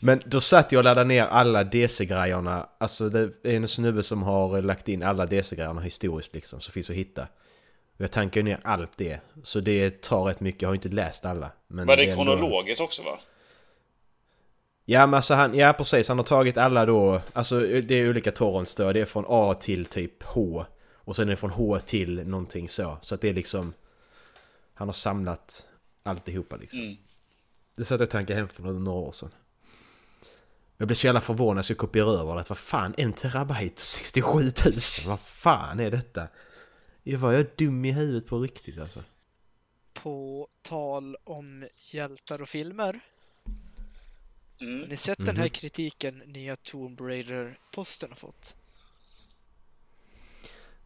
Men 0.00 0.22
då 0.26 0.40
satt 0.40 0.72
jag 0.72 0.78
och 0.80 0.84
laddade 0.84 1.08
ner 1.08 1.26
alla 1.26 1.64
DC-grejerna. 1.64 2.68
Alltså 2.78 3.08
det 3.08 3.20
är 3.42 3.56
en 3.56 3.68
snubbe 3.68 4.02
som 4.02 4.22
har 4.22 4.62
lagt 4.62 4.88
in 4.88 5.02
alla 5.02 5.26
DC-grejerna 5.26 5.80
historiskt 5.80 6.34
liksom. 6.34 6.60
Så 6.60 6.72
finns 6.72 6.90
att 6.90 6.96
hitta. 6.96 7.26
Jag 7.96 8.12
tankar 8.12 8.42
ner 8.42 8.60
allt 8.64 8.90
det. 8.96 9.20
Så 9.44 9.60
det 9.60 10.02
tar 10.02 10.24
rätt 10.24 10.40
mycket. 10.40 10.62
Jag 10.62 10.68
har 10.68 10.74
inte 10.74 10.88
läst 10.88 11.24
alla. 11.24 11.50
Men 11.68 11.86
Var 11.86 11.96
det 11.96 12.04
ändå- 12.10 12.24
kronologiskt 12.24 12.80
också 12.80 13.02
va? 13.02 13.18
Ja 14.84 15.06
men 15.06 15.14
alltså 15.14 15.34
han, 15.34 15.54
ja 15.54 15.72
precis, 15.72 16.08
han 16.08 16.18
har 16.18 16.24
tagit 16.24 16.58
alla 16.58 16.86
då, 16.86 17.20
alltså 17.32 17.60
det 17.60 17.94
är 17.94 18.10
olika 18.10 18.30
torrents 18.30 18.74
då, 18.74 18.92
det 18.92 19.00
är 19.00 19.04
från 19.04 19.24
A 19.28 19.54
till 19.54 19.86
typ 19.86 20.22
H. 20.22 20.64
Och 20.94 21.16
sen 21.16 21.28
är 21.28 21.30
det 21.30 21.36
från 21.36 21.50
H 21.50 21.78
till 21.80 22.28
någonting 22.28 22.68
så. 22.68 22.96
Så 23.00 23.14
att 23.14 23.20
det 23.20 23.28
är 23.28 23.34
liksom, 23.34 23.72
han 24.74 24.88
har 24.88 24.92
samlat 24.92 25.66
alltihopa 26.02 26.56
liksom. 26.56 26.80
Mm. 26.80 26.96
Det 27.76 27.84
satt 27.84 28.00
jag 28.00 28.06
och 28.06 28.10
tankade 28.10 28.38
hem 28.38 28.48
för 28.48 28.62
några 28.62 28.98
år 29.00 29.12
sedan. 29.12 29.30
Jag 30.80 30.86
blev 30.88 30.94
så 30.96 31.06
jävla 31.06 31.20
förvånad 31.20 31.64
så 31.64 31.70
jag 31.72 31.78
kopierade 31.78 32.18
över 32.18 32.36
det. 32.36 32.44
Vad 32.48 32.58
fan, 32.58 32.94
en 32.98 33.12
terabyte 33.12 33.74
och 33.74 33.80
67 33.80 34.38
000? 34.42 34.52
Vad 35.06 35.20
fan 35.20 35.80
är 35.80 35.90
detta? 35.90 36.28
Jag 37.02 37.18
var 37.18 37.32
jag 37.32 37.46
dum 37.56 37.84
i 37.84 37.92
huvudet 37.92 38.26
på 38.26 38.38
riktigt 38.38 38.78
alltså. 38.78 39.04
På 39.92 40.48
tal 40.62 41.16
om 41.24 41.68
hjältar 41.92 42.42
och 42.42 42.48
filmer. 42.48 43.00
Mm. 44.60 44.80
Har 44.80 44.86
ni 44.86 44.96
sett 44.96 45.18
den 45.18 45.36
här 45.36 45.42
Mhm. 45.44 45.48
kritiken 45.50 46.18
nya 46.18 46.56
Tomb 46.56 47.00
Raider-posten 47.00 48.08
har 48.10 48.16
fått? 48.16 48.56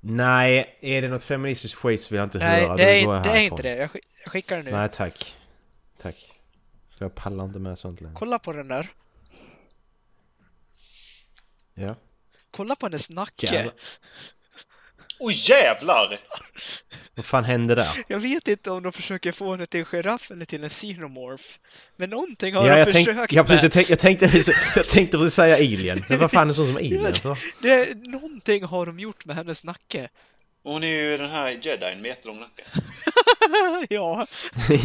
Nej, 0.00 0.76
är 0.80 1.02
det 1.02 1.08
något 1.08 1.24
feministiskt 1.24 1.78
skit 1.78 2.00
så 2.02 2.14
vill 2.14 2.18
jag 2.18 2.26
inte 2.26 2.38
Nej, 2.38 2.62
höra. 2.62 2.76
det 2.76 3.02
Då 3.04 3.12
är, 3.12 3.22
det 3.22 3.30
är 3.30 3.40
inte 3.40 3.62
det. 3.62 3.76
Jag 3.76 3.90
skickar 4.26 4.56
den 4.56 4.64
nu. 4.64 4.70
Nej 4.70 4.88
tack. 4.92 5.36
Tack. 5.98 6.30
Jag 6.98 7.14
pallar 7.14 7.44
inte 7.44 7.58
med 7.58 7.78
sånt 7.78 8.00
längre. 8.00 8.14
Kolla 8.18 8.38
på 8.38 8.52
den 8.52 8.68
där. 8.68 8.90
Ja. 11.74 11.96
Kolla 12.50 12.76
på 12.76 12.86
hennes 12.86 13.10
nacke. 13.10 13.46
Jävlar. 13.46 13.74
Oj 15.18 15.34
jävlar! 15.50 16.20
Vad 17.14 17.24
fan 17.24 17.44
hände 17.44 17.74
där? 17.74 18.04
Jag 18.08 18.18
vet 18.18 18.48
inte 18.48 18.70
om 18.70 18.82
de 18.82 18.92
försöker 18.92 19.32
få 19.32 19.50
henne 19.50 19.66
till 19.66 19.80
en 19.80 19.86
giraff 19.86 20.30
eller 20.30 20.44
till 20.44 20.64
en 20.64 20.68
xenomorph. 20.70 21.44
Men 21.96 22.10
någonting 22.10 22.54
har 22.54 22.66
Ja, 22.66 22.72
de 22.72 22.78
jag, 22.78 22.86
försökt 22.92 23.16
tänk, 23.16 23.32
ja, 23.32 23.44
precis, 23.44 23.62
jag, 23.62 23.72
tänk, 23.72 23.90
jag, 23.90 23.98
tänkte, 23.98 24.52
jag 24.76 24.86
tänkte 24.86 25.18
precis 25.18 25.34
säga 25.34 25.54
alien. 25.54 26.04
Men 26.08 26.18
vad 26.18 26.30
fan 26.30 26.42
är 26.42 26.46
det 26.48 26.54
sånt 26.54 26.68
som 26.68 26.76
alien? 26.76 27.14
för? 27.14 27.38
Det 27.62 27.70
är, 27.70 27.94
någonting 27.94 28.64
har 28.64 28.86
de 28.86 28.98
gjort 28.98 29.24
med 29.24 29.36
hennes 29.36 29.64
nacke. 29.64 30.08
Hon 30.62 30.84
är 30.84 30.88
ju 30.88 31.16
den 31.16 31.30
här 31.30 31.48
jedin 31.62 32.00
med 32.00 32.08
jättelång 32.08 32.40
nacke. 32.40 32.62
ja. 33.94 34.26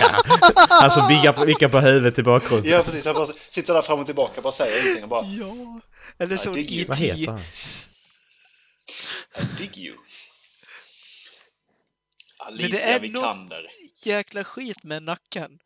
ja. 0.00 0.22
Alltså 0.68 1.08
vicka 1.08 1.32
på, 1.32 1.44
vicka 1.44 1.68
på 1.68 1.78
huvudet 1.78 2.18
i 2.18 2.22
bakgrunden. 2.22 2.70
Ja 2.70 2.82
precis, 2.82 3.04
han 3.04 3.14
bara 3.14 3.26
sitter 3.50 3.74
där 3.74 3.82
fram 3.82 4.00
och 4.00 4.06
tillbaka 4.06 4.40
bara 4.40 4.52
säger 4.52 4.82
ingenting 4.82 5.02
och 5.04 5.08
bara 5.10 5.24
Ja. 5.26 5.80
Eller 6.20 6.54
dig 6.54 6.74
you. 6.74 6.80
E.T. 6.82 6.88
Vad 6.88 6.98
heter 6.98 7.26
han? 7.32 7.40
I 9.42 9.56
dig 9.58 9.86
you. 9.86 9.96
Alicia 12.38 12.80
är 12.80 13.00
Vikander. 13.00 13.66
Jäkla 14.02 14.44
skit 14.44 14.82
med 14.82 15.02
nacken. 15.02 15.58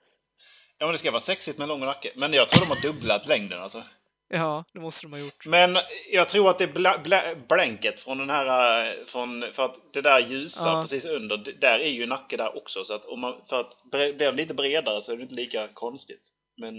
Ja 0.78 0.86
men 0.86 0.92
det 0.92 0.98
ska 0.98 1.10
vara 1.10 1.20
sexigt 1.20 1.58
med 1.58 1.68
lång 1.68 1.80
nacke. 1.80 2.10
Men 2.16 2.32
jag 2.32 2.48
tror 2.48 2.60
de 2.60 2.66
har 2.68 2.82
dubblat 2.82 3.26
längden 3.28 3.60
alltså. 3.62 3.82
Ja, 4.28 4.64
det 4.72 4.80
måste 4.80 5.06
de 5.06 5.12
ha 5.12 5.18
gjort. 5.18 5.46
Men 5.46 5.76
jag 6.12 6.28
tror 6.28 6.50
att 6.50 6.58
det 6.58 6.64
är 6.64 6.72
bla, 6.72 6.98
bla, 6.98 7.34
blänket 7.48 8.00
från 8.00 8.18
den 8.18 8.30
här, 8.30 8.86
eh, 8.98 9.04
från, 9.06 9.44
för 9.52 9.64
att 9.64 9.92
det 9.92 10.00
där 10.02 10.20
ljusa 10.20 10.68
Ja. 10.68 10.82
precis 10.82 11.04
under, 11.04 11.36
det- 11.36 11.52
där 11.52 11.78
är 11.78 11.88
ju 11.90 12.06
nacke 12.06 12.36
där 12.36 12.56
också. 12.56 12.84
Så 12.84 12.94
att 12.94 13.04
om 13.04 13.20
man, 13.20 13.42
för 13.48 13.60
att 13.60 13.82
blir 13.90 14.32
lite 14.32 14.54
bredare 14.54 15.02
så 15.02 15.12
är 15.12 15.16
det 15.16 15.22
inte 15.22 15.34
lika 15.34 15.68
konstigt. 15.68 16.22
Men... 16.56 16.74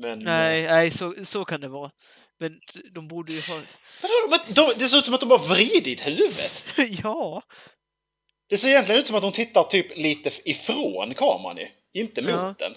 Men... 0.00 0.18
Nej, 0.18 0.62
nej 0.62 0.90
så, 0.90 1.14
så 1.24 1.44
kan 1.44 1.60
det 1.60 1.68
vara. 1.68 1.90
Men 2.38 2.60
de 2.92 3.08
borde 3.08 3.32
ju 3.32 3.40
ha... 3.40 3.54
Vadå? 4.02 4.14
Men 4.30 4.54
de, 4.54 4.72
det 4.78 4.88
ser 4.88 4.98
ut 4.98 5.04
som 5.04 5.14
att 5.14 5.20
de 5.20 5.30
har 5.30 5.38
vridit 5.38 6.06
huvudet. 6.06 6.64
ja! 7.02 7.42
Det 8.48 8.58
ser 8.58 8.68
egentligen 8.68 9.00
ut 9.00 9.06
som 9.06 9.16
att 9.16 9.22
de 9.22 9.32
tittar 9.32 9.64
typ 9.64 9.96
lite 9.96 10.30
ifrån 10.44 11.14
kameran 11.14 11.56
ju. 11.56 11.68
Inte 11.92 12.22
mot 12.22 12.30
Ja. 12.30 12.54
den. 12.58 12.72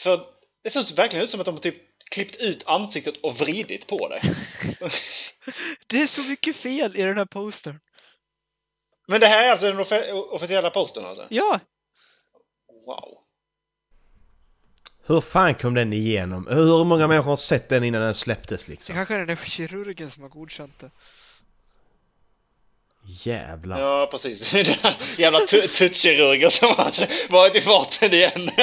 För 0.00 0.26
det 0.64 0.70
ser 0.70 0.96
verkligen 0.96 1.24
ut 1.24 1.30
som 1.30 1.40
att 1.40 1.46
de 1.46 1.54
har 1.54 1.62
typ 1.62 1.76
klippt 2.10 2.36
ut 2.36 2.62
ansiktet 2.66 3.14
och 3.22 3.36
vridit 3.36 3.86
på 3.86 4.08
det. 4.08 4.20
Det 5.86 6.02
är 6.02 6.06
så 6.06 6.22
mycket 6.22 6.56
fel 6.56 6.96
i 6.96 7.02
den 7.02 7.18
här 7.18 7.24
postern. 7.24 7.80
Men 9.08 9.20
det 9.20 9.26
här 9.26 9.44
är 9.46 9.50
alltså 9.50 9.66
den 9.72 9.80
officiella 10.30 10.70
posten 10.70 11.04
alltså? 11.04 11.26
Ja! 11.30 11.60
Wow. 12.86 13.19
Hur 15.10 15.20
fan 15.20 15.54
kom 15.54 15.74
den 15.74 15.92
igenom? 15.92 16.46
Hur 16.50 16.84
många 16.84 17.06
människor 17.08 17.30
har 17.30 17.36
sett 17.36 17.68
den 17.68 17.84
innan 17.84 18.00
den 18.02 18.14
släpptes 18.14 18.64
Det 18.64 18.70
liksom? 18.72 18.94
kanske 18.94 19.14
är 19.14 19.18
den 19.18 19.26
där 19.26 19.36
kirurgen 19.36 20.10
som 20.10 20.22
har 20.22 20.30
godkänt 20.30 20.78
det. 20.80 20.90
Jävlar. 23.04 23.80
Ja, 23.80 24.08
precis. 24.10 24.52
Jävla 25.18 25.38
tu- 25.38 25.66
tuttkirurger 25.68 26.48
som 26.48 26.68
har 26.68 27.32
varit 27.32 27.56
i 27.56 27.60
farten 27.60 28.12
igen. 28.12 28.50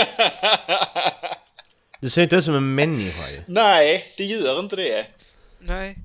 Du 2.00 2.10
ser 2.10 2.24
inte 2.24 2.36
ut 2.36 2.46
som 2.46 2.56
en 2.56 2.76
människa 2.76 3.30
ju. 3.30 3.42
Nej, 3.48 4.14
det 4.18 4.24
gör 4.26 4.60
inte 4.60 4.76
det. 4.76 5.06
Nej. 5.60 5.96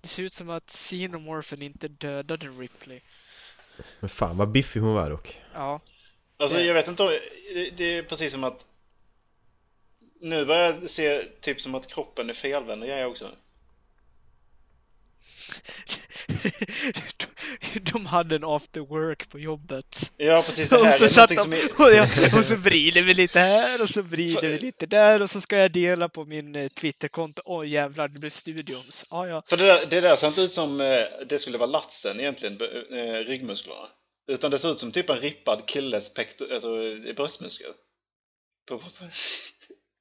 Det 0.00 0.08
ser 0.08 0.22
ut 0.22 0.32
som 0.34 0.50
att 0.50 0.66
Xenomorphen 0.70 1.62
inte 1.62 1.88
dödade 1.88 2.46
Ripley. 2.46 3.00
Men 4.00 4.08
fan 4.08 4.36
vad 4.36 4.48
biffig 4.50 4.80
hon 4.80 4.94
var 4.94 5.10
dock. 5.10 5.36
Ja. 5.54 5.80
Alltså 6.38 6.56
Det- 6.56 6.64
jag 6.64 6.74
vet 6.74 6.88
inte 6.88 7.02
om... 7.02 7.08
Det, 7.54 7.70
det 7.76 7.84
är 7.98 8.02
precis 8.02 8.32
som 8.32 8.44
att... 8.44 8.64
Nu 10.22 10.44
börjar 10.44 10.78
jag 10.80 10.90
se 10.90 11.22
typ 11.40 11.60
som 11.60 11.74
att 11.74 11.86
kroppen 11.86 12.30
är 12.30 12.34
felvänd 12.34 12.82
och 12.82 12.88
grejer 12.88 13.06
också. 13.06 13.30
De 17.92 18.06
hade 18.06 18.36
en 18.36 18.44
after 18.44 18.80
work 18.80 19.28
på 19.28 19.38
jobbet. 19.38 20.12
Ja, 20.16 20.42
precis. 20.46 20.68
Det 20.68 20.76
och 20.78 20.84
här 20.84 20.98
så 20.98 21.04
är 21.04 21.08
satt 21.08 21.30
de, 21.30 21.36
som 21.36 21.52
är... 21.52 21.58
och, 21.80 21.92
ja, 21.92 22.38
och 22.38 22.46
så 22.46 22.56
vrider 22.56 23.02
vi 23.02 23.14
lite 23.14 23.38
här 23.38 23.82
och 23.82 23.88
så 23.88 24.02
vrider 24.02 24.48
vi 24.48 24.58
lite 24.58 24.86
där 24.86 25.22
och 25.22 25.30
så 25.30 25.40
ska 25.40 25.56
jag 25.56 25.72
dela 25.72 26.08
på 26.08 26.24
min 26.24 26.56
eh, 26.56 26.68
Twitterkonto. 26.68 27.42
Åh 27.44 27.68
jävlar, 27.68 28.08
det 28.08 28.18
blev 28.18 28.30
studions. 28.30 29.04
Ah, 29.08 29.26
ja. 29.26 29.42
För 29.46 29.56
det 29.56 29.66
där, 29.66 29.86
det 29.86 30.00
där 30.00 30.16
ser 30.16 30.26
inte 30.28 30.40
ut 30.40 30.52
som 30.52 30.80
eh, 30.80 31.04
det 31.28 31.38
skulle 31.38 31.58
vara 31.58 31.70
latsen 31.70 32.20
egentligen, 32.20 32.58
eh, 32.90 33.14
ryggmusklerna. 33.14 33.88
Utan 34.28 34.50
det 34.50 34.58
ser 34.58 34.72
ut 34.72 34.80
som 34.80 34.92
typ 34.92 35.10
en 35.10 35.20
rippad 35.20 35.62
killes 35.66 36.14
pektor, 36.14 36.52
alltså 36.52 36.68
bröstmuskel. 37.16 37.72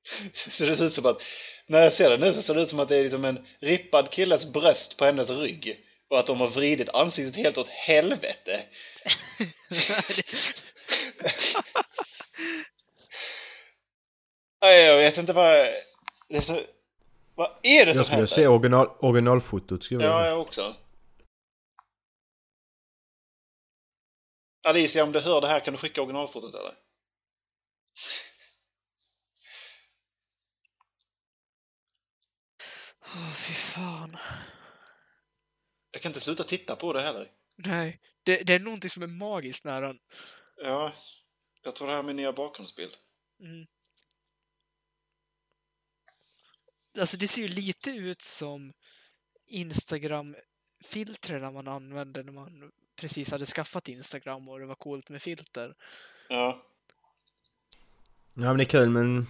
Så 0.34 0.66
det 0.66 0.76
ser 0.76 0.86
ut 0.86 0.94
som 0.94 1.06
att, 1.06 1.24
när 1.68 1.82
jag 1.82 1.94
ser 1.94 2.10
det 2.10 2.18
nu 2.18 2.34
så 2.34 2.42
ser 2.42 2.54
det 2.56 2.62
ut 2.62 2.70
som 2.70 2.80
att 2.80 2.90
det 2.90 2.96
är 2.96 3.04
liksom 3.04 3.26
en 3.26 3.48
rippad 3.60 4.12
killes 4.12 4.46
bröst 4.46 4.98
på 4.98 5.06
hennes 5.06 5.30
rygg. 5.30 5.86
Och 6.08 6.20
att 6.20 6.26
de 6.26 6.40
har 6.42 6.48
vridit 6.48 6.90
ansiktet 6.90 7.36
helt 7.36 7.58
åt 7.58 7.68
helvete. 7.68 8.62
Nej, 14.62 14.86
jag 14.86 14.98
vet 14.98 15.18
inte 15.18 15.34
vad... 15.34 15.54
Det 16.30 16.38
är 16.38 16.42
så, 16.42 16.62
vad 17.36 17.52
är 17.64 17.86
det 17.86 17.90
Jag 17.90 17.96
som 17.96 18.06
skulle 18.06 18.16
händer? 18.16 18.28
se 18.28 18.48
original, 18.48 18.90
originalfotot. 19.00 19.84
Skulle 19.84 20.04
jag 20.04 20.14
Ja, 20.14 20.28
jag 20.28 20.42
också. 20.42 20.76
Alicia, 24.64 25.04
om 25.04 25.12
du 25.12 25.20
hör 25.20 25.42
det 25.42 25.48
här 25.48 25.60
kan 25.60 25.74
du 25.74 25.78
skicka 25.78 26.02
originalfotot 26.02 26.56
eller? 26.56 26.74
Åh, 33.16 33.34
fy 33.34 33.54
fan. 33.54 34.18
Jag 35.92 36.02
kan 36.02 36.10
inte 36.10 36.20
sluta 36.20 36.44
titta 36.44 36.76
på 36.76 36.94
det 36.94 37.02
heller. 37.02 37.32
Nej, 37.56 38.00
det, 38.24 38.44
det 38.44 38.54
är 38.54 38.60
någonting 38.60 38.90
som 38.90 39.04
är 39.04 39.08
magiskt 39.08 39.64
nära 39.64 39.88
den. 39.88 40.00
Ja, 40.58 40.94
jag 41.64 41.76
tror 41.76 41.88
det 41.88 41.94
här 41.94 42.00
är 42.00 42.04
min 42.04 42.16
nya 42.16 42.34
bakgrundsbild. 42.34 42.92
Mm. 43.40 43.68
Alltså 47.00 47.18
det 47.18 47.28
ser 47.28 47.42
ju 47.42 47.48
lite 47.48 47.92
ut 47.92 48.22
som 48.22 48.74
Instagram-filtren 49.48 51.54
man 51.54 51.68
använde 51.68 52.24
när 52.24 52.32
man 52.32 52.72
precis 52.96 53.32
hade 53.32 53.46
skaffat 53.46 53.88
Instagram 53.88 54.50
och 54.50 54.60
det 54.60 54.66
var 54.66 54.76
coolt 54.76 55.10
med 55.10 55.22
filter. 55.22 55.76
Ja. 56.30 56.66
Ja 58.34 58.34
men 58.34 58.58
det 58.58 58.64
är 58.64 58.66
kul 58.66 58.90
men 58.90 59.28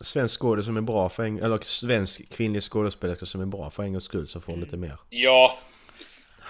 svensk 0.00 0.40
skådespelare 0.40 0.64
som 0.64 0.76
är 0.76 0.80
bra 0.80 1.08
för 1.08 1.24
en, 1.24 1.42
eller 1.42 1.58
svensk 1.58 2.28
kvinnlig 2.30 2.62
skådespelerska 2.62 3.26
som 3.26 3.40
är 3.40 3.46
bra 3.46 3.70
för 3.70 3.82
en 3.82 3.92
gångs 3.92 4.04
skull 4.04 4.28
som 4.28 4.42
får 4.42 4.56
lite 4.56 4.76
mer 4.76 4.98
Ja, 5.10 5.58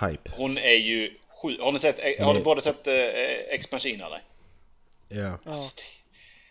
hype. 0.01 0.30
hon 0.36 0.59
är 0.59 0.72
ju 0.74 1.18
sju. 1.42 1.57
Har 1.61 1.72
ni 1.72 1.78
sett, 1.78 1.99
har 2.20 2.26
ni 2.26 2.34
Nej. 2.34 2.42
både 2.42 2.61
sett 2.62 2.86
eh, 2.86 2.95
Ex 3.55 3.72
Machina 3.72 4.07
eller? 4.07 4.22
Ja. 5.09 5.38
Alltså, 5.45 5.76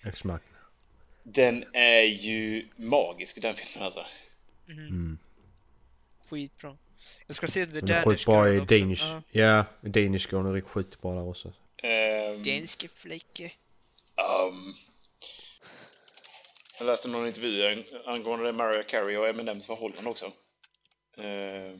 det, 0.03 0.09
exakt. 0.09 0.45
den 1.23 1.65
är 1.73 2.01
ju 2.01 2.67
magisk 2.75 3.41
den 3.41 3.55
filmen 3.55 3.85
alltså. 3.85 4.05
Mm. 4.67 5.17
Skitbra. 6.29 6.77
Jag 7.27 7.35
ska 7.35 7.47
se 7.47 7.65
The 7.65 7.71
Hon 7.79 7.89
är 7.89 7.93
Danish 7.93 8.05
sjukt 8.05 8.25
bra 8.25 8.47
Girl 8.47 8.57
i 8.57 8.59
också. 8.61 8.75
Danish. 8.79 9.03
Ja. 9.03 9.21
Ja, 9.31 9.65
i 9.81 9.89
Danish 9.89 10.29
går 10.29 10.37
hon 10.37 10.47
är 10.47 10.53
riktigt 10.53 10.71
skitbra 10.73 11.11
där 11.11 11.29
också. 11.29 11.53
Ehm, 11.77 12.43
danske 12.43 12.87
flicka. 12.87 13.43
Um, 13.43 14.73
jag 16.77 16.85
läste 16.85 17.07
någon 17.07 17.27
intervju 17.27 17.63
ang- 17.63 17.85
angående 18.05 18.51
Mariah 18.53 18.83
Carey 18.83 19.17
och 19.17 19.27
Eminems 19.27 19.65
förhållande 19.67 20.09
också. 20.09 20.25
Uh, 20.25 21.79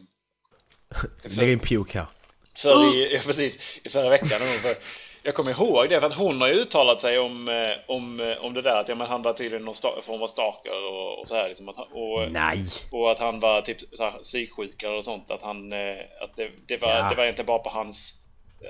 Lägg 1.24 1.50
in 1.50 1.60
puke 1.60 2.00
här. 2.00 2.08
för 2.56 2.70
i, 2.98 3.14
ja, 3.16 3.22
precis, 3.26 3.80
i 3.84 3.90
förra 3.90 4.10
veckan. 4.10 4.40
För 4.40 4.76
jag 5.24 5.36
kommer 5.36 5.52
ihåg 5.52 5.90
det 5.90 6.00
för 6.00 6.08
att 6.08 6.14
hon 6.14 6.42
har 6.42 6.48
ju 6.48 6.54
uttalat 6.54 7.02
sig 7.02 7.20
om, 7.20 7.50
eh, 7.50 7.72
om, 7.88 8.20
eh, 8.20 8.46
om 8.46 8.54
det 8.54 8.62
där 8.62 8.78
att 8.78 8.90
ja, 8.90 8.96
men 8.96 9.08
han 9.08 9.22
var 9.22 9.34
tydligen 9.34 9.66
någon 9.66 9.76
form 10.04 10.22
av 10.22 10.28
stalker 10.28 10.86
och, 10.92 11.20
och 11.20 11.28
så 11.28 11.36
här 11.36 11.48
liksom. 11.48 11.70
Att, 11.70 11.78
och, 11.78 12.32
Nej. 12.32 12.66
och 12.92 13.12
att 13.12 13.20
han 13.20 13.40
var 13.40 13.62
typ 13.62 13.78
så 13.94 14.04
här, 14.04 14.12
psyksjuk 14.12 14.84
eller 14.84 15.02
sånt. 15.02 15.32
Att, 15.32 15.42
han, 15.42 15.72
eh, 15.74 15.98
att 16.22 16.36
det, 16.36 16.50
det, 16.68 16.78
var, 16.78 16.90
Ja. 16.90 17.10
det 17.10 17.16
var 17.16 17.26
inte 17.26 17.44
bara 17.44 17.60
på 17.60 17.70
hans... 17.70 18.14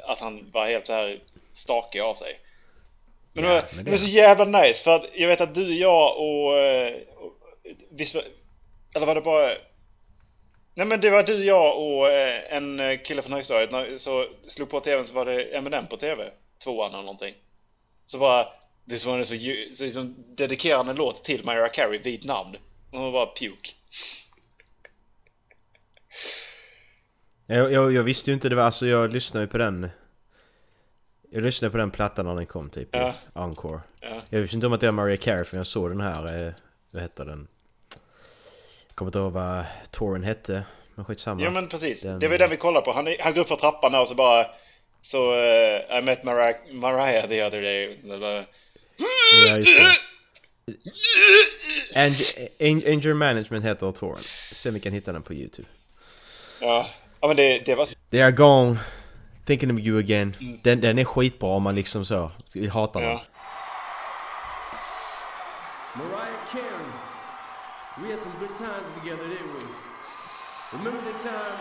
Att 0.08 0.20
han 0.20 0.52
var 0.52 0.66
helt 0.68 0.88
så 0.88 0.94
här 0.94 1.20
stakig 1.54 2.00
av 2.00 2.14
sig. 2.14 2.40
Men, 3.34 3.44
Ja, 3.46 3.64
men 3.70 3.78
det 3.78 3.84
det- 3.84 3.92
var 3.92 3.98
så 3.98 4.08
jävla 4.08 4.46
nice 4.46 4.84
för 4.84 4.96
att 4.96 5.06
jag 5.16 5.28
vet 5.28 5.42
att 5.42 5.56
du, 5.56 5.74
jag 5.74 6.18
och... 6.18 6.58
eh, 6.58 6.94
och 7.16 7.34
visst 7.92 8.16
var, 8.16 8.24
eller 8.96 9.06
var 9.06 9.16
det 9.16 9.22
bara... 9.22 9.54
Nej 10.76 10.88
men 10.88 11.02
det 11.02 11.10
var 11.10 11.24
du, 11.24 11.44
jag 11.46 11.78
och 11.82 12.10
eh, 12.12 12.56
en 12.58 13.00
kille 13.06 13.22
från 13.22 13.34
högstadiet. 13.34 13.72
När, 13.72 13.98
så 13.98 14.28
slog 14.48 14.70
på 14.70 14.80
tvn 14.80 15.06
så 15.08 15.14
var 15.14 15.26
det 15.26 15.44
Eminem 15.44 15.88
på 15.88 15.98
tv. 15.98 16.32
Tvåan 16.64 16.94
eller 16.94 17.04
någonting. 17.04 17.36
Så 18.08 18.18
bara... 18.18 18.48
Det 18.86 19.06
var 19.06 19.18
det 19.20 19.26
så, 19.26 19.36
så 19.76 19.84
liksom 19.84 20.16
dedikerade 20.36 20.90
en 20.90 20.96
låt 20.96 21.24
till 21.24 21.46
Mariah 21.46 21.72
Carey 21.72 22.00
vid 22.00 22.26
namn. 22.26 22.56
Och 22.92 23.00
hon 23.00 23.12
var 23.12 23.26
puke. 23.26 23.70
Jag, 27.46 27.72
jag, 27.72 27.94
jag 27.94 28.04
visste 28.04 28.30
ju 28.30 28.34
inte 28.34 28.50
det 28.50 28.56
var, 28.56 28.64
alltså 28.64 28.86
jag 28.88 29.14
lyssnade 29.14 29.44
ju 29.46 29.48
på 29.52 29.58
den 29.58 29.90
Jag 31.34 31.44
lyssnade 31.44 31.72
på 31.72 31.78
den 31.78 31.92
plattan 31.92 32.26
när 32.26 32.36
den 32.36 32.46
kom 32.46 32.70
typ, 32.70 32.90
Ja. 32.92 33.14
Encore 33.34 33.80
Ja. 34.02 34.22
Jag 34.30 34.40
visste 34.40 34.56
inte 34.56 34.68
om 34.68 34.74
att 34.74 34.80
det 34.82 34.88
var 34.88 34.92
Mariah 34.92 35.20
Carey 35.20 35.44
för 35.44 35.58
jag 35.58 35.66
såg 35.68 35.90
den 35.92 36.02
här, 36.02 36.48
eh, 36.48 36.54
vad 36.92 37.02
heter 37.02 37.26
den? 37.26 37.48
Jag 38.88 38.96
kommer 38.96 39.10
inte 39.10 39.20
ihåg 39.20 39.32
vad 39.34 39.64
touren 39.92 40.24
hette, 40.24 40.64
men 40.96 41.06
skitsamma 41.06 41.42
Ja 41.44 41.50
men 41.50 41.68
precis, 41.68 42.02
Den- 42.02 42.20
det 42.20 42.28
var 42.28 42.38
den 42.38 42.50
vi 42.50 42.58
kollade 42.58 42.86
på. 42.86 42.92
Han, 42.92 43.16
han 43.20 43.34
går 43.34 43.42
upp 43.42 43.48
för 43.48 43.56
trappan 43.56 43.92
där 43.92 44.02
och 44.02 44.08
så 44.08 44.16
bara... 44.16 44.46
Så 45.02 45.34
eh, 45.34 45.98
I 46.00 46.02
met 46.04 46.24
Mariah, 46.24 46.56
Mariah 46.72 47.28
the 47.30 47.44
other 47.46 47.62
day. 47.62 48.00
Bara, 48.20 48.46
Ja 49.50 49.58
just 49.58 49.78
det 49.78 49.94
Ang- 51.96 52.50
Ang- 52.60 52.88
Anger 52.94 53.14
Management 53.14 53.66
heter 53.66 53.92
touren 53.92 54.24
Se 54.54 54.70
om 54.70 54.74
vi 54.76 54.80
kan 54.82 54.94
hitta 54.94 55.12
den 55.12 55.22
på 55.22 55.34
youtube 55.34 55.68
Ja, 56.62 56.88
ja 57.22 57.28
men 57.28 57.38
det, 57.38 57.60
det 57.66 57.76
var... 57.76 57.88
They 58.12 58.22
are 58.22 58.32
gone 58.32 58.80
Thinking 59.46 59.72
of 59.72 59.80
you 59.80 59.98
again 60.00 60.36
Mm. 60.40 60.58
den, 60.64 60.82
den 60.82 61.00
är 61.00 61.06
skitbra 61.06 61.50
om 61.50 61.64
man 61.64 61.76
liksom 61.76 62.06
så, 62.06 62.32
jag 62.54 62.72
hatar 62.72 63.02
den 63.02 63.10
Ja. 63.10 63.22
Mariah 65.96 66.40
Carey. 66.52 66.92
We 68.02 68.10
had 68.10 68.20
some 68.20 68.34
good 68.40 68.56
times 68.56 68.94
together, 69.00 69.28
didn't 69.28 69.54
we? 69.54 69.64
Remember 70.78 71.02
the 71.12 71.20
time 71.30 71.58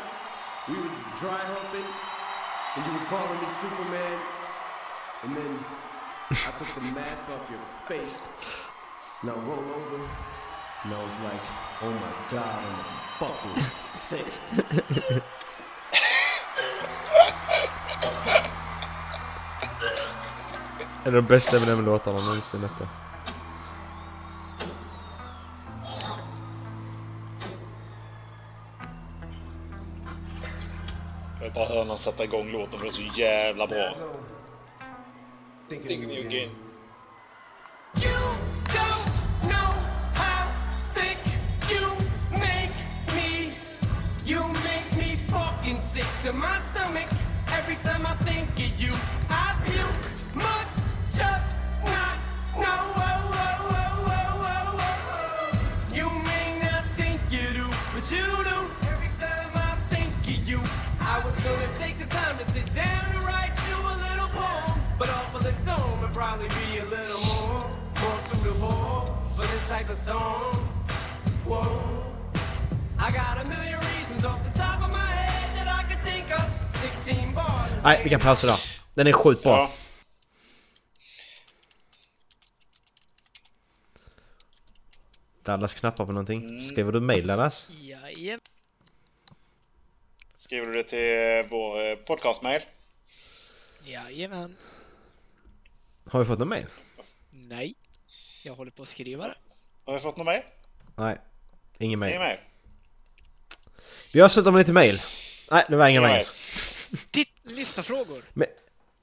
we 0.69 0.75
were 0.77 0.91
dry 1.21 1.41
humping 1.55 1.87
and 2.77 2.87
you 2.87 2.93
were 2.99 3.07
calling 3.11 3.41
me 3.43 3.49
Superman? 3.61 4.19
And 5.23 5.37
then 5.37 5.59
I 6.31 6.51
took 6.59 6.69
the 6.75 6.81
mask 6.95 7.25
off 7.29 7.51
your 7.51 7.61
face. 7.89 8.23
Now 9.23 9.35
roll 9.35 9.65
over. 9.79 10.01
And 10.85 10.95
I 10.95 11.05
was 11.05 11.19
like, 11.21 11.43
oh 11.83 11.91
my 11.91 12.13
god, 12.31 12.53
I'm 12.55 12.79
fucking 13.19 13.79
sick. 13.79 14.27
En 21.05 21.17
av 21.17 21.23
de 21.23 21.23
bästa 21.23 21.57
Eminem-låtarna 21.57 22.19
någonsin 22.19 22.61
detta 22.61 22.89
Jag 31.39 31.45
vill 31.45 31.53
bara 31.55 31.69
höra 31.69 31.83
när 31.83 31.89
han 31.89 31.99
satte 31.99 32.25
igång 32.25 32.53
låten 32.53 32.79
för 32.79 32.87
det 32.87 32.91
är 32.91 33.11
så 33.11 33.21
jävla 33.21 33.67
bra. 33.67 33.95
Thinking 35.69 35.89
Thinking 35.91 36.07
of 36.07 36.11
of 36.11 36.17
you 36.17 36.21
you 36.21 36.29
again. 36.29 36.51
again. 36.51 36.72
Time 47.83 48.07
I 48.07 48.15
think 48.23 48.49
of 48.51 48.81
you, 48.81 48.93
I 49.29 49.57
puke. 49.65 50.35
Must 50.35 50.79
just 51.09 51.57
not 51.85 52.17
know. 52.55 52.83
Oh, 52.97 53.33
oh, 54.15 54.47
oh. 55.11 55.95
You 55.95 56.09
may 56.31 56.61
not 56.63 56.85
think 56.97 57.21
you 57.31 57.47
do, 57.53 57.67
but 57.93 58.05
you 58.11 58.27
do. 58.51 58.59
Every 58.87 59.11
time 59.19 59.51
I 59.55 59.77
think 59.91 60.15
of 60.15 60.49
you, 60.49 60.61
I 61.01 61.21
was 61.25 61.35
gonna 61.43 61.75
take 61.75 61.99
the 61.99 62.07
time 62.07 62.39
to 62.39 62.45
sit 62.53 62.73
down 62.73 63.05
and 63.15 63.25
write 63.25 63.57
you 63.69 63.77
a 63.77 63.97
little 64.07 64.29
poem. 64.29 64.81
But 64.99 65.09
off 65.09 65.35
of 65.35 65.43
the 65.43 65.53
dome 65.67 66.01
would 66.03 66.13
probably 66.13 66.49
be 66.49 66.79
a 66.79 66.85
little 66.85 67.21
more, 67.35 67.61
more 68.01 68.19
suitable 68.31 69.07
for 69.35 69.43
this 69.43 69.67
type 69.67 69.91
of 69.91 69.97
song. 69.97 70.55
Whoa. 71.45 72.02
Nej, 77.85 78.01
vi 78.05 78.11
kan 78.11 78.21
pausa 78.21 78.47
där. 78.47 78.61
Den 78.95 79.07
är 79.07 79.13
sjukt 79.13 79.43
bra. 79.43 79.57
Ja. 79.59 79.71
Dallas 85.43 85.75
knappar 85.75 86.07
på 86.07 86.13
någonting. 86.13 86.45
Mm. 86.45 86.63
Skriver 86.65 86.93
du 86.93 87.01
mail 87.01 87.27
Dallas? 87.27 87.69
Jajamän. 87.71 88.41
Skriver 90.39 90.67
du 90.67 90.73
det 90.73 90.83
till 90.83 91.51
vår 91.51 91.85
eh, 91.91 91.95
podcastmail? 91.95 92.63
Jajamän. 93.85 94.57
Har 96.07 96.19
vi 96.19 96.25
fått 96.25 96.39
någon 96.39 96.49
mail? 96.49 96.67
Nej. 97.31 97.75
Jag 98.43 98.55
håller 98.55 98.71
på 98.71 98.83
att 98.83 98.89
skriva 98.89 99.29
det. 99.29 99.35
Har 99.85 99.95
vi 99.95 100.01
fått 100.01 100.17
något 100.17 100.27
mail? 100.27 100.43
Nej. 100.97 101.19
Ingen 101.79 101.99
mail. 101.99 102.11
Ingen 102.11 102.23
mail? 102.23 102.39
Vi 104.13 104.21
avslutar 104.23 104.51
med 104.51 104.59
lite 104.59 104.73
mail. 104.73 105.01
Nej, 105.51 105.65
det 105.69 105.77
var 105.77 105.89
inga 105.89 106.01
Inga 106.01 106.09
mail. 106.09 106.27
Lista 107.45 107.83
frågor. 107.83 108.23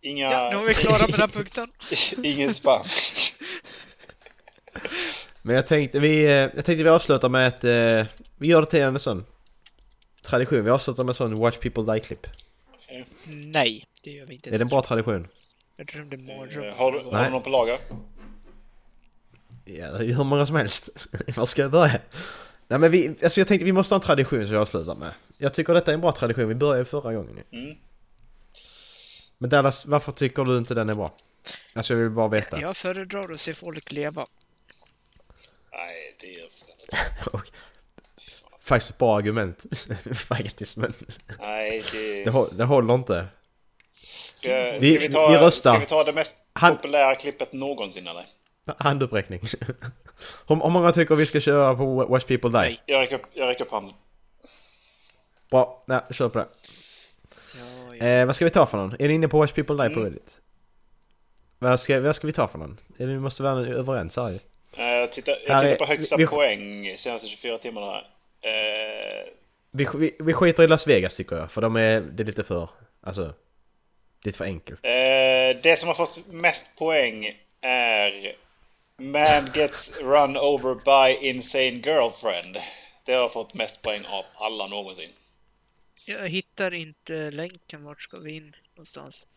Inga... 0.02 0.32
Ja, 0.32 0.50
nu 0.54 0.58
är 0.58 0.68
vi 0.68 0.74
klara 0.74 0.98
med 1.00 1.10
den 1.10 1.20
här 1.20 1.28
punkten. 1.28 1.72
Ingen 2.24 2.54
spam. 2.54 2.86
Men 5.42 5.56
jag 5.56 5.68
tänkte 5.68 6.00
vi, 6.00 6.24
eh, 6.26 6.32
jag 6.32 6.52
tänkte 6.66 6.84
vi 6.84 6.90
avslutar 6.90 7.30
med 7.30 7.48
ett... 7.48 7.64
eh, 7.64 8.14
Vi 8.38 8.48
gör 8.48 8.62
det 8.62 8.68
till 8.68 8.82
en 8.82 9.00
sån 9.00 9.26
tradition. 10.22 10.64
Vi 10.64 10.70
avslutar 10.70 11.04
med 11.04 11.10
en 11.10 11.16
sån 11.16 11.36
Watch 11.36 11.58
People 11.58 11.84
Die-klipp. 11.94 12.28
Nej, 13.28 13.86
det 14.04 14.12
gör 14.12 14.26
vi 14.26 14.34
inte. 14.34 14.50
Är 14.50 14.58
det 14.58 14.64
en 14.64 14.68
bra 14.68 14.82
tradition? 14.82 15.28
Jag 15.78 15.88
drömde 15.88 16.18
mardrömmar. 16.18 16.68
Eh, 16.68 16.76
Har 16.78 16.92
du, 16.92 17.00
har 17.00 17.24
du 17.26 17.30
någon 17.32 17.44
på 17.44 17.50
lager? 17.50 17.78
Ja, 19.66 19.92
det 19.92 19.98
är 19.98 20.04
ju 20.04 20.14
hur 20.14 20.24
många 20.24 20.46
som 20.46 20.56
helst. 20.56 20.90
Var 21.36 21.46
ska 21.46 21.62
jag 21.62 21.72
börja? 21.72 22.00
Nej 22.72 22.80
men 22.80 22.92
vi, 22.92 23.16
alltså 23.24 23.40
jag 23.40 23.48
tänkte 23.48 23.66
vi 23.66 23.72
måste 23.74 23.94
ha 23.96 24.00
en 24.02 24.06
tradition 24.06 24.42
som 24.46 24.52
vi 24.52 24.58
avslutar 24.58 24.96
med. 24.96 25.12
Jag 25.38 25.54
tycker 25.54 25.74
detta 25.74 25.92
är 25.92 25.94
en 25.96 26.02
bra 26.02 26.12
tradition, 26.12 26.48
vi 26.48 26.56
började 26.56 26.86
förra 26.86 27.14
gången 27.14 27.40
ju. 27.52 27.60
Mm. 27.64 27.78
Men 29.38 29.50
Dallas, 29.50 29.86
varför 29.86 30.12
tycker 30.12 30.44
du 30.44 30.58
inte 30.58 30.74
den 30.74 30.90
är 30.90 30.94
bra? 30.94 31.12
Alltså 31.74 31.94
jag 31.94 32.00
vill 32.02 32.10
bara 32.10 32.28
veta. 32.28 32.62
Jag 32.62 32.78
föredrar 32.78 33.32
att 33.34 33.40
se 33.40 33.54
folk 33.54 33.92
leva. 33.92 34.26
Nej, 35.72 36.16
det 36.20 36.36
är 36.36 36.40
överskattat. 36.44 37.28
Och- 37.34 37.52
Faktiskt 38.62 38.92
ett 38.92 38.98
bra 38.98 39.18
argument. 39.18 39.66
Faktiskt 40.28 40.78
men 40.78 40.94
Nej, 41.40 41.84
det... 41.92 42.24
det, 42.24 42.32
hå- 42.32 42.54
det 42.54 42.64
håller 42.64 42.94
inte. 42.94 43.28
Ska, 44.36 44.48
ska, 44.50 44.78
Vi- 44.80 44.98
vi, 44.98 45.10
ta, 45.12 45.28
vi 45.30 45.38
röstar. 45.38 45.72
ska 45.72 45.80
vi 45.80 45.86
ta 45.86 46.04
det 46.04 46.14
mest 46.14 46.36
Han- 46.54 46.76
populära 46.76 47.16
klippet 47.16 47.54
någonsin 47.54 48.08
eller? 48.08 48.26
Handuppräckning. 48.80 49.40
hur, 50.48 50.56
hur 50.64 50.70
många 50.70 50.92
tycker 50.92 51.16
vi 51.16 51.26
ska 51.26 51.40
köra 51.40 51.76
på 51.76 52.06
Watch 52.06 52.26
People 52.26 52.50
Die? 52.50 52.80
Jag 52.86 53.02
räcker 53.02 53.20
jag 53.34 53.48
räcker 53.48 53.66
upp 53.66 53.72
handen. 53.72 53.94
Bra, 55.52 55.84
nej, 55.88 56.00
kör 56.12 56.30
på 56.30 56.40
det. 56.40 56.48
Ja, 57.60 57.96
ja. 57.96 58.06
Eh, 58.06 58.26
vad 58.26 58.36
ska 58.36 58.46
vi 58.46 58.52
ta 58.52 58.66
för 58.66 58.78
någon? 58.78 58.96
Är 59.00 59.08
ni 59.08 59.14
inne 59.14 59.28
på 59.28 59.40
Watch 59.40 59.52
People 59.54 59.76
Die 59.84 59.94
på 59.94 60.00
Mm. 60.00 60.04
Reddit? 60.14 60.38
Vad 61.60 61.80
ska, 61.80 62.00
vad 62.00 62.16
ska 62.16 62.28
vi 62.28 62.34
ta 62.34 62.48
för 62.48 62.58
någon? 62.58 62.78
Är 62.98 63.08
det, 63.08 63.14
vi 63.14 63.20
måste 63.20 63.44
vara 63.44 63.60
överens 63.68 64.16
här 64.18 64.30
ju. 64.30 64.40
Eh, 64.78 64.86
jag 64.86 65.12
tittar 65.12 65.34
är- 65.48 65.76
på 65.76 65.86
högsta 65.86 66.18
vi- 66.18 66.28
poäng 66.28 66.98
senaste 66.98 67.28
24 67.28 67.58
timmarna. 67.58 67.98
Eh, 68.42 69.30
Vi, 69.72 69.88
vi, 69.96 70.16
vi 70.20 70.34
skiter 70.34 70.64
i 70.64 70.68
Las 70.68 70.88
Vegas 70.88 71.16
tycker 71.16 71.36
jag, 71.36 71.52
för 71.52 71.62
de 71.62 71.76
är, 71.76 72.02
det 72.02 72.24
är 72.24 72.26
lite 72.26 72.44
för, 72.44 72.70
alltså, 73.02 73.34
lite 74.24 74.38
för 74.38 74.46
enkelt. 74.46 74.86
eh, 74.86 75.62
det 75.64 75.80
som 75.80 75.88
har 75.88 75.96
fått 75.96 76.20
mest 76.28 76.68
poäng 76.78 77.26
är 77.62 78.36
Man 79.00 79.52
gets 79.54 79.92
run 80.02 80.38
over 80.38 80.76
by 80.76 81.28
insane 81.28 81.82
girlfriend. 81.82 82.58
Det 83.06 83.14
har 83.14 83.30
fått 83.30 83.54
mest 83.54 83.82
poäng 83.82 84.06
av 84.06 84.26
alla 84.36 84.68
någonsin. 84.68 85.10
Jag 86.06 86.30
hittar 86.30 86.74
inte 86.74 87.32
länken. 87.32 87.84
Vart 87.84 88.02
ska 88.02 88.18
vi 88.18 88.32
in 88.32 88.56
någonstans? 88.76 89.28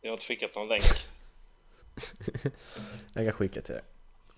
Jag 0.00 0.10
har 0.10 0.12
inte 0.14 0.24
skickat 0.24 0.54
någon 0.54 0.68
länk. 0.68 0.82
Jag 3.14 3.24
kan 3.24 3.32
skicka 3.32 3.60
till 3.60 3.74
dig. 3.74 3.82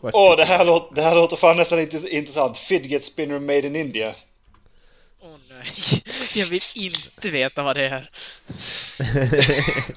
Åh, 0.01 0.37
det, 0.37 0.45
här 0.45 0.65
låter, 0.65 0.95
det 0.95 1.03
här 1.03 1.15
låter 1.15 1.37
fan 1.37 1.57
nästan 1.57 1.79
int- 1.79 2.09
intressant. 2.09 2.59
Fidget 2.59 3.05
spinner 3.05 3.39
made 3.39 3.67
in 3.67 3.77
India. 3.77 4.15
Åh 5.21 5.37
nej, 5.49 5.67
jag 6.35 6.47
vill 6.47 6.63
inte 6.75 7.31
veta 7.31 7.63
vad 7.63 7.77
det 7.77 7.89
är. 7.89 8.11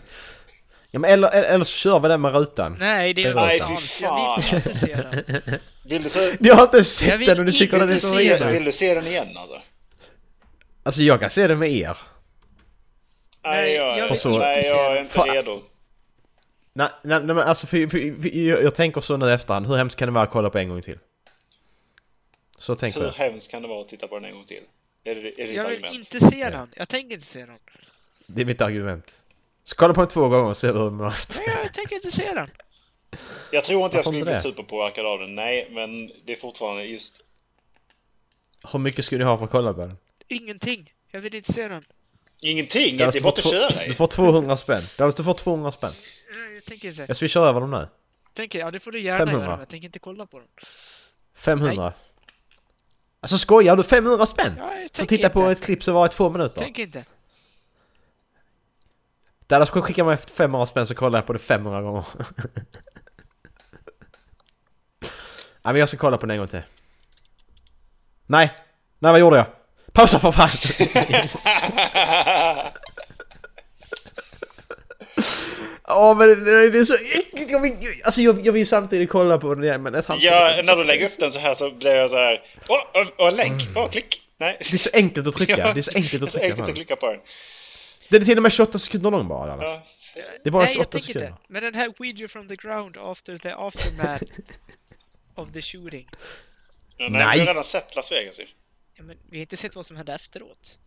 ja, 0.93 0.99
men 0.99 1.11
eller, 1.11 1.29
eller, 1.29 1.47
eller 1.49 1.65
så 1.65 1.71
kör 1.71 1.99
vi 1.99 2.07
den 2.07 2.21
med 2.21 2.33
rutan. 2.33 2.75
Nej, 2.79 3.13
det 3.13 3.23
är 3.23 3.33
Nej, 3.35 3.53
inte 3.53 3.67
fy 3.67 3.73
alls. 3.73 4.01
Jag 4.01 4.35
vill 4.35 4.43
fan. 4.43 4.55
inte 4.55 4.73
se 4.77 4.95
den. 4.95 5.59
Vill 5.85 6.03
du 6.03 6.09
se, 6.09 6.37
Jag 6.39 6.55
har 6.55 6.63
inte 6.63 6.77
Jag 6.77 6.85
sett 6.85 7.19
vill 7.19 7.27
den 7.27 7.39
och 7.39 7.45
du 7.45 7.51
tycker 7.51 7.79
den 7.79 7.89
är 7.89 7.93
inte 7.93 8.05
så 8.07 8.15
se 8.15 8.37
rolig. 8.39 8.53
vill 8.53 8.63
du 8.63 8.71
se 8.71 8.93
den 8.93 9.07
igen 9.07 9.37
alltså? 9.37 9.61
Alltså 10.83 11.01
jag 11.01 11.19
kan 11.19 11.29
se 11.29 11.47
den 11.47 11.59
med 11.59 11.71
er. 11.71 11.97
Nej, 13.43 13.73
jag, 13.73 13.87
jag 13.87 13.93
vill 13.95 14.39
nej, 14.39 14.57
inte 14.57 14.69
se 14.69 14.75
jag 14.75 14.97
är 14.97 14.99
inte 15.01 15.13
Fan. 15.13 15.27
redo. 15.29 15.61
Nej, 16.73 16.87
nej, 17.03 17.17
nej 17.23 17.35
men 17.35 17.39
alltså 17.39 17.67
för, 17.67 17.77
för, 17.87 18.21
för, 18.21 18.37
jag, 18.37 18.63
jag 18.63 18.75
tänker 18.75 19.01
så 19.01 19.17
nu 19.17 19.29
i 19.29 19.33
efterhand, 19.33 19.67
hur 19.67 19.75
hemskt 19.75 19.99
kan 19.99 20.07
det 20.07 20.11
vara 20.11 20.23
att 20.23 20.29
kolla 20.31 20.49
på 20.49 20.57
en 20.57 20.69
gång 20.69 20.81
till? 20.81 20.99
Så 22.59 22.75
tänker 22.75 22.99
Hur 22.99 23.05
jag. 23.07 23.13
hemskt 23.13 23.51
kan 23.51 23.61
det 23.61 23.67
vara 23.67 23.81
att 23.81 23.89
titta 23.89 24.07
på 24.07 24.15
den 24.15 24.25
en 24.25 24.33
gång 24.33 24.45
till? 24.45 24.63
Är 25.03 25.15
det, 25.15 25.41
är 25.41 25.47
det 25.47 25.53
Jag 25.53 25.67
vill 25.67 25.73
argument? 25.85 25.95
inte 25.95 26.19
se 26.19 26.49
den. 26.49 26.69
Jag 26.75 26.89
tänker 26.89 27.13
inte 27.13 27.25
se 27.25 27.39
den. 27.45 27.57
Det 28.27 28.41
är 28.41 28.45
mitt 28.45 28.61
argument. 28.61 29.22
Så 29.65 29.75
kolla 29.75 29.93
på 29.93 30.01
den 30.01 30.09
två 30.09 30.29
gånger 30.29 30.49
och 30.49 30.57
se 30.57 30.67
hur 30.67 30.89
man 30.89 31.13
Nej, 31.37 31.57
jag 31.63 31.73
tänker 31.73 31.95
inte 31.95 32.11
se 32.11 32.33
den. 32.33 32.49
Jag 33.51 33.63
tror 33.63 33.83
inte 33.85 33.97
jag 33.97 34.03
skulle 34.03 34.19
inte 34.19 34.31
bli 34.31 34.41
superpåverkad 34.41 35.05
av 35.05 35.19
den, 35.19 35.35
nej, 35.35 35.67
men 35.71 36.11
det 36.25 36.33
är 36.33 36.37
fortfarande 36.37 36.83
just... 36.85 37.21
Hur 38.71 38.79
mycket 38.79 39.05
skulle 39.05 39.19
ni 39.23 39.29
ha 39.29 39.37
för 39.37 39.45
att 39.45 39.51
kolla 39.51 39.73
på 39.73 39.79
den? 39.79 39.97
Ingenting. 40.27 40.93
Jag 41.11 41.21
vill 41.21 41.35
inte 41.35 41.53
se 41.53 41.67
den. 41.67 41.85
Ingenting, 42.39 42.97
Du 42.97 43.05
det 43.05 43.17
är 43.19 43.21
bara 43.21 43.29
att 43.29 43.39
får, 43.39 43.49
köra 43.49 43.87
du 43.87 43.95
får 43.95 44.07
200 44.07 44.57
spänn. 44.57 44.81
Du 44.97 45.11
du 45.11 45.23
får 45.23 45.33
200 45.33 45.71
spänn. 45.71 45.93
Nej, 46.35 46.53
Jag 46.55 46.65
tänker 46.65 46.87
inte. 46.87 47.05
Jag 47.07 47.17
swishar 47.17 47.41
över 47.45 47.61
dem 47.61 47.71
nu. 47.71 47.87
Tänker, 48.33 48.59
ja, 48.59 48.71
det 48.71 48.79
får 48.79 48.91
du 48.91 48.99
gärna 49.01 49.17
500. 49.17 49.39
göra, 49.39 49.49
men 49.51 49.59
jag 49.59 49.69
tänker 49.69 49.85
inte 49.85 49.99
kolla 49.99 50.25
på 50.25 50.39
den. 50.39 50.47
500. 51.35 51.93
Alltså 53.19 53.37
skojar 53.37 53.75
du? 53.75 53.83
500 53.83 54.25
spänn? 54.25 54.53
Ja, 54.57 54.63
jag 54.63 54.77
För 54.77 54.85
att 54.85 54.93
tänker 54.93 55.17
titta 55.17 55.29
på 55.29 55.39
inte. 55.39 55.51
ett 55.51 55.61
klipp 55.61 55.83
som 55.83 55.93
var 55.93 56.05
i 56.05 56.09
två 56.09 56.29
minuter? 56.29 56.61
Tänker 56.61 56.83
inte. 56.83 57.05
Dallas 59.53 59.69
skulle 59.69 59.83
skicka 59.83 60.03
mig 60.03 60.17
500 60.17 60.65
spänn 60.65 60.87
så 60.87 60.95
kollar 60.95 61.19
jag 61.19 61.25
på 61.25 61.33
det 61.33 61.39
500 61.39 61.81
gånger. 61.81 62.05
Nej 65.65 65.73
men 65.73 65.75
jag 65.75 65.89
ska 65.89 65.97
kolla 65.97 66.17
på 66.17 66.25
den 66.25 66.31
en 66.31 66.37
gång 66.37 66.47
till. 66.47 66.61
Nej! 68.25 68.51
Nej 68.99 69.11
vad 69.11 69.19
gjorde 69.19 69.37
jag? 69.37 69.45
Pausa 69.91 70.19
för 70.19 70.31
fan! 70.31 70.49
Åh 75.87 76.17
men 76.17 76.43
det, 76.43 76.79
är 76.79 76.83
så 76.83 76.93
äckligt! 76.93 77.51
Jag 77.51 77.61
vill, 77.61 77.77
alltså 78.05 78.21
jag, 78.21 78.45
jag 78.45 78.53
vill 78.53 78.67
samtidigt 78.67 79.09
kolla 79.09 79.37
på 79.37 79.55
den 79.55 79.63
igen 79.63 79.83
men 79.83 80.03
samtidigt... 80.03 80.31
Ja, 80.31 80.61
när 80.63 80.75
du 80.75 80.83
lägger 80.83 81.05
upp 81.05 81.19
den 81.19 81.31
så 81.31 81.39
här 81.39 81.55
så 81.55 81.71
blir 81.71 81.95
jag 81.95 82.09
så 82.09 82.15
här... 82.15 82.41
Åh, 82.67 82.79
åh, 83.17 83.27
en 83.27 83.35
länk! 83.35 83.61
Åh, 83.75 83.89
klick! 83.89 84.21
Nej. 84.37 84.57
Det 84.59 84.73
är 84.73 84.77
så 84.77 84.89
enkelt 84.93 85.27
att 85.27 85.33
trycka, 85.33 85.55
det 85.73 85.79
är 85.79 85.81
så 85.81 85.91
enkelt 85.95 86.23
att 86.23 86.25
Det 86.25 86.25
är 86.25 86.29
så 86.29 86.37
trycka 86.37 86.45
enkelt 86.45 86.65
på 86.65 86.71
att 86.71 86.75
klicka 86.75 86.95
på 86.95 87.07
den. 87.07 87.19
Den 88.13 88.21
är 88.21 88.25
till 88.25 88.37
och 88.37 88.43
med 88.43 88.51
28 88.51 88.79
sekunder 88.79 89.11
lång 89.11 89.27
bara 89.27 89.47
Dallas. 89.47 89.65
Ja. 90.15 90.21
Det 90.43 90.49
är 90.49 90.51
bara 90.51 90.63
Nej, 90.63 90.73
jag 90.77 90.85
28 90.85 90.99
sekunder. 90.99 91.27
inte. 91.27 91.39
Men 91.47 91.63
den 91.63 91.75
här 91.75 91.93
video 91.99 92.27
from 92.27 92.47
the 92.47 92.55
ground 92.55 92.97
after 92.97 93.37
the 93.37 93.51
aftermath 93.51 94.23
of 95.35 95.51
the 95.53 95.61
shooting. 95.61 96.09
Ja, 96.97 97.09
nej, 97.09 97.25
Nej. 97.25 97.33
vi 97.33 97.39
har 97.39 97.47
redan 97.47 97.63
sett 97.63 97.95
Las 97.95 98.11
Vegas 98.11 98.39
ju. 98.39 98.47
Ja, 98.93 99.03
men 99.03 99.17
vi 99.29 99.37
har 99.37 99.41
inte 99.41 99.57
sett 99.57 99.75
vad 99.75 99.85
som 99.85 99.97
hände 99.97 100.13
efteråt. 100.13 100.79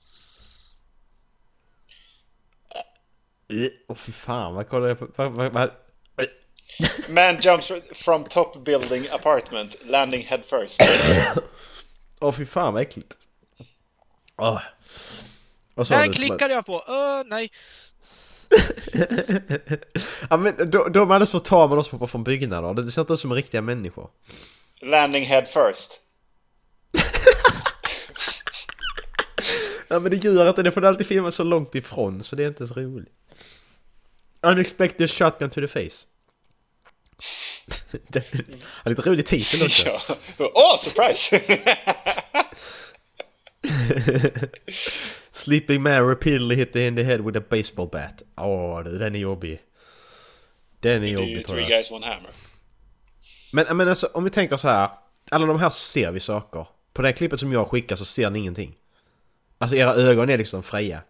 Åh 3.88 3.96
fy 3.96 4.12
fan, 4.12 4.54
vad 4.54 4.68
kollar 4.68 4.88
jag 4.88 4.98
på? 4.98 5.08
Vad, 5.16 5.32
vad, 5.32 5.52
vad? 5.52 5.70
Man 7.08 7.40
jumps 7.40 7.72
from 7.94 8.24
top 8.24 8.64
building 8.64 9.08
apartment, 9.10 9.76
landing 9.84 10.22
head 10.22 10.40
first. 10.42 10.82
Åh 12.20 12.32
fy 12.32 12.46
fan 12.46 12.72
vad 12.74 12.82
äckligt. 12.82 13.14
Åh. 14.36 14.62
Vad 15.76 15.86
sa 15.86 15.96
Den 15.98 16.08
du? 16.08 16.14
klickade 16.14 16.54
jag 16.54 16.66
på. 16.66 16.84
Öh, 16.88 17.22
nej. 17.26 17.50
ja 20.30 20.36
men 20.36 20.70
då, 20.70 20.88
då 20.88 21.06
man 21.06 21.26
så 21.26 21.38
tar 21.38 21.68
man 21.68 21.78
oss 21.78 21.88
på 21.88 22.06
från 22.06 22.24
byggnader. 22.24 22.74
Det 22.74 22.92
ser 22.92 23.00
inte 23.00 23.12
ut 23.12 23.20
som 23.20 23.34
riktiga 23.34 23.62
människor. 23.62 24.10
landing 24.82 25.24
head 25.24 25.44
first. 25.44 26.00
Ja 29.88 29.98
men 29.98 30.10
det 30.10 30.16
gör 30.16 30.48
inte 30.48 30.62
det 30.62 30.70
det 30.70 30.88
alltid 30.88 31.06
filmas 31.06 31.34
så 31.34 31.44
långt 31.44 31.74
ifrån 31.74 32.24
så 32.24 32.36
det 32.36 32.44
är 32.44 32.48
inte 32.48 32.66
så 32.66 32.74
roligt. 32.74 33.12
Unexpected 34.42 35.10
shotgun 35.10 35.50
to 35.50 35.60
the 35.60 35.68
face. 35.68 36.06
det 38.08 38.32
är 38.84 38.88
lite 38.90 39.02
rolig 39.02 39.26
titel 39.26 39.62
också. 39.62 39.88
ja. 40.38 40.50
Åh, 40.54 40.78
surprise! 40.78 41.40
Sleeping 45.36 45.82
man 45.82 46.08
repeatedly 46.08 46.56
hit 46.56 46.72
the 46.72 46.86
in 46.86 46.96
the 46.96 47.02
head 47.02 47.20
with 47.20 47.38
a 47.38 47.42
baseball 47.50 47.88
bat. 47.88 48.22
Åh 48.36 48.82
du, 48.84 48.98
den 48.98 49.14
är 49.14 49.18
jobbig. 49.18 49.60
Den 50.80 51.04
är 51.04 51.08
jobbig 51.08 51.46
tror 51.46 51.54
three 51.56 51.62
jag. 51.62 51.70
guys 51.70 51.90
one 51.90 52.06
hammer. 52.06 52.30
Men, 53.52 53.76
men 53.76 53.88
alltså 53.88 54.06
om 54.14 54.24
vi 54.24 54.30
tänker 54.30 54.56
så 54.56 54.68
här. 54.68 54.90
Alla 55.30 55.46
de 55.46 55.60
här 55.60 55.70
ser 55.70 56.10
vi 56.10 56.20
saker. 56.20 56.66
På 56.92 57.02
det 57.02 57.12
klippet 57.12 57.40
som 57.40 57.52
jag 57.52 57.68
skickar 57.68 57.96
så 57.96 58.04
ser 58.04 58.30
ni 58.30 58.38
ingenting. 58.38 58.76
Alltså 59.58 59.76
era 59.76 59.94
ögon 59.94 60.30
är 60.30 60.38
liksom 60.38 60.62
fria. 60.62 61.02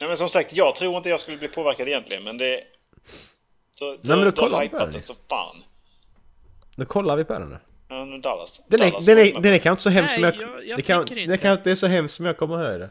Nej 0.00 0.08
men 0.08 0.16
som 0.16 0.28
sagt, 0.28 0.52
jag 0.52 0.74
tror 0.74 0.96
inte 0.96 1.08
jag 1.08 1.20
skulle 1.20 1.36
bli 1.36 1.48
påverkad 1.48 1.88
egentligen, 1.88 2.24
men 2.24 2.38
det... 2.38 2.60
Då, 3.78 3.86
då, 3.86 3.98
Nej, 4.02 4.16
men 4.16 4.24
då 4.24 4.30
då 4.30 4.42
kollar 4.42 4.60
vi 4.60 4.68
på 4.68 4.78
den. 4.78 5.02
Nu 6.76 6.84
kollar 6.84 7.16
vi 7.16 7.24
på 7.24 7.32
den 7.32 7.48
nu. 7.48 7.58
Men 7.90 8.20
Dallas. 8.20 8.60
Den 8.68 8.80
är, 8.82 9.32
den 9.32 9.42
den 9.42 9.60
kanske 9.60 9.70
inte 9.70 9.82
så 9.82 9.90
hemsk 9.90 10.14
som 10.14 10.22
Nej, 10.22 10.36
jag... 10.40 10.50
jag- 10.50 10.66
jag 10.66 10.78
det, 10.78 10.82
kan, 10.82 11.00
inte. 11.00 11.48
inte 11.48 11.70
är 11.70 11.74
så 11.74 11.86
hemskt 11.86 12.14
som 12.14 12.26
jag 12.26 12.36
kommer 12.36 12.70
ihåg 12.70 12.80
det. 12.80 12.90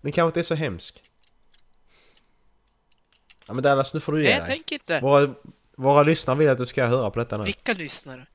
Den 0.00 0.12
kanske 0.12 0.26
inte 0.26 0.40
är 0.40 0.44
så 0.44 0.54
hemsk. 0.54 1.02
Ja 3.46 3.54
men 3.54 3.62
Dallas, 3.62 3.94
nu 3.94 4.00
får 4.00 4.12
du 4.12 4.22
ge 4.22 4.28
Nej, 4.28 4.38
jag 4.38 4.46
tänker 4.46 4.74
inte. 4.74 5.00
Våra, 5.00 5.34
våra 5.76 6.02
lyssnare 6.02 6.38
vill 6.38 6.48
att 6.48 6.58
du 6.58 6.66
ska 6.66 6.86
höra 6.86 7.10
på 7.10 7.18
detta 7.18 7.38
nu. 7.38 7.44
Vilka 7.44 7.72
lyssnare? 7.72 8.26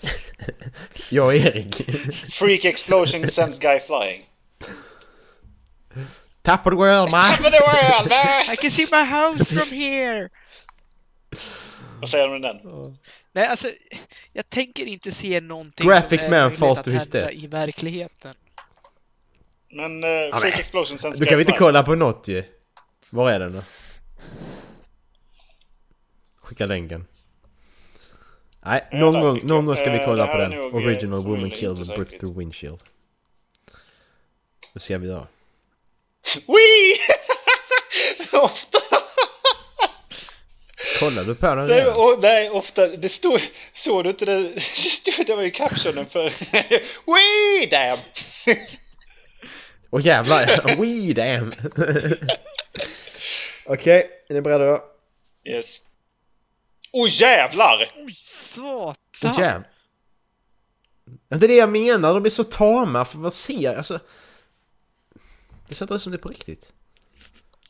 Jag 1.10 1.26
och 1.26 1.34
Erik. 1.34 1.90
Freak 2.30 2.64
explosion 2.64 3.28
sends 3.28 3.58
guy 3.58 3.80
flying. 3.80 4.22
Top 6.42 6.66
of 6.66 6.70
the 6.70 6.76
world 6.76 7.10
man! 7.10 7.36
Top 7.36 7.46
of 7.46 7.52
the 7.52 7.60
world, 7.60 8.08
man! 8.08 8.52
I 8.52 8.56
can 8.56 8.70
see 8.70 8.86
my 8.90 9.04
house 9.04 9.54
from 9.54 9.68
here! 9.70 10.28
Vad 12.04 12.10
säger 12.10 12.28
du 12.28 12.38
med 12.38 12.42
den? 12.42 12.96
Nej, 13.32 13.46
alltså, 13.46 13.68
jag 14.32 14.50
tänker 14.50 14.86
inte 14.86 15.10
se 15.10 15.40
någonting 15.40 15.88
Graphic 15.88 16.20
som 16.20 16.32
är 16.32 16.50
man 16.60 16.70
att 16.70 16.86
hända 16.86 17.32
i 17.32 17.46
verkligheten. 17.46 18.34
Men 19.70 20.04
uh, 20.04 20.10
Ja, 20.10 20.46
explosion 20.46 20.98
sends 20.98 21.18
Då 21.18 21.24
guy 21.24 21.28
kan 21.28 21.38
vi 21.38 21.42
inte 21.42 21.58
kolla 21.58 21.82
på 21.82 21.94
något 21.94 22.28
ju. 22.28 22.44
Var 23.10 23.30
är 23.30 23.40
den 23.40 23.52
då? 23.52 23.62
Skicka 26.36 26.66
länken. 26.66 27.06
Nej, 28.64 28.88
Ja, 28.90 28.98
någon 28.98 29.20
gång, 29.20 29.40
någon 29.46 29.66
gång 29.66 29.76
ska 29.76 29.90
vi 29.90 29.98
Eh, 29.98 30.04
kolla 30.04 30.26
på 30.26 30.38
den. 30.38 30.52
eh, 30.52 30.74
Original 30.74 31.24
woman 31.24 31.50
killed 31.50 31.78
with 31.78 31.94
brick 31.94 32.20
through 32.20 32.38
windshield. 32.38 32.80
Det 34.74 34.80
ska 34.80 34.98
vi 34.98 35.08
göra. 35.08 35.26
Wee! 36.46 36.96
Ofta! 38.42 38.78
Kollar 41.00 41.24
du 41.24 41.34
på 41.34 41.54
den 41.54 41.66
Nej, 41.66 41.86
och, 41.86 42.18
nej, 42.20 42.50
ofta. 42.50 42.88
Det 42.88 43.08
stod... 43.08 43.40
Såg 43.72 44.04
du 44.04 44.10
inte 44.10 44.24
det? 44.24 44.42
Det 44.54 44.60
stod... 44.60 45.26
Det 45.26 45.36
var 45.36 45.42
ju 45.42 45.50
captionen 45.50 46.06
för... 46.06 46.24
Wee! 47.06 47.66
Damn! 47.70 47.98
Åh 49.90 50.06
jävlar! 50.06 50.46
We 50.76 51.12
damn! 51.12 51.52
Okej, 53.66 54.10
är 54.28 54.34
ni 54.34 54.40
beredda 54.40 54.64
då? 54.64 54.84
Yes. 55.44 55.80
Oj 56.92 57.10
jävlar! 57.10 57.88
Oj, 57.96 58.14
satan! 58.16 58.94
Åh 59.24 59.40
jävlar! 59.40 59.70
Det 61.28 61.46
är 61.46 61.48
det 61.48 61.56
jag 61.56 61.70
menar, 61.70 62.14
de 62.14 62.24
är 62.24 62.30
så 62.30 62.44
tama 62.44 63.04
för 63.04 63.18
vad 63.18 63.32
ser 63.32 63.76
alltså... 63.76 64.00
Det 65.68 65.74
ser 65.74 65.84
inte 65.84 65.94
ut 65.94 66.02
som 66.02 66.12
det 66.12 66.16
är 66.16 66.22
på 66.22 66.28
riktigt. 66.28 66.72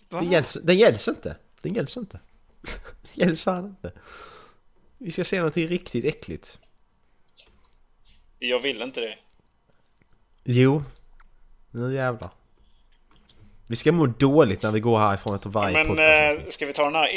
Va? 0.08 0.20
Det 0.20 0.26
gälls, 0.26 0.58
den 0.62 0.78
gälls 0.78 1.08
inte. 1.08 1.36
Den 1.62 1.74
gälls 1.74 1.96
inte. 1.96 2.20
Gälls 3.26 3.42
fan 3.42 3.66
inte. 3.66 3.92
Vi 4.98 5.12
ska 5.12 5.24
se 5.24 5.36
någonting 5.36 5.66
riktigt 5.68 6.04
äckligt. 6.04 6.58
Jag 8.38 8.60
vill 8.60 8.82
inte 8.82 9.00
det. 9.00 9.18
Jo. 10.44 10.84
Nu 11.70 11.94
jävlar. 11.94 12.30
Vi 13.68 13.76
ska 13.76 13.92
må 13.92 14.06
dåligt 14.06 14.62
när 14.62 14.70
vi 14.70 14.80
går 14.80 14.98
härifrån 14.98 15.34
efter 15.34 15.50
varje 15.50 15.74
Men 15.76 15.86
podcast. 15.86 16.46
eh, 16.46 16.50
ska 16.50 16.66
vi 16.66 16.72
ta 16.72 16.84
den 16.84 16.94
här 16.94 17.08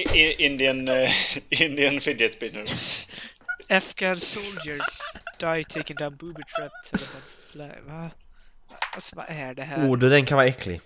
Indian, 0.41 0.87
eh, 0.87 1.09
Indian 1.61 2.01
fidget 2.01 2.33
spinner? 2.33 2.65
Afghan 3.69 4.19
soldier 4.19 4.79
die 5.39 5.63
taken 5.63 5.95
down 5.95 6.15
booby 6.15 6.41
trap 6.55 6.71
Taliban 6.91 7.21
flag. 7.51 7.81
Va? 7.85 8.09
Alltså 8.95 9.15
vad 9.15 9.25
är 9.29 9.53
det 9.53 9.63
här? 9.63 9.87
Oh, 9.89 9.97
du, 9.97 10.09
den 10.09 10.25
kan 10.25 10.35
vara 10.35 10.47
äcklig. 10.47 10.81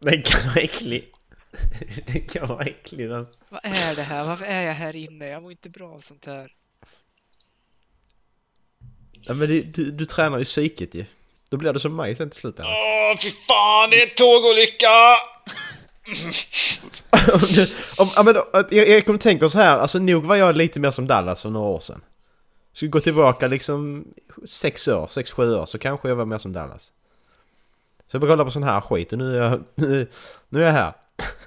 Den 0.00 0.22
kan 0.22 0.48
vara 0.48 0.60
äcklig. 0.60 1.12
Den 2.06 2.20
kan 2.26 2.48
vara 2.48 2.64
äcklig 2.64 3.08
den. 3.08 3.26
Vad 3.48 3.60
är 3.64 3.96
det 3.96 4.02
här? 4.02 4.24
Varför 4.26 4.44
är 4.44 4.62
jag 4.62 4.72
här 4.74 4.96
inne? 4.96 5.26
Jag 5.28 5.42
mår 5.42 5.50
inte 5.50 5.68
bra 5.68 5.88
av 5.94 6.00
sånt 6.00 6.26
här. 6.26 6.52
Ja, 9.12 9.34
men 9.34 9.48
det, 9.48 9.60
du, 9.62 9.90
du 9.90 10.06
tränar 10.06 10.38
ju 10.38 10.44
psyket 10.44 10.94
ju. 10.94 11.04
Då 11.50 11.56
blir 11.56 11.72
det 11.72 11.80
som 11.80 11.96
mig 11.96 12.14
sen 12.14 12.30
till 12.30 12.40
slut. 12.40 12.54
Åh, 12.60 13.16
fy 13.22 13.30
fan, 13.30 13.90
det 13.90 14.02
är 14.02 14.06
en 14.06 14.14
tågolycka! 14.16 15.16
om, 17.32 17.40
du- 17.54 17.68
om, 17.98 18.08
ja, 18.16 18.22
men 18.22 18.34
jag, 18.70 18.88
jag 18.88 19.04
kommer 19.06 19.18
tänka 19.18 19.48
så 19.48 19.58
här, 19.58 19.78
alltså 19.78 19.98
nog 19.98 20.24
var 20.24 20.36
jag 20.36 20.56
lite 20.56 20.80
mer 20.80 20.90
som 20.90 21.06
Dallas 21.06 21.42
för 21.42 21.50
några 21.50 21.68
år 21.68 21.80
sedan. 21.80 22.00
Skulle 22.72 22.90
gå 22.90 23.00
tillbaka 23.00 23.48
liksom 23.48 24.04
sex 24.46 24.88
år, 24.88 25.06
sex, 25.06 25.30
sju 25.30 25.54
år 25.54 25.66
så 25.66 25.78
kanske 25.78 26.08
jag 26.08 26.16
var 26.16 26.24
mer 26.24 26.38
som 26.38 26.52
Dallas. 26.52 26.92
Så 28.10 28.14
jag 28.14 28.20
började 28.20 28.32
kolla 28.32 28.44
på 28.44 28.50
sån 28.50 28.62
här 28.62 28.80
skit 28.80 29.12
och 29.12 29.18
nu 29.18 29.36
är 29.38 29.42
jag, 29.50 29.64
nu, 29.74 30.08
nu 30.48 30.62
är 30.62 30.66
jag 30.66 30.72
här. 30.72 30.92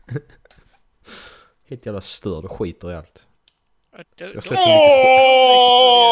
Helt 1.70 1.86
jävla 1.86 2.02
störd 2.02 2.46
och 2.46 2.52
skiter 2.52 2.92
i 2.92 2.96
allt. 2.96 3.26
Jag 4.16 4.28
har 4.28 4.34
sett 4.34 4.44
så 4.44 4.54
mycket... 4.54 4.68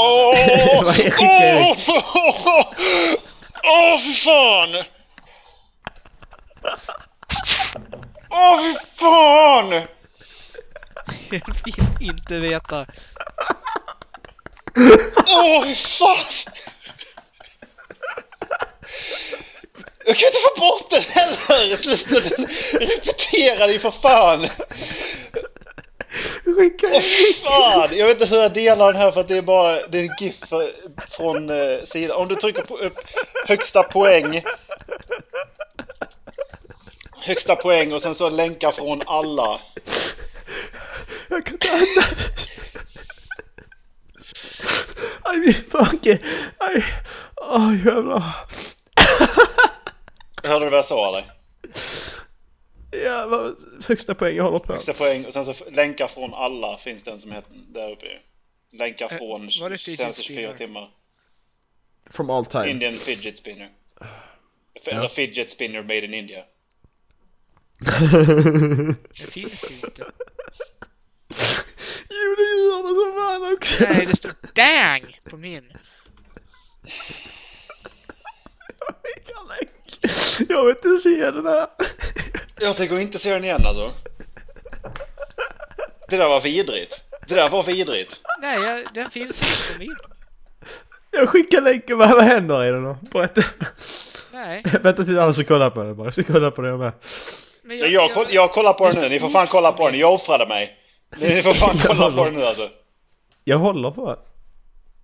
Åh! 0.05 0.83
Vad 0.83 0.99
är 0.99 1.11
skickar 1.11 1.57
Åh, 1.57 2.65
Åh, 3.63 3.99
fy 3.99 4.13
fan! 4.13 4.83
Åh, 8.29 8.61
fy 8.63 8.75
fan! 8.95 9.71
Jag 11.29 11.41
vill 11.65 12.07
inte 12.09 12.39
veta. 12.39 12.85
Åh, 15.27 15.63
fy 15.63 15.75
fan! 15.75 16.17
Jag 20.09 20.17
kan 20.17 20.27
inte 20.27 20.39
få 20.39 20.61
bort 20.61 20.89
den 20.89 21.01
heller! 21.01 21.77
Sluta, 21.77 22.35
den 22.35 22.47
repeterar 22.79 23.67
dig 23.67 23.79
för 23.79 23.91
fan! 23.91 24.47
Åh 26.45 27.01
fy 27.01 27.33
fan! 27.33 27.97
Jag 27.97 28.07
vet 28.07 28.21
inte 28.21 28.35
hur 28.35 28.41
jag 28.41 28.53
delar 28.53 28.93
den 28.93 29.01
här 29.01 29.11
för 29.11 29.21
att 29.21 29.27
det 29.27 29.37
är 29.37 29.41
bara 29.41 29.87
det 29.87 29.99
är 29.99 30.03
en 30.03 30.15
GIF 30.19 30.35
från 31.09 31.49
eh, 31.49 31.83
sidan. 31.83 32.17
Om 32.17 32.27
du 32.27 32.35
trycker 32.35 32.61
på 32.61 32.77
upp 32.77 32.93
högsta 33.47 33.83
poäng. 33.83 34.43
Högsta 37.17 37.55
poäng 37.55 37.93
och 37.93 38.01
sen 38.01 38.15
så 38.15 38.29
länkar 38.29 38.71
från 38.71 39.01
alla. 39.05 39.59
Jag 41.29 41.45
kan 41.45 41.53
inte 41.53 41.71
andas! 41.71 42.47
Aj 45.21 45.37
min 45.37 45.63
mage! 45.73 46.19
Aj! 46.57 46.85
Åh 47.35 47.85
jävlar! 47.85 48.23
Hörde 50.43 50.65
du 50.65 50.69
vad 50.69 50.77
jag 50.77 50.85
sa 50.85 51.07
eller? 51.07 51.31
Ja, 53.05 53.27
vad, 53.27 53.55
högsta 53.87 54.15
poäng 54.15 54.35
jag 54.35 54.43
håller 54.43 54.59
på. 54.59 54.73
Högsta 54.73 54.93
poäng 54.93 55.25
och 55.25 55.33
sen 55.33 55.45
så 55.45 55.53
länkar 55.71 56.07
från 56.07 56.33
alla 56.33 56.77
finns 56.77 57.03
den 57.03 57.19
som 57.19 57.31
heter 57.31 57.51
där 57.67 57.91
uppe. 57.91 58.05
Länkar 58.71 59.05
Eh, 59.11 59.17
från 59.17 59.49
var 59.61 59.69
det 59.69 59.77
fidget 59.77 59.99
senaste 59.99 60.23
24 60.23 60.49
spinner? 60.49 60.57
timmar. 60.67 60.89
From 62.09 62.29
all 62.29 62.45
time. 62.45 62.69
Indian 62.69 62.93
fidget 62.93 63.37
spinner. 63.37 63.69
Eller 64.85 65.07
fidget 65.07 65.49
spinner 65.49 65.81
made 65.81 66.05
in 66.05 66.13
India. 66.13 66.43
Det 69.19 69.31
finns 69.31 69.71
ju 69.71 69.75
inte. 69.75 70.05
Jo 72.11 72.35
det 72.35 72.41
gör 72.43 72.83
det 72.83 72.95
som 72.95 73.13
fan 73.19 73.53
också! 73.53 73.83
Nej, 73.89 74.05
det 74.05 74.15
står 74.15 74.31
DANG 74.55 75.19
på 75.23 75.37
min. 75.37 75.71
Jag 79.27 79.45
vill 80.49 80.69
inte 80.69 80.97
se 80.97 81.31
den 81.31 81.45
här! 81.45 81.67
Jag 82.59 82.77
tänker 82.77 82.99
inte 82.99 83.19
se 83.19 83.33
den 83.33 83.43
igen 83.43 83.61
alltså. 83.65 83.91
Det 86.09 86.17
där 86.17 86.27
var 86.29 86.41
vidrigt. 86.41 87.01
Det 87.27 87.35
där 87.35 87.49
var 87.49 87.63
vidrigt. 87.63 88.15
Nej, 88.41 88.61
jag, 88.61 88.85
den 88.93 89.09
finns 89.09 89.41
inte 89.41 89.73
på 89.73 89.79
min. 89.79 89.95
Jag 91.11 91.29
skickar 91.29 91.61
länken, 91.61 91.97
vad, 91.97 92.09
vad 92.09 92.23
händer 92.23 92.63
i 92.65 92.71
den 92.71 92.83
då? 92.83 92.97
Berätta! 93.01 93.41
Nej. 94.33 94.63
Vänta 94.81 95.03
tills 95.03 95.19
alla 95.19 95.33
ska 95.33 95.43
kolla 95.43 95.69
på 95.69 95.83
den 95.83 95.95
bara, 95.95 96.03
jag 96.07 96.13
ska 96.13 96.23
kolla 96.23 96.51
på 96.51 96.61
det 96.61 96.67
jag 96.69 96.79
med. 96.79 96.91
Men 97.63 97.77
Jag, 97.79 97.89
jag, 97.91 98.13
koll- 98.13 98.27
jag 98.29 98.51
kollar 98.51 98.73
på 98.73 98.89
den 98.89 99.01
nu, 99.01 99.09
ni 99.09 99.19
får 99.19 99.29
fan 99.29 99.47
kolla 99.47 99.71
på 99.71 99.89
den. 99.89 99.99
Jag 99.99 100.13
offrade 100.13 100.47
mig. 100.47 100.77
Ni 101.17 101.43
får 101.43 101.53
fan 101.53 101.79
kolla 101.85 102.11
på 102.11 102.25
den 102.25 102.33
nu 102.33 102.45
alltså. 102.45 102.69
Jag 103.43 103.57
håller 103.57 103.91
på. 103.91 104.15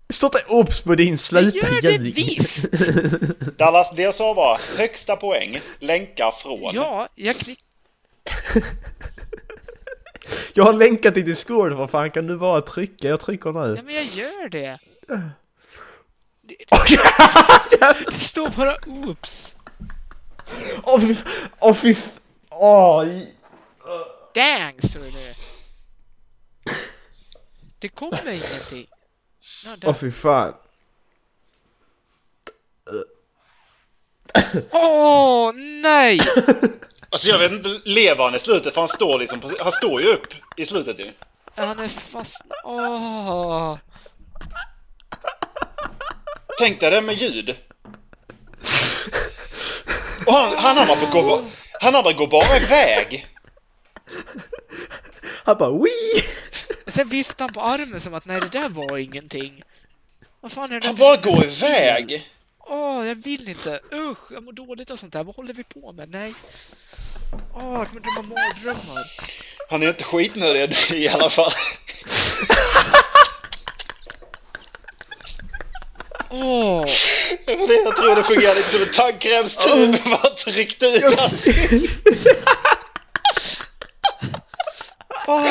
Det 0.08 0.14
står 0.14 0.28
inte 0.28 0.45
obs 0.47 0.82
på 0.82 0.95
din 0.95 1.18
sluta 1.18 1.58
gör 1.70 1.82
det 1.82 1.97
visst! 1.97 2.66
Dallas, 3.58 3.91
det 3.95 4.01
jag 4.01 4.16
sa 4.16 4.34
var 4.34 4.78
högsta 4.78 5.16
poäng, 5.16 5.60
länkar 5.80 6.32
från. 6.32 6.72
Ja, 6.74 7.08
jag 7.16 7.36
klick... 7.36 7.60
Jag 10.53 10.64
har 10.64 10.74
länkat 10.74 11.14
till 11.14 11.26
Discord, 11.26 11.74
vad 11.74 11.89
fan 11.89 12.12
kan 12.12 12.28
du 12.28 12.38
bara 12.38 12.62
trycka? 12.62 13.08
Jag 13.08 13.20
trycker 13.20 13.51
nu. 13.51 13.76
Ja, 13.78 13.84
men 13.84 13.95
jag 13.95 14.06
gör 14.06 14.49
det. 14.49 14.80
Det, 16.47 17.95
det 18.12 18.20
står 18.20 18.49
bara 18.49 18.78
oops. 18.86 19.56
Åh 20.84 20.99
fy... 20.99 21.16
Åh 21.60 21.74
fy... 21.74 21.95
Åh... 22.49 23.06
i- 23.08 23.34
Dang, 24.34 24.74
står 24.82 24.99
det. 24.99 25.36
Det 27.80 27.88
kommer 27.89 28.28
ingenting. 28.30 28.88
Åh 29.86 29.93
fy 29.93 30.11
fan. 30.11 30.53
Åh, 34.72 35.51
nej! 35.82 36.20
Alltså 37.09 37.30
jag 37.30 37.39
vet 37.39 37.51
inte, 37.51 37.82
lever 37.86 38.24
han 38.24 38.36
i 38.36 38.39
slutet? 38.39 38.74
För 38.74 38.82
han 38.82 38.88
står 38.88 39.20
liksom 39.20 39.39
på, 39.39 39.51
han 39.59 39.72
står 39.72 40.01
ju 40.01 40.07
upp 40.07 40.28
i 40.57 40.66
slutet 40.66 40.99
ju. 40.99 41.11
Han 41.55 41.80
är 41.80 41.88
fast... 41.88 42.41
Åh! 42.63 43.78
Tänk 46.59 46.80
dig 46.80 46.91
det 46.91 47.01
med 47.01 47.16
ljud. 47.16 47.55
Och 50.28 50.34
han, 50.34 50.57
han 50.57 50.78
andra 50.78 50.95
får 50.95 51.11
gå, 51.11 51.22
ba- 51.28 51.43
han 51.82 51.95
andra 51.95 52.13
går 52.13 52.28
bara 52.28 52.57
iväg. 52.57 53.28
Han 55.45 55.57
bara 55.57 55.72
wii! 55.72 56.24
Sen 56.88 57.07
viftar 57.07 57.45
han 57.45 57.53
på 57.53 57.61
armen 57.61 58.01
som 58.01 58.13
att 58.13 58.25
nej, 58.25 58.39
det 58.41 58.49
där 58.49 58.69
var 58.69 58.97
ingenting. 58.97 59.63
Vad 60.41 60.51
fan 60.51 60.71
är 60.71 60.79
det? 60.79 60.88
Han 60.88 60.95
bara 60.95 61.15
går 61.15 61.45
iväg. 61.45 62.29
Åh, 62.59 63.07
jag 63.07 63.15
vill 63.15 63.49
inte. 63.49 63.79
Usch, 63.93 64.31
jag 64.31 64.43
mår 64.43 64.51
dåligt 64.53 64.89
och 64.89 64.99
sånt 64.99 65.13
där. 65.13 65.23
Vad 65.23 65.36
håller 65.36 65.53
vi 65.53 65.63
på 65.63 65.91
med? 65.91 66.09
Nej. 66.09 66.33
Åh, 67.55 67.73
jag 67.73 67.88
kommer 67.88 68.01
drömma 68.01 68.21
mardrömmar. 68.21 69.03
Han 69.69 69.83
är 69.83 69.88
inte 69.89 70.03
skitnödig 70.03 70.77
i 70.93 71.09
alla 71.09 71.29
fall. 71.29 71.51
Åh! 76.29 76.86
Det 77.45 77.55
var 77.55 77.67
det 77.67 77.73
jag 77.83 77.95
tror 77.95 78.15
det 78.15 78.23
fungerade 78.23 78.55
lite 78.55 78.69
som 78.69 78.81
en 78.81 78.93
tandkrämstub. 78.93 79.95
Bara 80.05 80.29
tryckte 80.29 80.86
ut. 80.86 81.19
Åh. 85.27 85.45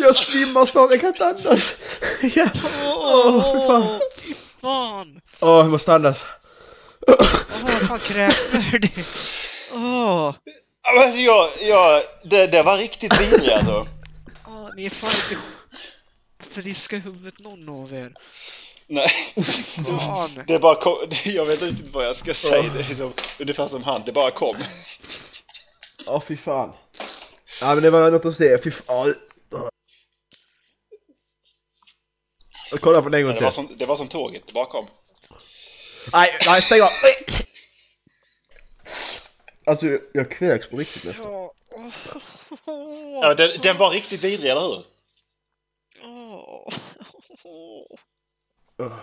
Jag 0.00 0.16
svimmar 0.16 0.66
snart, 0.66 0.90
jag 0.90 1.00
kan 1.00 1.08
inte 1.08 1.26
andas. 1.26 1.78
Ja. 2.34 2.48
Åh, 2.86 3.42
fy 3.52 3.66
fan. 3.66 4.00
Fy 4.18 4.34
fan! 4.34 5.20
Åh, 5.40 5.58
jag 5.58 5.70
måste 5.70 5.94
andas. 5.94 6.24
Åh, 7.06 7.24
fan 7.88 7.98
kräkfärdig. 7.98 9.04
Åh! 9.72 10.34
Ja, 10.82 10.92
men 10.94 11.24
jag, 11.24 11.50
jag, 11.60 12.02
det, 12.24 12.46
det 12.46 12.62
var 12.62 12.76
riktigt 12.76 13.20
vidrigt 13.20 13.52
alltså. 13.52 13.86
Åh, 14.46 14.68
ni 14.76 14.86
är 14.86 14.90
fan 14.90 15.10
inte 15.10 15.42
friska 16.54 16.96
i 16.96 16.98
huvudet 16.98 17.38
någon 17.38 17.68
av 17.68 17.92
er. 17.94 18.12
Nej. 18.86 19.10
Fan. 20.00 20.44
Det 20.46 20.58
bara 20.58 20.74
kom, 20.74 20.96
jag 21.24 21.44
vet 21.44 21.62
inte 21.62 21.90
vad 21.90 22.06
jag 22.06 22.16
ska 22.16 22.34
säga. 22.34 22.70
Det 22.76 22.92
är 22.92 22.94
som, 22.94 23.12
ungefär 23.38 23.68
som 23.68 23.82
han, 23.84 24.02
det 24.06 24.12
bara 24.12 24.30
kom. 24.30 24.56
Åh, 26.06 26.20
fy 26.20 26.36
fan. 26.36 26.72
Ja, 27.60 27.74
men 27.74 27.82
det 27.82 27.90
var 27.90 28.10
något 28.10 28.26
att 28.26 28.36
se. 28.36 28.58
Fy 28.64 28.70
fan. 28.70 29.14
Jag 32.70 32.80
kollar 32.80 33.02
på 33.02 33.08
den 33.08 33.20
en 33.20 33.26
gång 33.26 33.34
Det 33.34 33.40
var, 33.42 33.50
till. 33.50 33.54
som, 33.54 33.76
det 33.76 33.86
var 33.86 33.96
som 33.96 34.08
tåget, 34.08 34.42
det 34.46 34.52
bara 34.52 34.66
kom. 34.66 34.86
Nej, 36.12 36.30
nej, 36.46 36.62
stäng 36.62 36.80
av. 36.82 36.88
Alltså, 39.66 39.86
jag 40.12 40.30
kräks 40.30 40.68
på 40.68 40.76
riktigt 40.76 41.04
nästan. 41.04 41.32
Ja. 41.32 41.54
Ja, 43.22 43.34
den, 43.34 43.60
den 43.60 43.76
var 43.78 43.90
riktigt 43.90 44.24
vidrig, 44.24 44.50
eller 44.50 44.60
hur? 44.60 44.84
Åh. 46.02 46.68
Åh, 48.78 48.96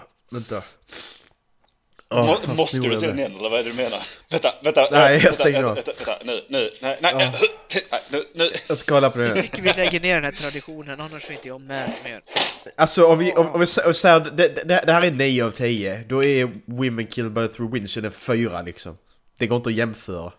vänta. 2.10 2.48
Må, 2.48 2.54
måste 2.54 2.78
du 2.78 2.88
jag 2.92 3.00
se 3.00 3.08
den 3.08 3.20
eller 3.20 3.50
vad 3.50 3.60
är 3.60 3.64
det 3.64 3.70
du 3.70 3.76
menar? 3.76 4.00
Vänta, 4.30 4.54
vänta. 4.64 4.88
Nej, 4.92 5.22
jag 5.24 5.36
stänger 5.36 5.64
av. 5.64 5.76
vänta, 5.76 5.92
vänta, 5.98 6.18
nu, 6.24 6.46
nu, 6.50 6.72
nej, 6.82 6.98
nej, 7.02 7.14
nej, 7.16 7.32
nu, 8.10 8.24
nu. 8.34 8.52
Jag 8.70 8.78
ska 8.78 8.94
kolla 8.96 9.10
på 9.10 9.18
det 9.20 9.28
Jag 9.28 9.42
tycker 9.42 9.62
vi 9.62 9.74
lägger 9.74 10.00
ner 10.00 10.16
den 10.16 10.24
här 10.24 10.32
traditionen, 10.32 11.02
annars 11.02 11.30
är 11.30 11.34
inte 11.34 11.48
jag 11.48 11.62
med 11.62 11.94
mer. 12.04 12.22
Alltså 12.76 13.06
om 13.06 13.20
vi, 13.20 13.34
om, 13.34 13.48
om 13.52 13.60
vi 13.60 13.66
sä- 13.66 13.94
säger 13.94 14.16
att 14.18 14.38
det, 14.38 14.48
det, 14.48 14.84
det 14.86 14.94
här 14.94 15.02
är 15.02 15.12
9 15.12 15.46
av 15.46 15.52
10, 15.52 16.04
då 16.10 16.24
är 16.24 16.52
Women 16.66 17.08
Kill 17.08 17.30
by 17.30 17.48
Through 17.48 17.74
Windshield 17.74 18.06
en 18.06 18.12
4 18.12 18.62
liksom. 18.62 18.98
Det 19.40 19.48
går 19.48 19.56
inte 19.58 19.70
att 19.70 19.76
jämföra. 19.76 20.32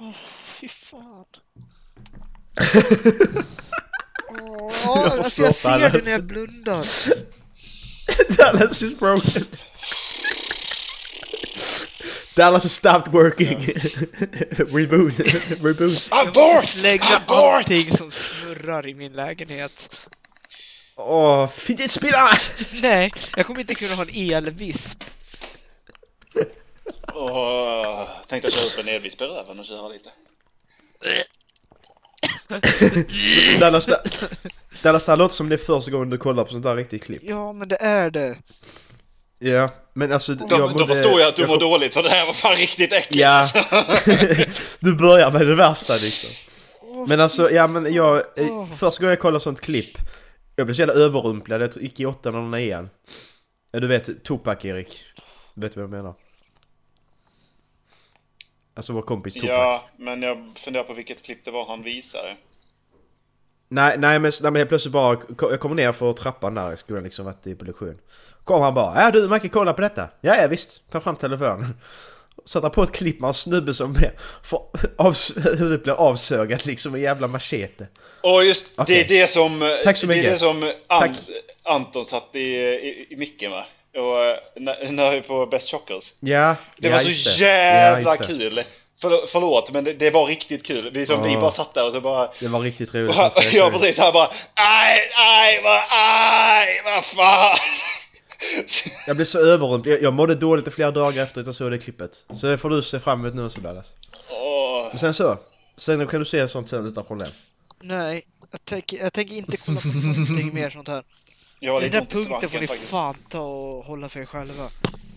Åh, 0.00 0.10
fy 0.44 0.68
fan. 0.68 1.24
Jag 2.56 2.84
Åh, 4.88 5.12
alltså 5.12 5.42
jag 5.42 5.54
ser 5.54 5.90
det 5.90 6.04
när 6.04 6.10
jag 6.12 6.24
blundar. 6.24 6.86
Dallas 8.36 8.82
is 8.82 8.98
broken. 8.98 9.46
Dallas 12.34 12.62
has 12.62 12.72
stopped 12.72 13.12
working. 13.12 13.58
Reboot. 14.72 15.18
Reboot. 15.62 16.06
Jag 16.10 16.36
måste 16.36 16.66
slänga 16.66 17.22
allting 17.26 17.90
som 17.90 18.10
snurrar 18.10 18.88
i 18.88 18.94
min 18.94 19.12
lägenhet. 19.12 20.06
Åh, 20.96 21.48
fidget 21.48 21.90
spinner! 21.90 22.42
Nej, 22.82 23.12
jag 23.36 23.46
kommer 23.46 23.60
inte 23.60 23.74
kunna 23.74 23.94
ha 23.94 24.02
en 24.04 24.32
elvisp. 24.34 25.04
Och 27.14 28.08
tänkte 28.28 28.50
köra 28.50 28.64
upp 28.64 28.78
en 28.78 28.88
elvis 28.88 29.16
på 29.16 29.24
röven 29.24 29.58
och 29.58 29.64
köra 29.64 29.88
lite. 29.88 30.10
Dallas, 33.60 33.86
det- 33.86 34.02
Dallas, 34.82 35.06
det 35.06 35.12
här 35.12 35.16
låter 35.16 35.34
som 35.34 35.48
det 35.48 35.54
är 35.54 35.58
första 35.58 35.90
gången 35.90 36.10
du 36.10 36.16
kollar 36.18 36.44
på 36.44 36.50
sånt 36.50 36.62
där 36.62 36.76
riktigt 36.76 37.04
klipp. 37.04 37.22
Ja, 37.24 37.52
men 37.52 37.68
det 37.68 37.76
är 37.80 38.10
det. 38.10 38.36
Ja, 39.38 39.68
men 39.94 40.12
alltså... 40.12 40.34
Då, 40.34 40.46
jag 40.50 40.60
då 40.60 40.68
mådde- 40.68 40.86
förstår 40.94 41.20
jag 41.20 41.28
att 41.28 41.36
du 41.36 41.42
jag 41.42 41.48
mår 41.48 41.58
kom- 41.58 41.68
dåligt 41.70 41.94
för 41.94 42.02
det 42.02 42.08
här 42.10 42.26
var 42.26 42.32
fan 42.32 42.56
riktigt 42.56 42.92
äckligt. 42.92 43.14
Ja. 43.20 43.48
du 44.80 44.94
börjar 44.94 45.30
med 45.30 45.46
det 45.46 45.54
värsta 45.54 45.92
liksom. 45.94 46.30
Men 47.08 47.20
alltså, 47.20 47.50
ja 47.50 47.66
men 47.66 47.94
jag... 47.94 48.16
eh, 48.16 48.66
Första 48.78 49.00
gången 49.00 49.10
jag 49.10 49.20
kollade 49.20 49.42
sånt 49.44 49.60
klipp 49.60 49.98
Jag 50.56 50.66
blev 50.66 50.74
så 50.74 50.80
jävla 50.80 50.94
överrumplad, 50.94 51.62
jag 51.62 51.70
gick 51.82 52.00
i 52.00 52.06
åttan 52.06 52.34
och 52.34 52.42
nian 52.42 52.90
Ja 53.72 53.80
du 53.80 53.86
vet, 53.86 54.24
Tupac 54.24 54.64
Erik 54.64 55.00
Vet 55.54 55.74
du 55.74 55.80
vad 55.80 55.84
jag 55.84 56.02
menar? 56.02 56.14
Alltså 58.74 58.92
vår 58.92 59.02
kompis 59.02 59.34
Tupac 59.34 59.48
Ja, 59.48 59.84
men 59.96 60.22
jag 60.22 60.52
funderar 60.56 60.84
på 60.84 60.94
vilket 60.94 61.22
klipp 61.22 61.44
det 61.44 61.50
var 61.50 61.66
han 61.66 61.82
visade. 61.82 62.36
Nej, 63.68 63.98
nej 63.98 64.18
men, 64.18 64.32
nej 64.42 64.50
men 64.52 64.56
helt 64.56 64.68
plötsligt 64.68 64.92
bara, 64.92 65.18
jag 65.40 65.60
kommer 65.60 65.74
ner 65.74 65.92
för 65.92 66.12
trappan 66.12 66.54
där 66.54 66.72
i 66.72 66.76
skolan 66.76 67.04
liksom, 67.04 67.24
varit 67.24 67.46
i 67.46 67.54
på 67.54 67.64
lektion 67.64 67.98
Kom 68.44 68.62
han 68.62 68.74
bara, 68.74 69.02
ja 69.02 69.10
du 69.10 69.28
man 69.28 69.40
kan 69.40 69.50
kolla 69.50 69.72
på 69.72 69.80
detta 69.80 70.08
Ja, 70.20 70.36
ja 70.36 70.46
visst, 70.48 70.90
ta 70.90 71.00
fram 71.00 71.16
telefonen 71.16 71.66
Satte 72.44 72.70
på 72.70 72.82
ett 72.82 72.92
klipp 72.92 73.20
med 73.20 73.28
en 73.28 73.34
snubbe 73.34 73.74
som 73.74 73.94
får, 74.42 74.60
av, 74.98 75.16
huvudet 75.58 75.82
blir 75.84 75.94
avsögat 75.94 76.66
liksom, 76.66 76.94
en 76.94 77.00
jävla 77.00 77.26
machete 77.26 77.86
Och 78.22 78.44
just 78.44 78.66
Okej. 78.76 78.96
det 79.08 79.14
är 79.16 79.20
det 79.20 79.30
som, 79.30 79.78
Tack 79.84 79.96
så 79.96 80.06
det 80.06 80.14
är 80.14 80.16
mycket. 80.16 80.32
det 80.32 80.38
som 80.38 80.72
Ant. 80.86 81.30
Anton 81.62 82.06
satt 82.06 82.28
i, 82.32 82.38
i, 82.56 83.06
i 83.10 83.16
micken 83.16 83.50
va? 83.50 83.64
Och 83.96 84.24
eh, 84.24 84.36
när, 84.90 85.10
vi 85.10 85.20
på 85.20 85.46
Best 85.46 85.70
Chockers. 85.70 86.12
Ja, 86.20 86.56
Det 86.78 86.88
ja, 86.88 86.94
var 86.94 87.00
så 87.00 87.06
det. 87.28 87.36
jävla 87.44 88.16
Ja, 88.16 88.26
kul! 88.26 88.62
Förlåt, 89.00 89.30
förlåt 89.30 89.70
men 89.72 89.84
det, 89.84 89.92
det 89.92 90.10
var 90.10 90.26
riktigt 90.26 90.66
kul. 90.66 90.90
Vi, 90.94 91.06
som, 91.06 91.22
vi 91.22 91.32
Ja. 91.32 91.40
bara 91.40 91.50
satt 91.50 91.74
där 91.74 91.86
och 91.86 91.92
så 91.92 92.00
bara... 92.00 92.30
Det 92.40 92.48
var 92.48 92.60
riktigt 92.60 92.94
roligt 92.94 93.16
Ja, 93.16 93.30
jag 93.34 93.42
säga. 93.44 93.70
precis. 93.70 93.98
Han 93.98 94.12
bara 94.12 94.26
aj, 94.54 94.98
aj, 95.16 95.60
vad, 95.64 95.80
aj, 95.90 96.80
vad 96.84 97.04
fan! 97.04 97.56
Jag 99.06 99.16
blev 99.16 99.26
så 99.26 99.38
överrumplad, 99.38 99.94
jag, 99.94 100.02
jag 100.02 100.14
mådde 100.14 100.34
dåligt 100.34 100.68
i 100.68 100.70
flera 100.70 100.90
dagar 100.90 101.22
efter 101.22 101.40
att 101.40 101.46
jag 101.46 101.54
såg 101.54 101.70
det 101.70 101.78
klippet 101.78 102.24
Så 102.34 102.46
det 102.46 102.58
får 102.58 102.70
du 102.70 102.82
se 102.82 103.00
fram 103.00 103.20
emot 103.20 103.34
nu 103.34 103.50
så 103.50 103.60
Dallas 103.60 103.90
Åh. 104.30 104.86
Men 104.90 104.98
sen 104.98 105.14
så, 105.14 105.38
sen 105.76 106.06
kan 106.06 106.20
du 106.20 106.26
se 106.26 106.48
sånt 106.48 106.68
sen 106.68 106.86
utan 106.86 107.04
problem 107.04 107.28
Nej, 107.82 108.22
jag 108.50 108.64
tänker, 108.64 108.98
jag 108.98 109.12
tänker 109.12 109.34
inte 109.36 109.56
kolla 109.56 109.80
på 109.80 109.88
någonting 109.88 110.54
mer 110.54 110.70
sånt 110.70 110.88
här. 110.88 111.02
Jag 111.64 111.72
har 111.72 111.80
Den 111.80 111.90
lite 111.90 111.96
där 111.98 112.00
ont 112.00 112.12
i 112.12 112.14
punkten 112.16 112.40
får 112.40 112.48
svanken 112.48 112.60
ni 112.60 112.66
faktiskt. 112.66 112.90
fan 112.90 113.16
ta 113.28 113.40
och 113.40 113.84
hålla 113.84 114.08
för 114.08 114.20
er 114.20 114.24
själva. 114.26 114.70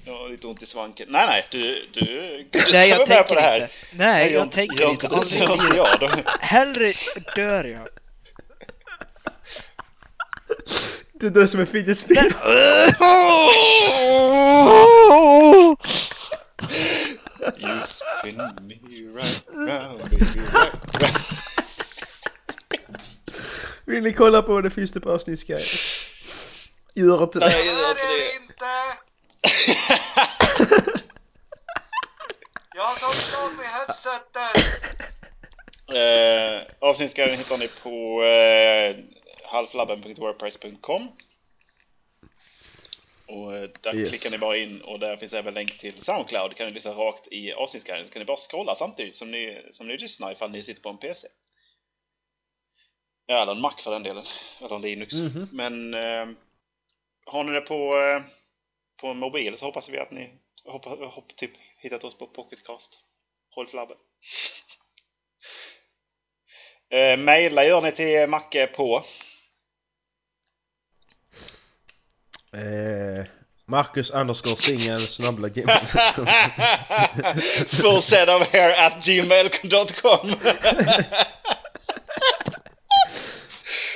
Jag 0.06 0.14
har 0.18 0.30
lite 0.30 0.48
ont 0.48 0.62
i 0.62 0.66
svanken. 0.66 1.08
Nej, 1.10 1.28
nej, 1.28 1.46
du, 1.52 1.88
du, 1.94 2.46
du 2.52 2.60
ska 2.60 2.72
Nej, 2.72 2.90
jag 2.90 2.98
vara 2.98 3.08
med 3.10 3.28
på 3.28 3.34
tänker 3.34 3.36
det 3.36 3.42
här. 3.42 3.62
inte. 3.62 3.74
Nej, 3.94 4.32
jag 4.34 4.52
tänker 4.52 4.90
inte. 4.90 5.08
det, 5.08 5.16
Aldrig 5.16 5.42
i 5.42 5.46
gör 5.46 5.58
livet. 5.58 5.76
jag 5.76 6.00
då. 6.00 6.10
Hellre 6.40 6.94
dör 7.36 7.64
jag. 7.64 7.88
Du 11.14 11.30
dör 11.30 11.48
som 11.48 11.60
en 11.60 11.68
fidget 11.68 11.98
spinner! 11.98 12.34
You 17.60 17.82
spin 17.84 18.38
me 18.62 18.76
right 19.16 19.46
round, 19.54 20.00
baby, 20.10 20.26
right 20.26 21.02
round. 21.02 21.18
Vill 23.86 24.04
ni 24.04 24.14
kolla 24.14 24.42
på 24.42 24.62
det 24.62 24.70
finns 24.70 24.92
det 24.92 25.00
på 25.00 25.12
avsnittsguiden. 25.12 25.66
Gör 26.96 27.24
inte 27.24 27.40
det. 27.40 27.46
Nej, 27.46 27.66
jag 27.66 27.76
gör 27.76 27.90
inte 28.42 28.54
det. 28.60 28.98
Jag 32.76 32.84
har 32.84 32.96
tagit 32.96 33.36
av 33.44 33.54
mig 33.58 33.66
headsetet! 33.68 34.58
Eh, 35.90 36.62
avsnittsguiden 36.90 37.38
hittar 37.38 37.58
ni 37.58 37.68
på 37.68 38.24
eh, 38.24 38.96
halflabben.wordpress.com 39.52 41.08
Och 43.28 43.54
eh, 43.58 43.70
där 43.82 43.96
Yes. 43.96 44.10
klickar 44.10 44.32
ni 44.32 44.38
bara 44.38 44.58
in 44.58 44.82
och 44.82 45.00
där 45.00 45.18
finns 45.18 45.34
även 45.34 45.54
länk 45.54 45.78
till 45.80 46.02
Soundcloud. 46.02 46.56
Kan 46.56 46.68
ni 46.68 46.74
lyssna 46.74 46.92
rakt 46.92 47.28
i 47.32 47.54
avsnittsguiden. 47.54 48.08
Så 48.08 48.14
kan 48.14 48.20
ni 48.20 48.26
bara 48.26 48.38
scrolla 48.38 48.76
samtidigt 48.76 49.16
som 49.16 49.32
ni, 49.32 49.66
som 49.72 49.88
ni 49.88 49.98
lyssnar 49.98 50.32
ifall 50.32 50.52
ni 50.52 50.64
sitter 50.64 50.82
på 50.82 50.90
en 50.90 50.98
PC. 50.98 51.28
Ja, 53.26 53.42
eller 53.42 53.52
en 53.52 53.62
Mac 53.62 53.74
för 53.84 53.92
den 53.92 54.04
delen. 54.04 54.26
Eller 54.62 54.76
en 54.76 54.82
Linux. 54.82 55.16
Mhm. 55.16 55.50
Men 55.52 55.94
eh, 55.94 56.28
har 57.26 57.44
ni 57.44 57.52
det 57.52 57.62
på, 57.62 57.98
eh, 57.98 58.22
på 59.02 59.08
en 59.08 59.18
mobil 59.18 59.58
så 59.58 59.66
hoppas 59.66 59.90
vi 59.90 60.00
att 60.00 60.12
ni 60.12 60.30
hoppas, 60.66 61.00
hopp, 61.00 61.36
typ, 61.36 61.52
hittat 61.78 62.04
oss 62.04 62.18
på 62.18 62.28
Pocketcast. 62.28 63.00
Håll 63.56 63.68
flabben. 63.68 63.98
Eh, 66.90 67.18
maila 67.18 67.66
gör 67.66 67.82
ni 67.82 67.92
till 67.92 68.30
Macke 68.30 68.68
på 68.68 69.04
Eh, 72.56 73.24
Marcus 73.66 74.10
underscore 74.12 74.56
singel 74.56 75.00
snabbla 75.00 75.50
full 77.68 78.02
set 78.02 78.30
of 78.30 78.48
hair 78.48 78.72
at 78.80 79.06
gmail.com 79.06 80.30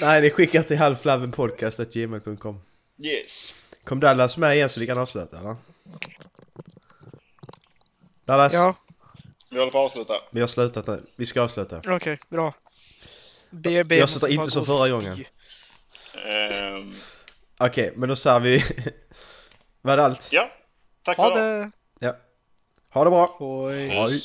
Nej, 0.01 0.21
ni 0.21 0.30
skickar 0.30 0.63
till 0.63 0.77
halvflabbenpodcast.gmail.com 0.77 2.61
Yes. 3.00 3.54
Kom 3.84 4.00
Dallas 4.00 4.38
med 4.38 4.56
igen 4.56 4.70
så 4.70 4.80
vi 4.80 4.88
kan 4.88 4.97
avsluta 4.97 5.39
eller? 5.39 5.56
Dallas? 8.26 8.54
Ja, 8.54 8.76
Vi 9.50 9.58
håller 9.60 9.72
på 9.72 9.78
att 9.78 9.86
avsluta. 9.86 10.14
Vi 10.32 10.39
har 10.41 10.47
slutat 10.47 10.88
nu. 10.88 11.06
Vi 11.16 11.26
ska 11.26 11.41
avsluta. 11.41 11.82
okej, 11.88 12.20
bra. 12.30 12.54
BRB 13.50 13.91
Jag 13.91 14.10
slutar 14.10 14.28
inte 14.28 14.52
som 14.52 14.66
förra 14.66 14.89
gången. 14.89 15.26
Ehm, 16.34 16.93
Okej, 17.58 17.93
men 17.95 18.10
då 18.10 18.16
säger 18.16 18.39
vi... 18.39 18.64
Var 19.82 19.97
det 19.97 20.04
allt? 20.06 20.30
ja, 20.32 20.52
tack 21.04 21.18
Ha 21.18 21.34
för 21.36 21.41
det! 21.41 21.72
Ja. 22.00 22.18
Ha 22.93 23.04
det 23.04 23.10
bra! 23.10 23.36
Hoj. 23.39 23.88
Hej. 23.88 24.22